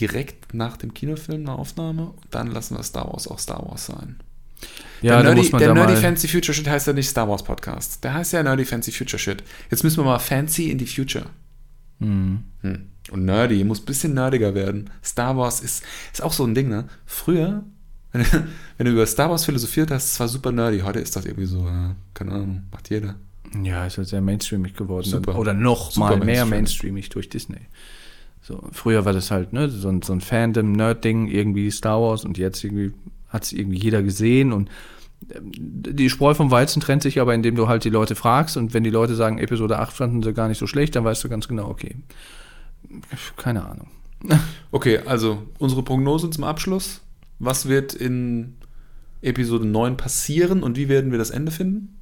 direkt 0.00 0.52
nach 0.54 0.76
dem 0.76 0.92
Kinofilm 0.92 1.42
eine 1.42 1.52
Aufnahme 1.52 2.06
und 2.06 2.26
dann 2.32 2.48
lassen 2.48 2.76
wir 2.76 2.82
Star 2.82 3.06
Wars 3.12 3.28
auch 3.28 3.38
Star 3.38 3.64
Wars 3.64 3.86
sein. 3.86 4.16
Ja, 5.02 5.22
der 5.22 5.34
Nerdy, 5.34 5.50
der 5.50 5.74
Nerdy 5.74 5.96
Fancy 5.96 6.26
Future 6.26 6.54
Shit 6.54 6.68
heißt 6.68 6.86
ja 6.86 6.92
nicht 6.92 7.08
Star 7.08 7.28
Wars 7.28 7.44
Podcast. 7.44 8.02
Der 8.02 8.14
heißt 8.14 8.32
ja 8.32 8.42
Nerdy 8.42 8.64
Fancy 8.64 8.90
Future 8.90 9.18
Shit. 9.18 9.44
Jetzt 9.70 9.84
müssen 9.84 9.98
wir 9.98 10.04
mal 10.04 10.18
fancy 10.18 10.70
in 10.70 10.78
die 10.78 10.86
Future. 10.86 11.26
Mhm. 11.98 12.44
Hm. 12.62 12.88
Und 13.10 13.24
nerdy, 13.26 13.62
muss 13.64 13.80
ein 13.80 13.84
bisschen 13.84 14.14
nerdiger 14.14 14.54
werden. 14.54 14.90
Star 15.04 15.36
Wars 15.36 15.60
ist, 15.60 15.84
ist 16.12 16.22
auch 16.22 16.32
so 16.32 16.44
ein 16.44 16.54
Ding, 16.54 16.68
ne? 16.68 16.88
Früher, 17.04 17.64
wenn 18.14 18.22
du, 18.22 18.28
wenn 18.78 18.86
du 18.86 18.92
über 18.92 19.06
Star 19.06 19.28
Wars 19.28 19.44
philosophiert 19.44 19.90
hast, 19.90 20.12
es 20.12 20.20
war 20.20 20.28
super 20.28 20.52
nerdy. 20.52 20.80
Heute 20.80 21.00
ist 21.00 21.14
das 21.16 21.26
irgendwie 21.26 21.46
so, 21.46 21.68
keine 22.14 22.32
Ahnung, 22.32 22.62
macht 22.70 22.88
jeder. 22.88 23.16
Ja, 23.62 23.86
ist 23.86 23.98
halt 23.98 24.08
sehr 24.08 24.20
mainstreamig 24.20 24.74
geworden. 24.74 25.04
Super. 25.04 25.36
Oder 25.38 25.52
noch 25.52 25.90
Super 25.90 26.10
mal 26.10 26.16
mehr 26.16 26.44
mainstreamig. 26.46 26.50
mainstreamig 26.50 27.08
durch 27.10 27.28
Disney. 27.28 27.60
So, 28.40 28.62
früher 28.72 29.04
war 29.04 29.12
das 29.12 29.30
halt 29.30 29.52
ne, 29.52 29.68
so, 29.68 29.88
ein, 29.88 30.02
so 30.02 30.12
ein 30.12 30.20
Fandom-Nerd-Ding, 30.20 31.28
irgendwie 31.28 31.70
Star 31.70 32.00
Wars 32.00 32.24
und 32.24 32.36
jetzt 32.36 32.62
irgendwie 32.62 32.92
hat 33.28 33.44
es 33.44 33.52
irgendwie 33.52 33.78
jeder 33.78 34.02
gesehen 34.02 34.52
und 34.52 34.70
ähm, 35.34 35.50
die 35.54 36.10
Spreu 36.10 36.34
vom 36.34 36.50
Weizen 36.50 36.80
trennt 36.80 37.02
sich 37.02 37.20
aber, 37.20 37.34
indem 37.34 37.56
du 37.56 37.68
halt 37.68 37.84
die 37.84 37.90
Leute 37.90 38.14
fragst 38.14 38.56
und 38.56 38.74
wenn 38.74 38.84
die 38.84 38.90
Leute 38.90 39.14
sagen, 39.14 39.38
Episode 39.38 39.78
8 39.78 39.94
fanden 39.94 40.22
sie 40.22 40.34
gar 40.34 40.48
nicht 40.48 40.58
so 40.58 40.66
schlecht, 40.66 40.94
dann 40.94 41.04
weißt 41.04 41.24
du 41.24 41.28
ganz 41.28 41.48
genau, 41.48 41.68
okay. 41.68 41.96
Keine 43.36 43.64
Ahnung. 43.64 43.88
Okay, 44.72 44.98
also 45.06 45.42
unsere 45.58 45.84
Prognose 45.84 46.28
zum 46.30 46.42
Abschluss. 46.42 47.00
Was 47.44 47.68
wird 47.68 47.92
in 47.94 48.56
Episode 49.20 49.66
9 49.66 49.96
passieren 49.96 50.62
und 50.62 50.76
wie 50.76 50.88
werden 50.88 51.10
wir 51.10 51.18
das 51.18 51.30
Ende 51.30 51.52
finden? 51.52 51.98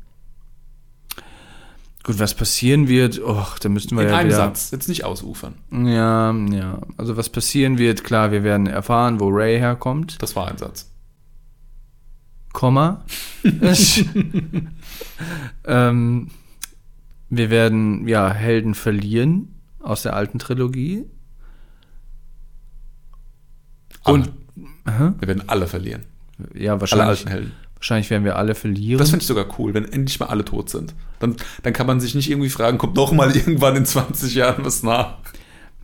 Gut, 2.04 2.18
was 2.18 2.34
passieren 2.34 2.88
wird, 2.88 3.20
oh, 3.24 3.46
da 3.60 3.68
müssten 3.68 3.96
wir 3.96 4.02
In 4.02 4.08
ja 4.08 4.16
einem 4.16 4.28
wieder, 4.28 4.36
Satz, 4.38 4.72
jetzt 4.72 4.88
nicht 4.88 5.04
ausufern. 5.04 5.54
Ja, 5.70 6.32
ja. 6.32 6.80
Also 6.96 7.16
was 7.16 7.28
passieren 7.28 7.78
wird, 7.78 8.02
klar, 8.02 8.32
wir 8.32 8.42
werden 8.42 8.66
erfahren, 8.66 9.20
wo 9.20 9.28
Ray 9.28 9.58
herkommt. 9.58 10.20
Das 10.20 10.34
war 10.34 10.48
ein 10.48 10.58
Satz. 10.58 10.90
Komma. 12.52 13.04
ähm, 15.64 16.30
wir 17.30 17.50
werden 17.50 18.08
ja 18.08 18.32
Helden 18.32 18.74
verlieren 18.74 19.54
aus 19.78 20.02
der 20.02 20.14
alten 20.14 20.40
Trilogie. 20.40 21.06
Und 24.04 24.32
Hä? 24.86 25.12
wir 25.18 25.28
werden 25.28 25.44
alle 25.48 25.66
verlieren. 25.66 26.02
ja, 26.54 26.72
Alle 26.72 26.80
wahrscheinlich, 26.80 27.08
alten 27.20 27.28
Helden. 27.28 27.52
wahrscheinlich 27.76 28.10
werden 28.10 28.24
wir 28.24 28.36
alle 28.36 28.54
verlieren. 28.54 28.98
Das 28.98 29.10
finde 29.10 29.22
ich 29.22 29.26
sogar 29.28 29.46
cool, 29.58 29.74
wenn 29.74 29.84
endlich 29.84 30.18
mal 30.20 30.26
alle 30.26 30.44
tot 30.44 30.70
sind. 30.70 30.94
Dann, 31.20 31.36
dann 31.62 31.72
kann 31.72 31.86
man 31.86 32.00
sich 32.00 32.14
nicht 32.14 32.30
irgendwie 32.30 32.50
fragen, 32.50 32.78
kommt 32.78 32.96
noch 32.96 33.12
mal 33.12 33.30
irgendwann 33.36 33.76
in 33.76 33.84
20 33.86 34.34
Jahren 34.34 34.64
was 34.64 34.82
nach. 34.82 35.18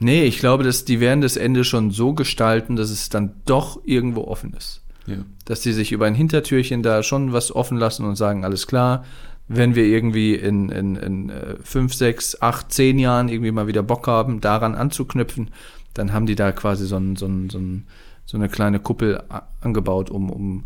nee, 0.01 0.25
ich 0.25 0.39
glaube, 0.39 0.65
dass 0.65 0.85
die 0.85 1.01
werden 1.01 1.21
das 1.21 1.37
Ende 1.37 1.65
schon 1.65 1.91
so 1.91 2.13
gestalten, 2.15 2.77
dass 2.77 2.91
es 2.91 3.09
dann 3.09 3.35
doch 3.47 3.81
irgendwo 3.85 4.25
offen 4.25 4.53
ist. 4.55 4.83
Ja. 5.07 5.17
dass 5.47 5.61
die 5.61 5.73
sich 5.73 5.91
über 5.93 6.05
ein 6.05 6.15
Hintertürchen 6.15 6.83
da 6.83 7.03
schon 7.03 7.33
was 7.33 7.51
offen 7.57 7.79
lassen 7.79 8.05
und 8.05 8.17
sagen, 8.17 8.45
alles 8.45 8.67
klar, 8.67 9.07
wenn 9.47 9.75
wir 9.75 9.85
irgendwie 9.87 10.35
in, 10.35 10.69
in, 10.69 10.97
in 10.97 11.31
äh, 11.31 11.55
fünf, 11.63 11.95
sechs, 11.95 12.43
acht, 12.43 12.71
zehn 12.71 12.99
Jahren 12.99 13.31
irgendwie 13.31 13.51
mal 13.53 13.67
wieder 13.67 13.83
Bock 13.83 14.07
haben, 14.07 14.43
daran 14.43 14.75
anzuknüpfen, 14.75 15.51
dann 15.95 16.13
haben 16.13 16.27
die 16.27 16.35
da 16.35 16.53
quasi 16.53 16.85
so, 16.87 16.99
ein, 16.99 17.17
so, 17.17 17.25
ein, 17.25 17.49
so, 17.49 17.57
ein, 17.57 17.87
so 18.29 18.37
eine 18.37 18.51
kleine 18.51 18.79
Kuppel 18.79 19.23
angebaut, 19.63 20.11
um, 20.11 20.29
um 20.31 20.65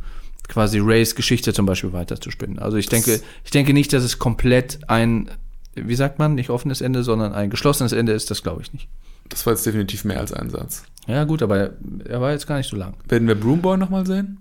quasi 0.48 0.80
Rays 0.80 1.14
Geschichte 1.14 1.52
zum 1.52 1.64
Beispiel 1.64 1.92
weiterzuspinnen. 1.92 2.58
Also 2.58 2.76
ich 2.76 2.88
denke, 2.88 3.20
ich 3.44 3.50
denke 3.52 3.72
nicht, 3.72 3.92
dass 3.92 4.02
es 4.02 4.18
komplett 4.18 4.80
ein, 4.88 5.30
wie 5.76 5.94
sagt 5.94 6.18
man, 6.18 6.34
nicht 6.34 6.50
offenes 6.50 6.80
Ende, 6.80 7.04
sondern 7.04 7.32
ein 7.32 7.50
geschlossenes 7.50 7.92
Ende 7.92 8.12
ist, 8.12 8.32
das 8.32 8.42
glaube 8.42 8.62
ich 8.62 8.72
nicht. 8.72 8.88
Das 9.28 9.46
war 9.46 9.52
jetzt 9.52 9.64
definitiv 9.64 10.04
mehr 10.04 10.18
als 10.18 10.32
ein 10.32 10.50
Satz. 10.50 10.82
Ja 11.06 11.22
gut, 11.22 11.40
aber 11.40 11.70
er 12.04 12.20
war 12.20 12.32
jetzt 12.32 12.48
gar 12.48 12.56
nicht 12.56 12.68
so 12.68 12.76
lang. 12.76 12.94
Werden 13.08 13.28
wir 13.28 13.36
Broomboy 13.36 13.76
nochmal 13.78 14.06
sehen? 14.06 14.38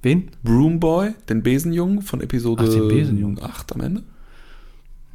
Wen? 0.00 0.30
Broomboy, 0.42 1.12
den 1.28 1.42
Besenjungen 1.42 2.00
von 2.00 2.22
Episode 2.22 2.64
Ach, 2.66 2.72
den 2.72 2.88
Besenjungen. 2.88 3.42
8 3.42 3.74
am 3.74 3.80
Ende? 3.82 4.02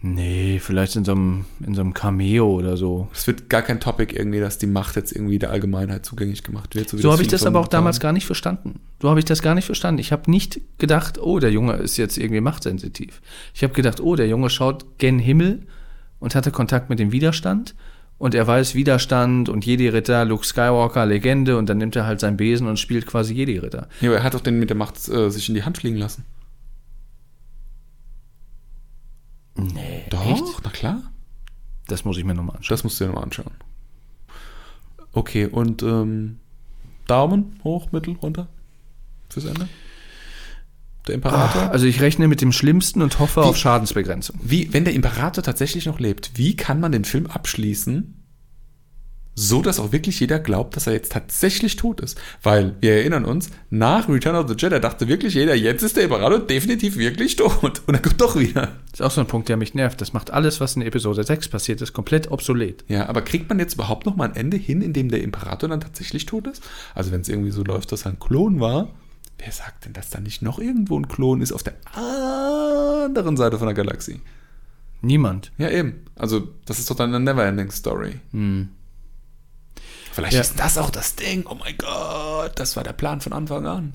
Nee, 0.01 0.59
vielleicht 0.59 0.95
in 0.95 1.03
so 1.03 1.12
einem, 1.12 1.45
in 1.65 1.75
so 1.75 1.81
einem 1.81 1.93
Cameo 1.93 2.47
oder 2.53 2.77
so. 2.77 3.09
Es 3.13 3.27
wird 3.27 3.49
gar 3.49 3.62
kein 3.62 3.81
Topic 3.81 4.15
irgendwie, 4.15 4.39
dass 4.39 4.57
die 4.57 4.67
Macht 4.67 4.95
jetzt 4.95 5.12
irgendwie 5.12 5.39
der 5.39 5.49
Allgemeinheit 5.49 6.05
zugänglich 6.05 6.43
gemacht 6.43 6.73
wird. 6.75 6.93
wie 6.93 7.01
So 7.01 7.12
habe 7.12 7.21
ich 7.21 7.27
das 7.27 7.45
aber 7.45 7.59
auch 7.59 7.67
damals 7.67 7.97
haben. 7.97 8.03
gar 8.03 8.13
nicht 8.13 8.25
verstanden. 8.25 8.79
So 9.01 9.09
habe 9.09 9.19
ich 9.19 9.25
das 9.25 9.41
gar 9.41 9.55
nicht 9.55 9.65
verstanden. 9.65 9.99
Ich 9.99 10.13
habe 10.13 10.31
nicht 10.31 10.62
gedacht, 10.77 11.19
oh, 11.21 11.39
der 11.39 11.51
Junge 11.51 11.73
ist 11.73 11.97
jetzt 11.97 12.17
irgendwie 12.17 12.39
machtsensitiv. 12.39 13.21
Ich 13.53 13.62
habe 13.62 13.73
gedacht, 13.73 13.99
oh, 13.99 14.15
der 14.15 14.27
Junge 14.27 14.49
schaut 14.49 14.97
gen 14.99 15.19
Himmel 15.19 15.67
und 16.19 16.33
hatte 16.33 16.51
Kontakt 16.51 16.89
mit 16.89 16.99
dem 16.99 17.12
Widerstand 17.12 17.75
und 18.17 18.35
er 18.35 18.47
weiß 18.47 18.75
Widerstand 18.75 19.49
und 19.49 19.65
Jedi-Ritter, 19.65 20.23
Luke 20.23 20.45
Skywalker, 20.45 21.05
Legende 21.05 21.57
und 21.57 21.67
dann 21.67 21.77
nimmt 21.77 21.95
er 21.97 22.05
halt 22.05 22.21
seinen 22.21 22.38
Besen 22.38 22.67
und 22.67 22.79
spielt 22.79 23.05
quasi 23.05 23.33
Jedi-Ritter. 23.33 23.89
Ja, 23.99 24.09
aber 24.09 24.19
er 24.19 24.23
hat 24.23 24.33
doch 24.33 24.41
den 24.41 24.59
mit 24.59 24.69
der 24.69 24.77
Macht 24.77 24.95
äh, 25.09 25.29
sich 25.29 25.49
in 25.49 25.55
die 25.55 25.63
Hand 25.63 25.77
fliegen 25.77 25.97
lassen. 25.97 26.23
Nee. 29.60 30.04
Doch, 30.10 30.26
Echt? 30.26 30.43
na 30.63 30.69
klar. 30.69 31.02
Das 31.88 32.06
muss 32.06 32.17
ich 32.17 32.24
mir 32.24 32.34
nochmal 32.34 32.58
anschauen. 32.58 32.76
Das 32.76 32.84
musst 32.84 33.00
du 33.00 33.04
dir 33.04 33.08
nochmal 33.10 33.24
anschauen. 33.24 33.52
Okay, 35.12 35.45
und 35.45 35.82
ähm, 35.82 36.39
Daumen 37.08 37.60
hoch, 37.63 37.91
mittel, 37.91 38.15
runter 38.22 38.48
fürs 39.29 39.46
Ende? 39.46 39.67
Der 41.08 41.15
Imperator? 41.15 41.71
Also 41.71 41.88
ich 41.88 42.02
rechne 42.02 42.27
mit 42.27 42.42
dem 42.42 42.52
Schlimmsten 42.52 43.02
und 43.02 43.19
hoffe 43.19 43.42
auf 43.42 43.58
Schadensbegrenzung. 43.58 44.40
Wie, 44.44 44.71
wenn 44.73 44.86
der 44.86 44.94
Imperator 44.94 45.44
tatsächlich 45.44 45.86
noch 45.86 46.00
lebt, 46.00 46.31
wie 46.36 46.56
kann 46.56 46.79
man 46.79 46.92
den 46.92 47.06
Film 47.06 47.25
abschließen, 47.27 48.19
so 49.40 49.62
dass 49.62 49.79
auch 49.79 49.94
wirklich 49.94 50.19
jeder 50.19 50.37
glaubt, 50.37 50.75
dass 50.75 50.85
er 50.85 50.94
jetzt 50.94 51.13
tatsächlich 51.13 51.77
tot 51.77 52.02
ist? 52.02 52.19
Weil, 52.44 52.75
wir 52.81 52.94
erinnern 52.94 53.23
uns, 53.23 53.50
nach 53.69 54.10
Return 54.10 54.35
of 54.35 54.50
the 54.50 54.56
Jedi 54.58 54.79
dachte 54.81 55.08
wirklich 55.08 55.33
jeder, 55.33 55.56
jetzt 55.56 55.81
ist 55.81 55.96
der 55.96 56.04
Imperator 56.04 56.40
definitiv 56.40 56.98
wirklich 56.98 57.37
tot. 57.37 57.81
Und 57.87 57.96
er 57.96 58.02
kommt 58.02 58.19
doch 58.19 58.37
wieder. 58.37 58.73
Das 58.92 59.00
ist 59.00 59.02
auch 59.02 59.12
so 59.12 59.21
ein 59.21 59.27
Punkt, 59.27 59.48
der 59.48 59.56
mich 59.56 59.73
nervt. 59.73 60.02
Das 60.02 60.12
macht 60.12 60.31
alles, 60.31 60.60
was 60.60 60.75
in 60.75 60.81
Episode 60.81 61.23
6 61.23 61.48
passiert 61.48 61.81
ist, 61.81 61.94
komplett 61.94 62.29
obsolet. 62.31 62.83
Ja, 62.90 63.08
aber 63.08 63.21
kriegt 63.21 63.48
man 63.48 63.60
jetzt 63.60 63.75
überhaupt 63.75 64.06
noch 64.06 64.17
mal 64.17 64.25
ein 64.25 64.35
Ende 64.35 64.58
hin, 64.58 64.81
in 64.81 64.92
dem 64.92 65.10
der 65.10 65.23
Imperator 65.23 65.69
dann 65.69 65.79
tatsächlich 65.81 66.25
tot 66.25 66.46
ist? 66.48 66.62
Also 66.94 67.12
wenn 67.12 67.21
es 67.21 67.29
irgendwie 67.29 67.52
so 67.52 67.63
läuft, 67.63 67.94
dass 67.94 68.06
er 68.06 68.12
ein 68.12 68.19
Klon 68.19 68.60
war, 68.60 68.90
wer 69.37 69.52
sagt 69.54 69.85
denn, 69.85 69.94
dass 69.94 70.10
da 70.10 70.19
nicht 70.19 70.42
noch 70.42 70.60
irgendwo 70.60 71.00
ein 71.00 71.08
Klon 71.08 71.42
ist 71.42 71.54
auf 71.54 71.63
der 71.63 71.75
anderen 71.96 73.37
Seite 73.37 73.58
von 73.58 73.67
der 73.67 73.75
Galaxie? 73.75 74.19
Niemand. 75.02 75.54
Ja, 75.58 75.69
eben. 75.69 76.06
Also, 76.15 76.50
das 76.65 76.79
ist 76.79 76.90
doch 76.90 76.96
dann 76.98 77.15
eine 77.15 77.23
Neverending 77.23 77.71
Story. 77.71 78.19
Vielleicht 80.20 80.36
Ja. 80.36 80.42
ist 80.42 80.60
das 80.60 80.78
auch 80.78 80.90
das 80.90 81.15
Ding. 81.15 81.46
Oh 81.50 81.56
mein 81.56 81.76
Gott, 81.78 82.52
das 82.56 82.76
war 82.76 82.84
der 82.84 82.94
Plan 82.94 83.22
von 83.22 83.34
Anfang 83.34 83.65
an. 83.65 83.94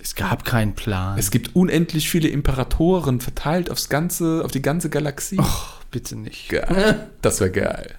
Es 0.00 0.14
gab 0.14 0.44
keinen 0.44 0.74
Plan. 0.74 1.18
Es 1.18 1.30
gibt 1.30 1.54
unendlich 1.54 2.08
viele 2.10 2.28
Imperatoren 2.28 3.20
verteilt 3.20 3.70
aufs 3.70 3.88
ganze, 3.88 4.42
auf 4.44 4.50
die 4.50 4.62
ganze 4.62 4.90
Galaxie. 4.90 5.38
Och, 5.38 5.80
bitte 5.90 6.16
nicht. 6.16 6.48
Geil. 6.48 7.08
Das 7.22 7.40
wäre 7.40 7.50
geil. 7.52 7.94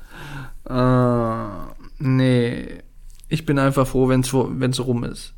Ah, 0.66 1.68
nee. 2.00 2.68
Ich 3.30 3.46
bin 3.46 3.58
einfach 3.60 3.88
froh, 3.88 4.10
wenn 4.10 4.22
es 4.22 4.34
rum 4.86 5.04
ist. 5.06 5.34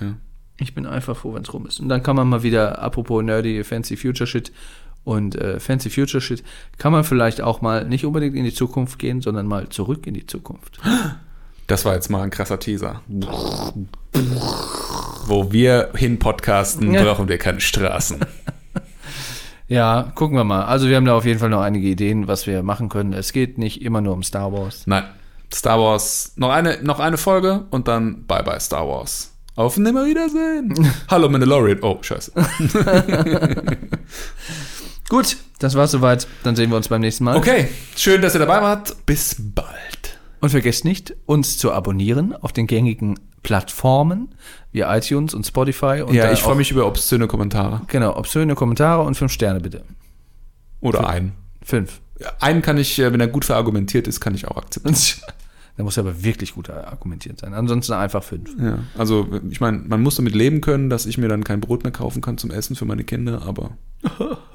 Ja. 0.00 0.14
Ich 0.58 0.74
bin 0.74 0.86
einfach 0.86 1.16
froh, 1.16 1.34
wenn 1.34 1.42
es 1.42 1.52
rum 1.52 1.66
ist. 1.66 1.80
Und 1.80 1.88
dann 1.90 2.02
kann 2.02 2.16
man 2.16 2.28
mal 2.28 2.42
wieder, 2.42 2.80
apropos 2.82 3.22
nerdy, 3.22 3.62
fancy 3.62 3.96
future 3.96 4.26
shit 4.26 4.52
und 5.04 5.36
äh, 5.36 5.60
fancy 5.60 5.90
future 5.90 6.20
shit, 6.22 6.42
kann 6.78 6.92
man 6.92 7.04
vielleicht 7.04 7.40
auch 7.42 7.60
mal 7.60 7.84
nicht 7.86 8.04
unbedingt 8.06 8.34
in 8.36 8.44
die 8.44 8.54
Zukunft 8.54 8.98
gehen, 8.98 9.20
sondern 9.20 9.46
mal 9.46 9.68
zurück 9.68 10.06
in 10.06 10.14
die 10.14 10.26
Zukunft. 10.26 10.78
Das 11.66 11.84
war 11.84 11.94
jetzt 11.94 12.10
mal 12.10 12.22
ein 12.22 12.30
krasser 12.30 12.58
Teaser. 12.58 13.02
Wo 15.26 15.52
wir 15.52 15.90
hin 15.94 16.18
podcasten, 16.18 16.92
brauchen 16.92 17.28
wir 17.28 17.38
keine 17.38 17.60
Straßen. 17.60 18.20
Ja, 19.68 20.12
gucken 20.14 20.36
wir 20.36 20.44
mal. 20.44 20.64
Also 20.64 20.88
wir 20.88 20.94
haben 20.94 21.06
da 21.06 21.16
auf 21.16 21.24
jeden 21.24 21.40
Fall 21.40 21.48
noch 21.48 21.60
einige 21.60 21.88
Ideen, 21.88 22.28
was 22.28 22.46
wir 22.46 22.62
machen 22.62 22.88
können. 22.88 23.12
Es 23.12 23.32
geht 23.32 23.58
nicht 23.58 23.82
immer 23.82 24.00
nur 24.00 24.12
um 24.12 24.22
Star 24.22 24.52
Wars. 24.52 24.86
Nein. 24.86 25.02
Star 25.52 25.80
Wars, 25.80 26.34
noch 26.36 26.50
eine, 26.50 26.78
noch 26.82 27.00
eine 27.00 27.16
Folge 27.16 27.64
und 27.70 27.88
dann 27.88 28.26
bye 28.26 28.44
bye 28.44 28.60
Star 28.60 28.86
Wars. 28.86 29.32
Auf 29.56 29.76
Nimmerwiedersehen. 29.76 30.92
Hallo 31.08 31.28
Mandalorian. 31.28 31.80
Oh, 31.82 31.98
scheiße. 32.00 32.30
Gut, 35.08 35.36
das 35.58 35.74
war's 35.74 35.92
soweit. 35.92 36.26
Dann 36.42 36.54
sehen 36.56 36.70
wir 36.70 36.76
uns 36.76 36.88
beim 36.88 37.00
nächsten 37.00 37.24
Mal. 37.24 37.36
Okay, 37.36 37.68
schön, 37.96 38.20
dass 38.22 38.34
ihr 38.34 38.40
dabei 38.40 38.60
wart. 38.60 38.94
Bis 39.06 39.34
bald. 39.38 39.85
Und 40.40 40.50
vergesst 40.50 40.84
nicht, 40.84 41.14
uns 41.26 41.56
zu 41.58 41.72
abonnieren 41.72 42.34
auf 42.34 42.52
den 42.52 42.66
gängigen 42.66 43.18
Plattformen 43.42 44.34
wie 44.72 44.80
iTunes 44.80 45.34
und 45.34 45.46
Spotify. 45.46 46.02
Und 46.06 46.14
ja, 46.14 46.32
ich 46.32 46.40
freue 46.40 46.56
mich 46.56 46.70
über 46.70 46.86
obszöne 46.86 47.26
Kommentare. 47.26 47.82
Genau, 47.86 48.16
obszöne 48.16 48.54
Kommentare 48.54 49.02
und 49.02 49.16
fünf 49.16 49.32
Sterne 49.32 49.60
bitte. 49.60 49.82
Oder 50.80 51.08
einen. 51.08 51.32
Fünf. 51.62 52.00
Einen 52.40 52.62
kann 52.62 52.78
ich, 52.78 52.98
äh, 52.98 53.12
wenn 53.12 53.20
er 53.20 53.28
gut 53.28 53.44
verargumentiert 53.44 54.06
ist, 54.06 54.20
kann 54.20 54.34
ich 54.34 54.46
auch 54.48 54.56
akzeptieren. 54.56 54.96
Da 55.76 55.82
muss 55.82 55.98
er 55.98 56.04
aber 56.04 56.24
wirklich 56.24 56.54
gut 56.54 56.70
argumentiert 56.70 57.40
sein. 57.40 57.52
Ansonsten 57.52 57.92
einfach 57.92 58.22
fünf. 58.22 58.56
Ja, 58.58 58.78
also 58.96 59.28
ich 59.50 59.60
meine, 59.60 59.76
man 59.86 60.02
muss 60.02 60.16
damit 60.16 60.34
leben 60.34 60.62
können, 60.62 60.88
dass 60.88 61.04
ich 61.04 61.18
mir 61.18 61.28
dann 61.28 61.44
kein 61.44 61.60
Brot 61.60 61.82
mehr 61.82 61.92
kaufen 61.92 62.22
kann 62.22 62.38
zum 62.38 62.50
Essen 62.50 62.76
für 62.76 62.86
meine 62.86 63.04
Kinder, 63.04 63.42
aber 63.42 63.76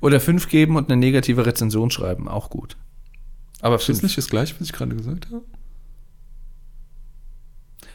Oder 0.00 0.20
fünf 0.20 0.48
geben 0.48 0.76
und 0.76 0.90
eine 0.90 0.98
negative 0.98 1.46
Rezension 1.46 1.90
schreiben, 1.90 2.28
auch 2.28 2.50
gut. 2.50 2.76
Aber 3.62 3.76
ist 3.76 3.88
das 3.88 3.96
fünf. 3.96 4.02
nicht 4.02 4.18
das 4.18 4.28
gleiche, 4.28 4.54
was 4.58 4.66
ich 4.66 4.72
gerade 4.74 4.94
gesagt 4.94 5.28
habe? 5.30 5.42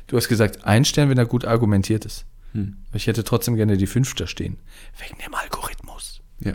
Du 0.07 0.17
hast 0.17 0.29
gesagt, 0.29 0.65
ein 0.65 0.85
Stern, 0.85 1.09
wenn 1.09 1.17
er 1.17 1.25
gut 1.25 1.45
argumentiert 1.45 2.05
ist. 2.05 2.25
Hm. 2.53 2.77
Ich 2.93 3.05
hätte 3.07 3.23
trotzdem 3.23 3.55
gerne 3.55 3.77
die 3.77 3.87
fünf 3.87 4.15
da 4.15 4.25
stehen. 4.25 4.57
Wegen 4.97 5.19
dem 5.23 5.35
Algorithmus. 5.35 6.21
Ja. 6.39 6.53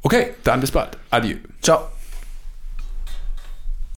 Okay, 0.00 0.30
dann 0.42 0.60
bis 0.60 0.72
bald. 0.72 0.98
Adieu. 1.10 1.36
Ciao. 1.60 1.88